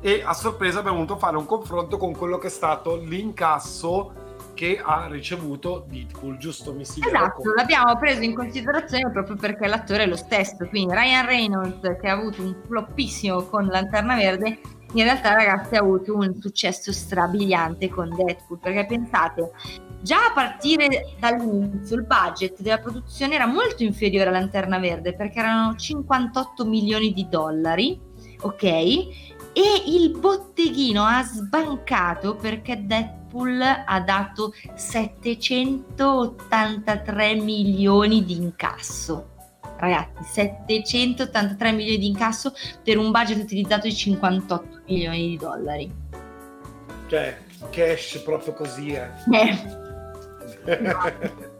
E 0.00 0.22
a 0.24 0.32
sorpresa 0.32 0.78
abbiamo 0.78 0.96
voluto 0.96 1.18
fare 1.18 1.36
un 1.36 1.44
confronto 1.44 1.98
con 1.98 2.16
quello 2.16 2.38
che 2.38 2.46
è 2.46 2.50
stato 2.50 2.96
l'incasso 2.96 4.22
che 4.54 4.80
ha 4.82 5.06
ricevuto 5.10 5.84
Deadpool, 5.86 6.38
giusto 6.38 6.72
Missilia? 6.72 7.08
Esatto, 7.08 7.52
l'abbiamo 7.54 7.94
preso 7.98 8.22
in 8.22 8.34
considerazione 8.34 9.10
proprio 9.10 9.36
perché 9.36 9.66
l'attore 9.66 10.04
è 10.04 10.06
lo 10.06 10.16
stesso, 10.16 10.66
quindi 10.70 10.94
Ryan 10.94 11.26
Reynolds 11.26 11.96
che 12.00 12.08
ha 12.08 12.12
avuto 12.12 12.40
un 12.40 12.56
floppissimo 12.66 13.42
con 13.44 13.66
Lanterna 13.66 14.14
Verde, 14.14 14.60
in 14.94 15.04
realtà 15.04 15.34
ragazzi 15.34 15.74
ha 15.74 15.80
avuto 15.80 16.14
un 16.14 16.40
successo 16.40 16.92
strabiliante 16.92 17.88
con 17.88 18.14
Deadpool, 18.14 18.60
perché 18.60 18.86
pensate, 18.86 19.50
già 20.00 20.26
a 20.26 20.32
partire 20.32 21.16
dall'inizio 21.18 21.96
il 21.96 22.04
budget 22.04 22.60
della 22.60 22.78
produzione 22.78 23.34
era 23.34 23.46
molto 23.46 23.82
inferiore 23.82 24.28
a 24.28 24.32
Lanterna 24.32 24.78
Verde, 24.78 25.14
perché 25.14 25.40
erano 25.40 25.74
58 25.74 26.64
milioni 26.64 27.12
di 27.12 27.26
dollari, 27.28 28.00
ok? 28.40 28.62
E 28.62 29.08
il 29.86 30.16
botteghino 30.18 31.04
ha 31.04 31.22
sbancato 31.22 32.34
perché 32.34 32.84
Deadpool 32.84 33.62
ha 33.62 34.00
dato 34.00 34.52
783 34.74 37.34
milioni 37.34 38.24
di 38.24 38.36
incasso. 38.36 39.28
Ragazzi, 39.76 40.24
783 40.32 41.72
milioni 41.72 41.98
di 41.98 42.06
incasso 42.06 42.52
per 42.82 42.96
un 42.96 43.10
budget 43.10 43.42
utilizzato 43.42 43.86
di 43.86 43.94
58 43.94 44.82
milioni 44.86 45.28
di 45.28 45.36
dollari. 45.36 45.92
Cioè, 47.08 47.36
cash 47.70 48.18
proprio 48.24 48.54
così, 48.54 48.92
eh. 48.92 49.08
Eh. 49.32 50.02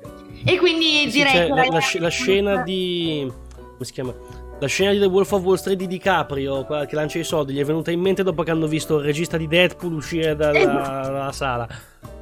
E 0.46 0.58
quindi 0.58 1.10
Sì, 1.10 1.18
direi 1.18 1.46
che 1.46 1.70
la, 1.70 1.80
sc- 1.80 2.00
la 2.00 2.08
scena 2.08 2.56
di 2.64 3.32
come 3.56 3.84
si 3.84 3.92
chiama 3.92 4.14
La 4.58 4.66
scena 4.66 4.92
di 4.92 4.98
The 4.98 5.06
Wolf 5.06 5.32
of 5.32 5.42
Wall 5.42 5.56
Street 5.56 5.78
di 5.78 5.86
DiCaprio, 5.86 6.64
quella 6.64 6.86
che 6.86 6.94
lancia 6.94 7.18
i 7.18 7.24
soldi, 7.24 7.54
gli 7.54 7.60
è 7.60 7.64
venuta 7.64 7.90
in 7.90 8.00
mente 8.00 8.22
dopo 8.22 8.42
che 8.42 8.50
hanno 8.50 8.66
visto 8.66 8.98
il 8.98 9.04
regista 9.04 9.36
di 9.36 9.48
Deadpool 9.48 9.94
uscire 9.94 10.36
dalla, 10.36 11.00
dalla 11.04 11.32
sala. 11.32 11.68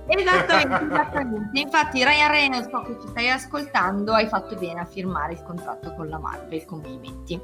Esattamente, 0.07 0.85
esattamente. 0.93 1.61
Infatti, 1.61 2.05
Ryan 2.05 2.31
Reynolds, 2.31 2.69
so 2.71 2.83
che 2.83 2.97
ci 3.01 3.09
stai 3.09 3.31
ascoltando, 3.31 4.13
hai 4.13 4.27
fatto 4.27 4.57
bene 4.57 4.81
a 4.81 4.85
firmare 4.85 5.35
il 5.35 5.43
contratto 5.43 5.95
con 5.95 6.09
la 6.09 6.19
Marvel. 6.19 6.65
Complimenti. 6.65 7.41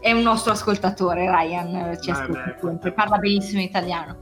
È 0.00 0.12
un 0.12 0.22
nostro 0.22 0.52
ascoltatore, 0.52 1.30
Ryan, 1.30 1.98
ci 2.00 2.10
Eh, 2.10 2.12
ascolta 2.12 2.42
beh, 2.42 2.58
sempre, 2.60 2.92
parla 2.92 3.18
benissimo 3.18 3.60
italiano. 3.62 4.18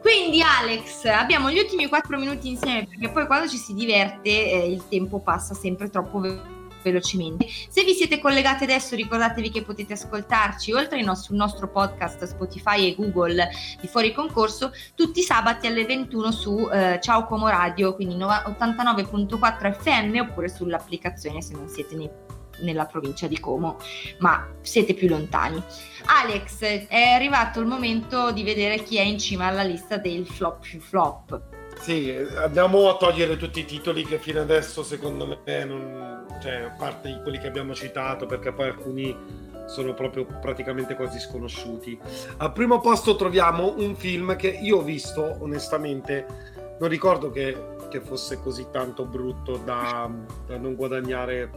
Quindi, 0.00 0.42
Alex, 0.42 1.06
abbiamo 1.06 1.50
gli 1.50 1.58
ultimi 1.58 1.88
quattro 1.88 2.18
minuti 2.18 2.50
insieme 2.50 2.86
perché 2.86 3.08
poi 3.08 3.26
quando 3.26 3.48
ci 3.48 3.56
si 3.56 3.72
diverte 3.72 4.28
eh, 4.28 4.70
il 4.70 4.86
tempo 4.86 5.18
passa 5.20 5.54
sempre 5.54 5.88
troppo 5.88 6.20
ve- 6.20 6.53
velocemente. 6.84 7.46
Se 7.68 7.82
vi 7.82 7.94
siete 7.94 8.20
collegati 8.20 8.64
adesso, 8.64 8.94
ricordatevi 8.94 9.50
che 9.50 9.62
potete 9.62 9.94
ascoltarci 9.94 10.72
oltre 10.72 11.02
nostro, 11.02 11.22
sul 11.24 11.36
nostro 11.36 11.68
podcast 11.68 12.22
Spotify 12.24 12.86
e 12.86 12.94
Google 12.94 13.48
di 13.80 13.88
Fuori 13.88 14.12
Concorso 14.12 14.72
tutti 14.94 15.20
i 15.20 15.22
sabati 15.22 15.66
alle 15.66 15.84
21 15.84 16.30
su 16.30 16.68
eh, 16.70 16.98
Ciao 17.00 17.24
Como 17.24 17.48
Radio, 17.48 17.94
quindi 17.94 18.14
nova- 18.14 18.44
89.4 18.46 19.72
FM 19.72 20.18
oppure 20.20 20.48
sull'applicazione 20.48 21.40
se 21.40 21.54
non 21.54 21.68
siete 21.68 21.96
nei- 21.96 22.10
nella 22.60 22.84
provincia 22.84 23.26
di 23.26 23.40
Como, 23.40 23.78
ma 24.18 24.46
siete 24.60 24.94
più 24.94 25.08
lontani. 25.08 25.60
Alex, 26.06 26.86
è 26.86 27.12
arrivato 27.14 27.60
il 27.60 27.66
momento 27.66 28.30
di 28.30 28.42
vedere 28.42 28.82
chi 28.82 28.96
è 28.96 29.02
in 29.02 29.18
cima 29.18 29.46
alla 29.46 29.62
lista 29.62 29.96
del 29.96 30.26
flop 30.26 30.60
più 30.60 30.80
flop. 30.80 31.53
Sì, 31.84 32.16
andiamo 32.36 32.88
a 32.88 32.96
togliere 32.96 33.36
tutti 33.36 33.60
i 33.60 33.66
titoli 33.66 34.06
che 34.06 34.18
fino 34.18 34.40
adesso 34.40 34.82
secondo 34.82 35.42
me 35.44 35.64
non... 35.66 36.24
cioè 36.40 36.62
a 36.62 36.70
parte 36.70 37.12
di 37.12 37.20
quelli 37.20 37.38
che 37.38 37.46
abbiamo 37.46 37.74
citato 37.74 38.24
perché 38.24 38.54
poi 38.54 38.68
alcuni 38.68 39.14
sono 39.66 39.92
proprio 39.92 40.24
praticamente 40.24 40.94
quasi 40.94 41.18
sconosciuti. 41.18 42.00
Al 42.38 42.52
primo 42.54 42.80
posto 42.80 43.16
troviamo 43.16 43.74
un 43.76 43.94
film 43.96 44.34
che 44.34 44.48
io 44.48 44.78
ho 44.78 44.82
visto 44.82 45.36
onestamente, 45.40 46.26
non 46.80 46.88
ricordo 46.88 47.28
che, 47.28 47.54
che 47.90 48.00
fosse 48.00 48.40
così 48.40 48.68
tanto 48.72 49.04
brutto 49.04 49.58
da, 49.58 50.10
da 50.46 50.56
non 50.56 50.76
guadagnare 50.76 51.50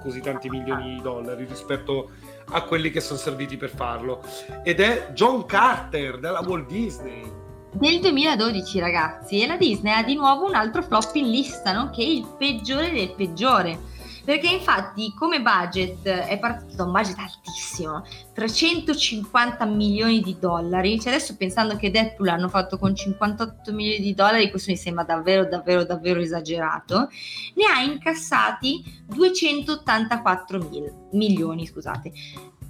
così 0.00 0.22
tanti 0.22 0.48
milioni 0.48 0.94
di 0.94 1.02
dollari 1.02 1.44
rispetto 1.44 2.12
a 2.46 2.62
quelli 2.62 2.88
che 2.88 3.00
sono 3.00 3.18
serviti 3.18 3.58
per 3.58 3.68
farlo 3.68 4.22
ed 4.62 4.80
è 4.80 5.10
John 5.12 5.44
Carter 5.44 6.18
della 6.18 6.40
Walt 6.40 6.66
Disney. 6.66 7.47
Del 7.70 8.00
2012 8.00 8.78
ragazzi 8.80 9.46
la 9.46 9.56
Disney 9.56 9.92
ha 9.92 10.02
di 10.02 10.14
nuovo 10.14 10.46
un 10.46 10.54
altro 10.54 10.82
flop 10.82 11.14
in 11.16 11.30
lista, 11.30 11.72
nonché 11.72 12.02
il 12.02 12.26
peggiore 12.38 12.90
del 12.90 13.12
peggiore. 13.14 13.78
Perché 14.24 14.48
infatti 14.48 15.14
come 15.14 15.40
budget 15.40 16.02
è 16.06 16.38
partito 16.38 16.76
da 16.76 16.84
un 16.84 16.92
budget 16.92 17.18
altissimo, 17.18 18.04
350 18.34 19.64
milioni 19.66 20.20
di 20.20 20.36
dollari, 20.38 20.98
cioè 20.98 21.14
adesso 21.14 21.36
pensando 21.36 21.76
che 21.76 21.90
Deadpool 21.90 22.28
hanno 22.28 22.48
fatto 22.48 22.78
con 22.78 22.94
58 22.94 23.72
milioni 23.72 24.00
di 24.00 24.14
dollari, 24.14 24.50
questo 24.50 24.70
mi 24.70 24.76
sembra 24.76 25.04
davvero 25.04 25.44
davvero 25.46 25.84
davvero 25.84 26.20
esagerato, 26.20 27.08
ne 27.54 27.64
ha 27.74 27.82
incassati 27.82 29.02
284 29.06 30.58
mil- 30.68 30.94
milioni, 31.12 31.66
scusate, 31.66 32.12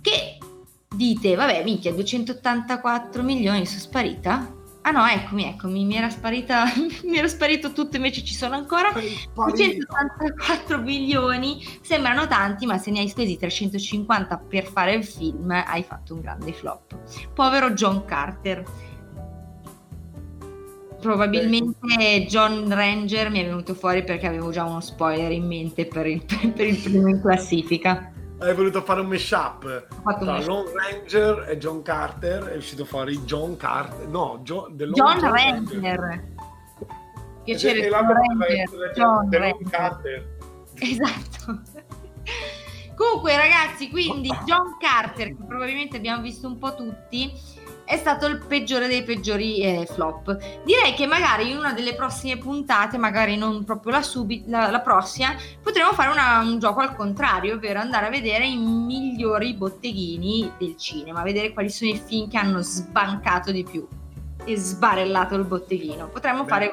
che 0.00 0.38
dite, 0.88 1.34
vabbè 1.34 1.64
minchia, 1.64 1.92
284 1.92 3.22
milioni 3.24 3.66
sono 3.66 3.80
sparita? 3.80 4.57
Ah 4.88 4.90
no, 4.90 5.06
eccomi, 5.06 5.44
eccomi, 5.44 5.84
mi 5.84 5.96
era 5.96 6.08
sparita, 6.08 6.64
mi 7.04 7.18
era 7.18 7.28
sparito 7.28 7.72
tutto, 7.72 7.96
invece 7.96 8.24
ci 8.24 8.32
sono 8.32 8.54
ancora. 8.54 8.90
284 9.34 10.78
milioni 10.78 11.62
sembrano 11.82 12.26
tanti, 12.26 12.64
ma 12.64 12.78
se 12.78 12.90
ne 12.90 13.00
hai 13.00 13.08
spesi 13.08 13.36
350 13.36 14.38
per 14.48 14.64
fare 14.64 14.94
il 14.94 15.04
film, 15.04 15.50
hai 15.50 15.82
fatto 15.82 16.14
un 16.14 16.22
grande 16.22 16.54
flop. 16.54 16.96
Povero 17.34 17.72
John 17.72 18.06
Carter. 18.06 18.64
Probabilmente 20.98 22.24
John 22.26 22.66
Ranger 22.72 23.28
mi 23.28 23.40
è 23.40 23.44
venuto 23.44 23.74
fuori 23.74 24.02
perché 24.02 24.26
avevo 24.26 24.50
già 24.50 24.64
uno 24.64 24.80
spoiler 24.80 25.30
in 25.32 25.46
mente 25.46 25.84
per 25.84 26.06
il, 26.06 26.24
per 26.24 26.66
il 26.66 26.78
primo 26.78 27.08
in 27.08 27.20
classifica. 27.20 28.10
Hai 28.40 28.54
voluto 28.54 28.82
fare 28.82 29.00
un 29.00 29.08
mashup 29.08 29.86
tra. 30.18 30.40
Lone 30.44 30.70
Ranger 30.72 31.46
e 31.48 31.58
John 31.58 31.82
Carter. 31.82 32.44
È 32.44 32.56
uscito 32.56 32.84
fuori 32.84 33.18
John 33.24 33.56
Carter. 33.56 34.06
No, 34.06 34.40
John, 34.42 34.76
The 34.76 34.84
Lone 34.84 34.94
John 34.94 35.32
Ranger. 35.32 35.98
Ranger. 35.98 36.04
E- 36.04 37.42
Piacere, 37.42 37.78
e 37.78 37.88
John 37.88 37.90
l'altro 37.90 38.14
doveva 38.14 38.46
Ranger. 38.46 38.92
John 38.94 39.28
The 39.28 39.38
Lone 39.38 39.50
Ranger. 39.50 39.70
Carter. 39.70 40.36
Esatto. 40.74 41.62
Comunque, 42.94 43.36
ragazzi, 43.36 43.90
quindi 43.90 44.28
John 44.46 44.76
Carter, 44.78 45.28
che 45.28 45.44
probabilmente 45.44 45.96
abbiamo 45.96 46.22
visto 46.22 46.46
un 46.46 46.58
po' 46.58 46.74
tutti, 46.76 47.32
è 47.88 47.96
stato 47.96 48.26
il 48.26 48.36
peggiore 48.46 48.86
dei 48.86 49.02
peggiori 49.02 49.62
eh, 49.62 49.86
flop. 49.90 50.36
Direi 50.62 50.92
che 50.92 51.06
magari 51.06 51.50
in 51.50 51.56
una 51.56 51.72
delle 51.72 51.94
prossime 51.94 52.36
puntate, 52.36 52.98
magari 52.98 53.38
non 53.38 53.64
proprio 53.64 53.92
la, 53.92 54.02
subi- 54.02 54.44
la, 54.46 54.70
la 54.70 54.80
prossima, 54.80 55.34
potremo 55.62 55.92
fare 55.92 56.10
una- 56.10 56.40
un 56.40 56.58
gioco 56.58 56.80
al 56.80 56.94
contrario, 56.94 57.54
ovvero 57.54 57.80
andare 57.80 58.06
a 58.06 58.10
vedere 58.10 58.46
i 58.46 58.58
migliori 58.58 59.54
botteghini 59.54 60.52
del 60.58 60.76
cinema, 60.76 61.22
vedere 61.22 61.54
quali 61.54 61.70
sono 61.70 61.90
i 61.90 61.96
film 62.04 62.28
che 62.28 62.36
hanno 62.36 62.60
sbancato 62.60 63.50
di 63.52 63.64
più 63.64 63.88
e 64.44 64.56
sbarellato 64.56 65.34
il 65.36 65.44
botteghino. 65.44 66.08
Potremmo 66.08 66.44
Beh. 66.44 66.48
fare. 66.50 66.72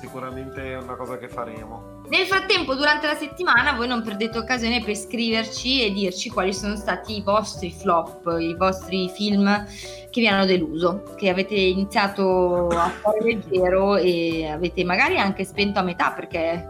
Sicuramente 0.00 0.72
è 0.72 0.76
una 0.78 0.94
cosa 0.94 1.18
che 1.18 1.28
faremo. 1.28 2.02
Nel 2.08 2.26
frattempo, 2.26 2.74
durante 2.74 3.06
la 3.06 3.16
settimana, 3.16 3.72
voi 3.72 3.88
non 3.88 4.02
perdete 4.02 4.38
occasione 4.38 4.82
per 4.82 4.96
scriverci 4.96 5.84
e 5.84 5.92
dirci 5.92 6.30
quali 6.30 6.54
sono 6.54 6.76
stati 6.76 7.16
i 7.16 7.22
vostri 7.22 7.72
flop, 7.72 8.36
i 8.38 8.54
vostri 8.54 9.10
film 9.10 9.66
che 10.10 10.20
vi 10.20 10.28
hanno 10.28 10.46
deluso, 10.46 11.02
che 11.16 11.28
avete 11.28 11.54
iniziato 11.54 12.68
a 12.68 12.88
fare 12.88 13.22
leggero 13.22 13.96
e 13.96 14.46
avete 14.46 14.84
magari 14.84 15.18
anche 15.18 15.44
spento 15.44 15.80
a 15.80 15.82
metà 15.82 16.12
perché 16.12 16.64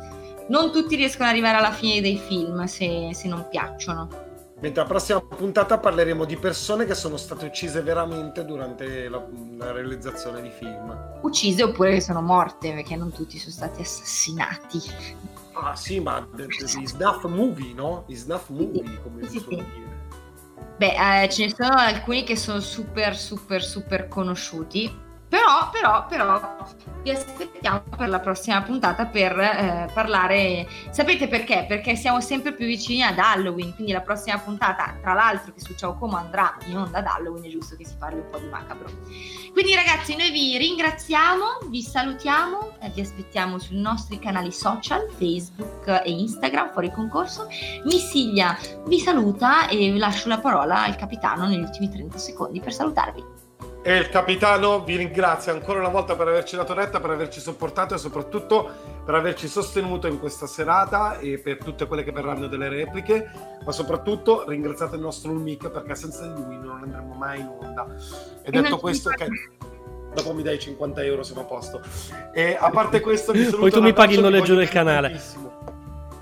non 0.48 0.72
tutti 0.72 0.96
riescono 0.96 1.28
ad 1.28 1.34
arrivare 1.34 1.58
alla 1.58 1.72
fine 1.72 2.00
dei 2.00 2.16
film 2.16 2.64
se, 2.64 3.10
se 3.12 3.28
non 3.28 3.46
piacciono. 3.50 4.27
Mentre 4.60 4.82
la 4.82 4.88
prossima 4.88 5.20
puntata 5.20 5.78
parleremo 5.78 6.24
di 6.24 6.36
persone 6.36 6.84
che 6.84 6.94
sono 6.94 7.16
state 7.16 7.46
uccise 7.46 7.80
veramente 7.80 8.44
durante 8.44 9.08
la, 9.08 9.24
la 9.56 9.70
realizzazione 9.70 10.42
di 10.42 10.50
film. 10.50 11.20
Uccise 11.22 11.62
oppure 11.62 11.92
che 11.92 12.00
sono 12.00 12.20
morte 12.20 12.72
perché 12.72 12.96
non 12.96 13.12
tutti 13.12 13.38
sono 13.38 13.52
stati 13.52 13.82
assassinati. 13.82 14.80
Ah 15.52 15.76
sì, 15.76 16.00
ma 16.00 16.26
di 16.34 16.86
snuff 16.86 17.24
movie, 17.26 17.72
no? 17.72 18.04
I 18.08 18.14
snuff 18.16 18.48
movie, 18.48 19.00
come 19.02 19.22
Sì, 19.24 19.30
si 19.30 19.38
suol 19.38 19.58
sì. 19.58 19.64
dire. 19.64 19.86
Beh, 20.78 21.22
eh, 21.22 21.28
ce 21.28 21.46
ne 21.46 21.54
sono 21.56 21.74
alcuni 21.76 22.24
che 22.24 22.36
sono 22.36 22.60
super, 22.60 23.16
super, 23.16 23.62
super 23.62 24.08
conosciuti. 24.08 25.06
Però, 25.28 25.68
però, 25.70 26.06
però, 26.06 26.40
vi 27.02 27.10
aspettiamo 27.10 27.82
per 27.96 28.08
la 28.08 28.18
prossima 28.18 28.62
puntata 28.62 29.06
per 29.06 29.38
eh, 29.38 29.90
parlare. 29.92 30.66
Sapete 30.90 31.28
perché? 31.28 31.66
Perché 31.68 31.96
siamo 31.96 32.20
sempre 32.20 32.52
più 32.54 32.66
vicini 32.66 33.02
ad 33.02 33.18
Halloween. 33.18 33.74
Quindi 33.74 33.92
la 33.92 34.00
prossima 34.00 34.38
puntata, 34.38 34.96
tra 35.00 35.12
l'altro, 35.12 35.52
che 35.52 35.60
su 35.60 35.74
Ciao 35.74 35.96
Como 35.96 36.16
andrà 36.16 36.56
in 36.66 36.78
onda 36.78 36.98
ad 36.98 37.06
Halloween, 37.06 37.44
è 37.44 37.48
giusto 37.48 37.76
che 37.76 37.84
si 37.84 37.94
parli 37.98 38.20
un 38.20 38.30
po' 38.30 38.38
di 38.38 38.48
macabro. 38.48 38.88
Quindi, 39.52 39.74
ragazzi, 39.74 40.16
noi 40.16 40.30
vi 40.30 40.56
ringraziamo, 40.56 41.68
vi 41.68 41.82
salutiamo, 41.82 42.76
e 42.80 42.90
vi 42.90 43.00
aspettiamo 43.02 43.58
sui 43.58 43.80
nostri 43.80 44.18
canali 44.18 44.50
social, 44.50 45.08
Facebook 45.10 46.02
e 46.04 46.10
Instagram, 46.10 46.72
fuori 46.72 46.90
concorso. 46.90 47.48
Missiglia 47.84 48.56
vi 48.86 48.98
saluta 48.98 49.68
e 49.68 49.96
lascio 49.98 50.28
la 50.28 50.38
parola 50.38 50.84
al 50.84 50.96
capitano 50.96 51.46
negli 51.46 51.60
ultimi 51.60 51.90
30 51.90 52.16
secondi 52.16 52.60
per 52.60 52.72
salutarvi. 52.72 53.37
E 53.80 53.96
il 53.96 54.08
capitano 54.08 54.82
vi 54.82 54.96
ringrazia 54.96 55.52
ancora 55.52 55.78
una 55.78 55.88
volta 55.88 56.16
per 56.16 56.28
averci 56.28 56.56
dato 56.56 56.74
retta, 56.74 57.00
per 57.00 57.10
averci 57.10 57.40
sopportato 57.40 57.94
e 57.94 57.98
soprattutto 57.98 58.68
per 59.04 59.14
averci 59.14 59.48
sostenuto 59.48 60.06
in 60.06 60.18
questa 60.18 60.46
serata 60.46 61.18
e 61.18 61.38
per 61.38 61.58
tutte 61.58 61.86
quelle 61.86 62.02
che 62.02 62.10
verranno 62.10 62.48
delle 62.48 62.68
repliche, 62.68 63.30
ma 63.64 63.72
soprattutto 63.72 64.44
ringraziate 64.48 64.96
il 64.96 65.00
nostro 65.00 65.30
Ulmic 65.30 65.70
perché 65.70 65.94
senza 65.94 66.26
di 66.26 66.42
lui 66.42 66.58
non 66.58 66.80
andremo 66.82 67.14
mai 67.14 67.40
in 67.40 67.50
onda. 67.60 67.86
E 68.42 68.50
detto 68.50 68.68
non 68.68 68.80
questo, 68.80 69.10
che 69.10 69.28
dopo 70.12 70.34
mi 70.34 70.42
dai 70.42 70.58
50 70.58 71.02
euro 71.04 71.22
siamo 71.22 71.42
a 71.42 71.44
posto. 71.44 71.80
E 72.34 72.56
a 72.58 72.70
parte 72.70 73.00
questo, 73.00 73.32
vi 73.32 73.44
saluto 73.44 73.58
Poi 73.58 73.70
tu 73.70 73.80
mi 73.80 73.92
paghi 73.92 74.14
il 74.14 74.20
noleggio 74.20 74.54
del 74.54 74.68
canale. 74.68 75.08
tantissimo. 75.08 75.46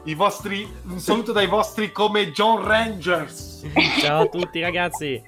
I 0.04 0.14
vostri, 0.14 0.68
un 0.84 1.00
saluto 1.00 1.32
dai 1.32 1.46
vostri 1.46 1.90
come 1.90 2.30
John 2.30 2.64
Rangers. 2.64 3.64
Ciao 3.98 4.22
a 4.22 4.26
tutti 4.26 4.60
ragazzi. 4.60 5.20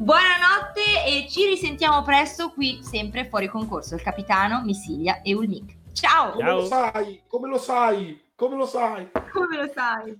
Buonanotte 0.00 1.04
e 1.06 1.26
ci 1.28 1.44
risentiamo 1.44 2.04
presto 2.04 2.52
qui, 2.52 2.78
sempre 2.84 3.24
fuori 3.24 3.48
concorso. 3.48 3.96
Il 3.96 4.02
capitano, 4.02 4.62
Missiglia 4.62 5.22
e 5.22 5.34
Ulmic. 5.34 5.74
Ciao! 5.92 6.30
Come 6.30 6.44
Ciao. 6.44 6.56
lo 6.60 6.66
sai? 6.66 7.22
Come 7.26 7.48
lo 7.48 7.58
sai? 7.58 8.22
Come 8.36 8.56
lo 8.56 8.66
sai? 8.66 9.10
Come 9.32 9.56
lo 9.56 9.68
sai? 9.74 10.16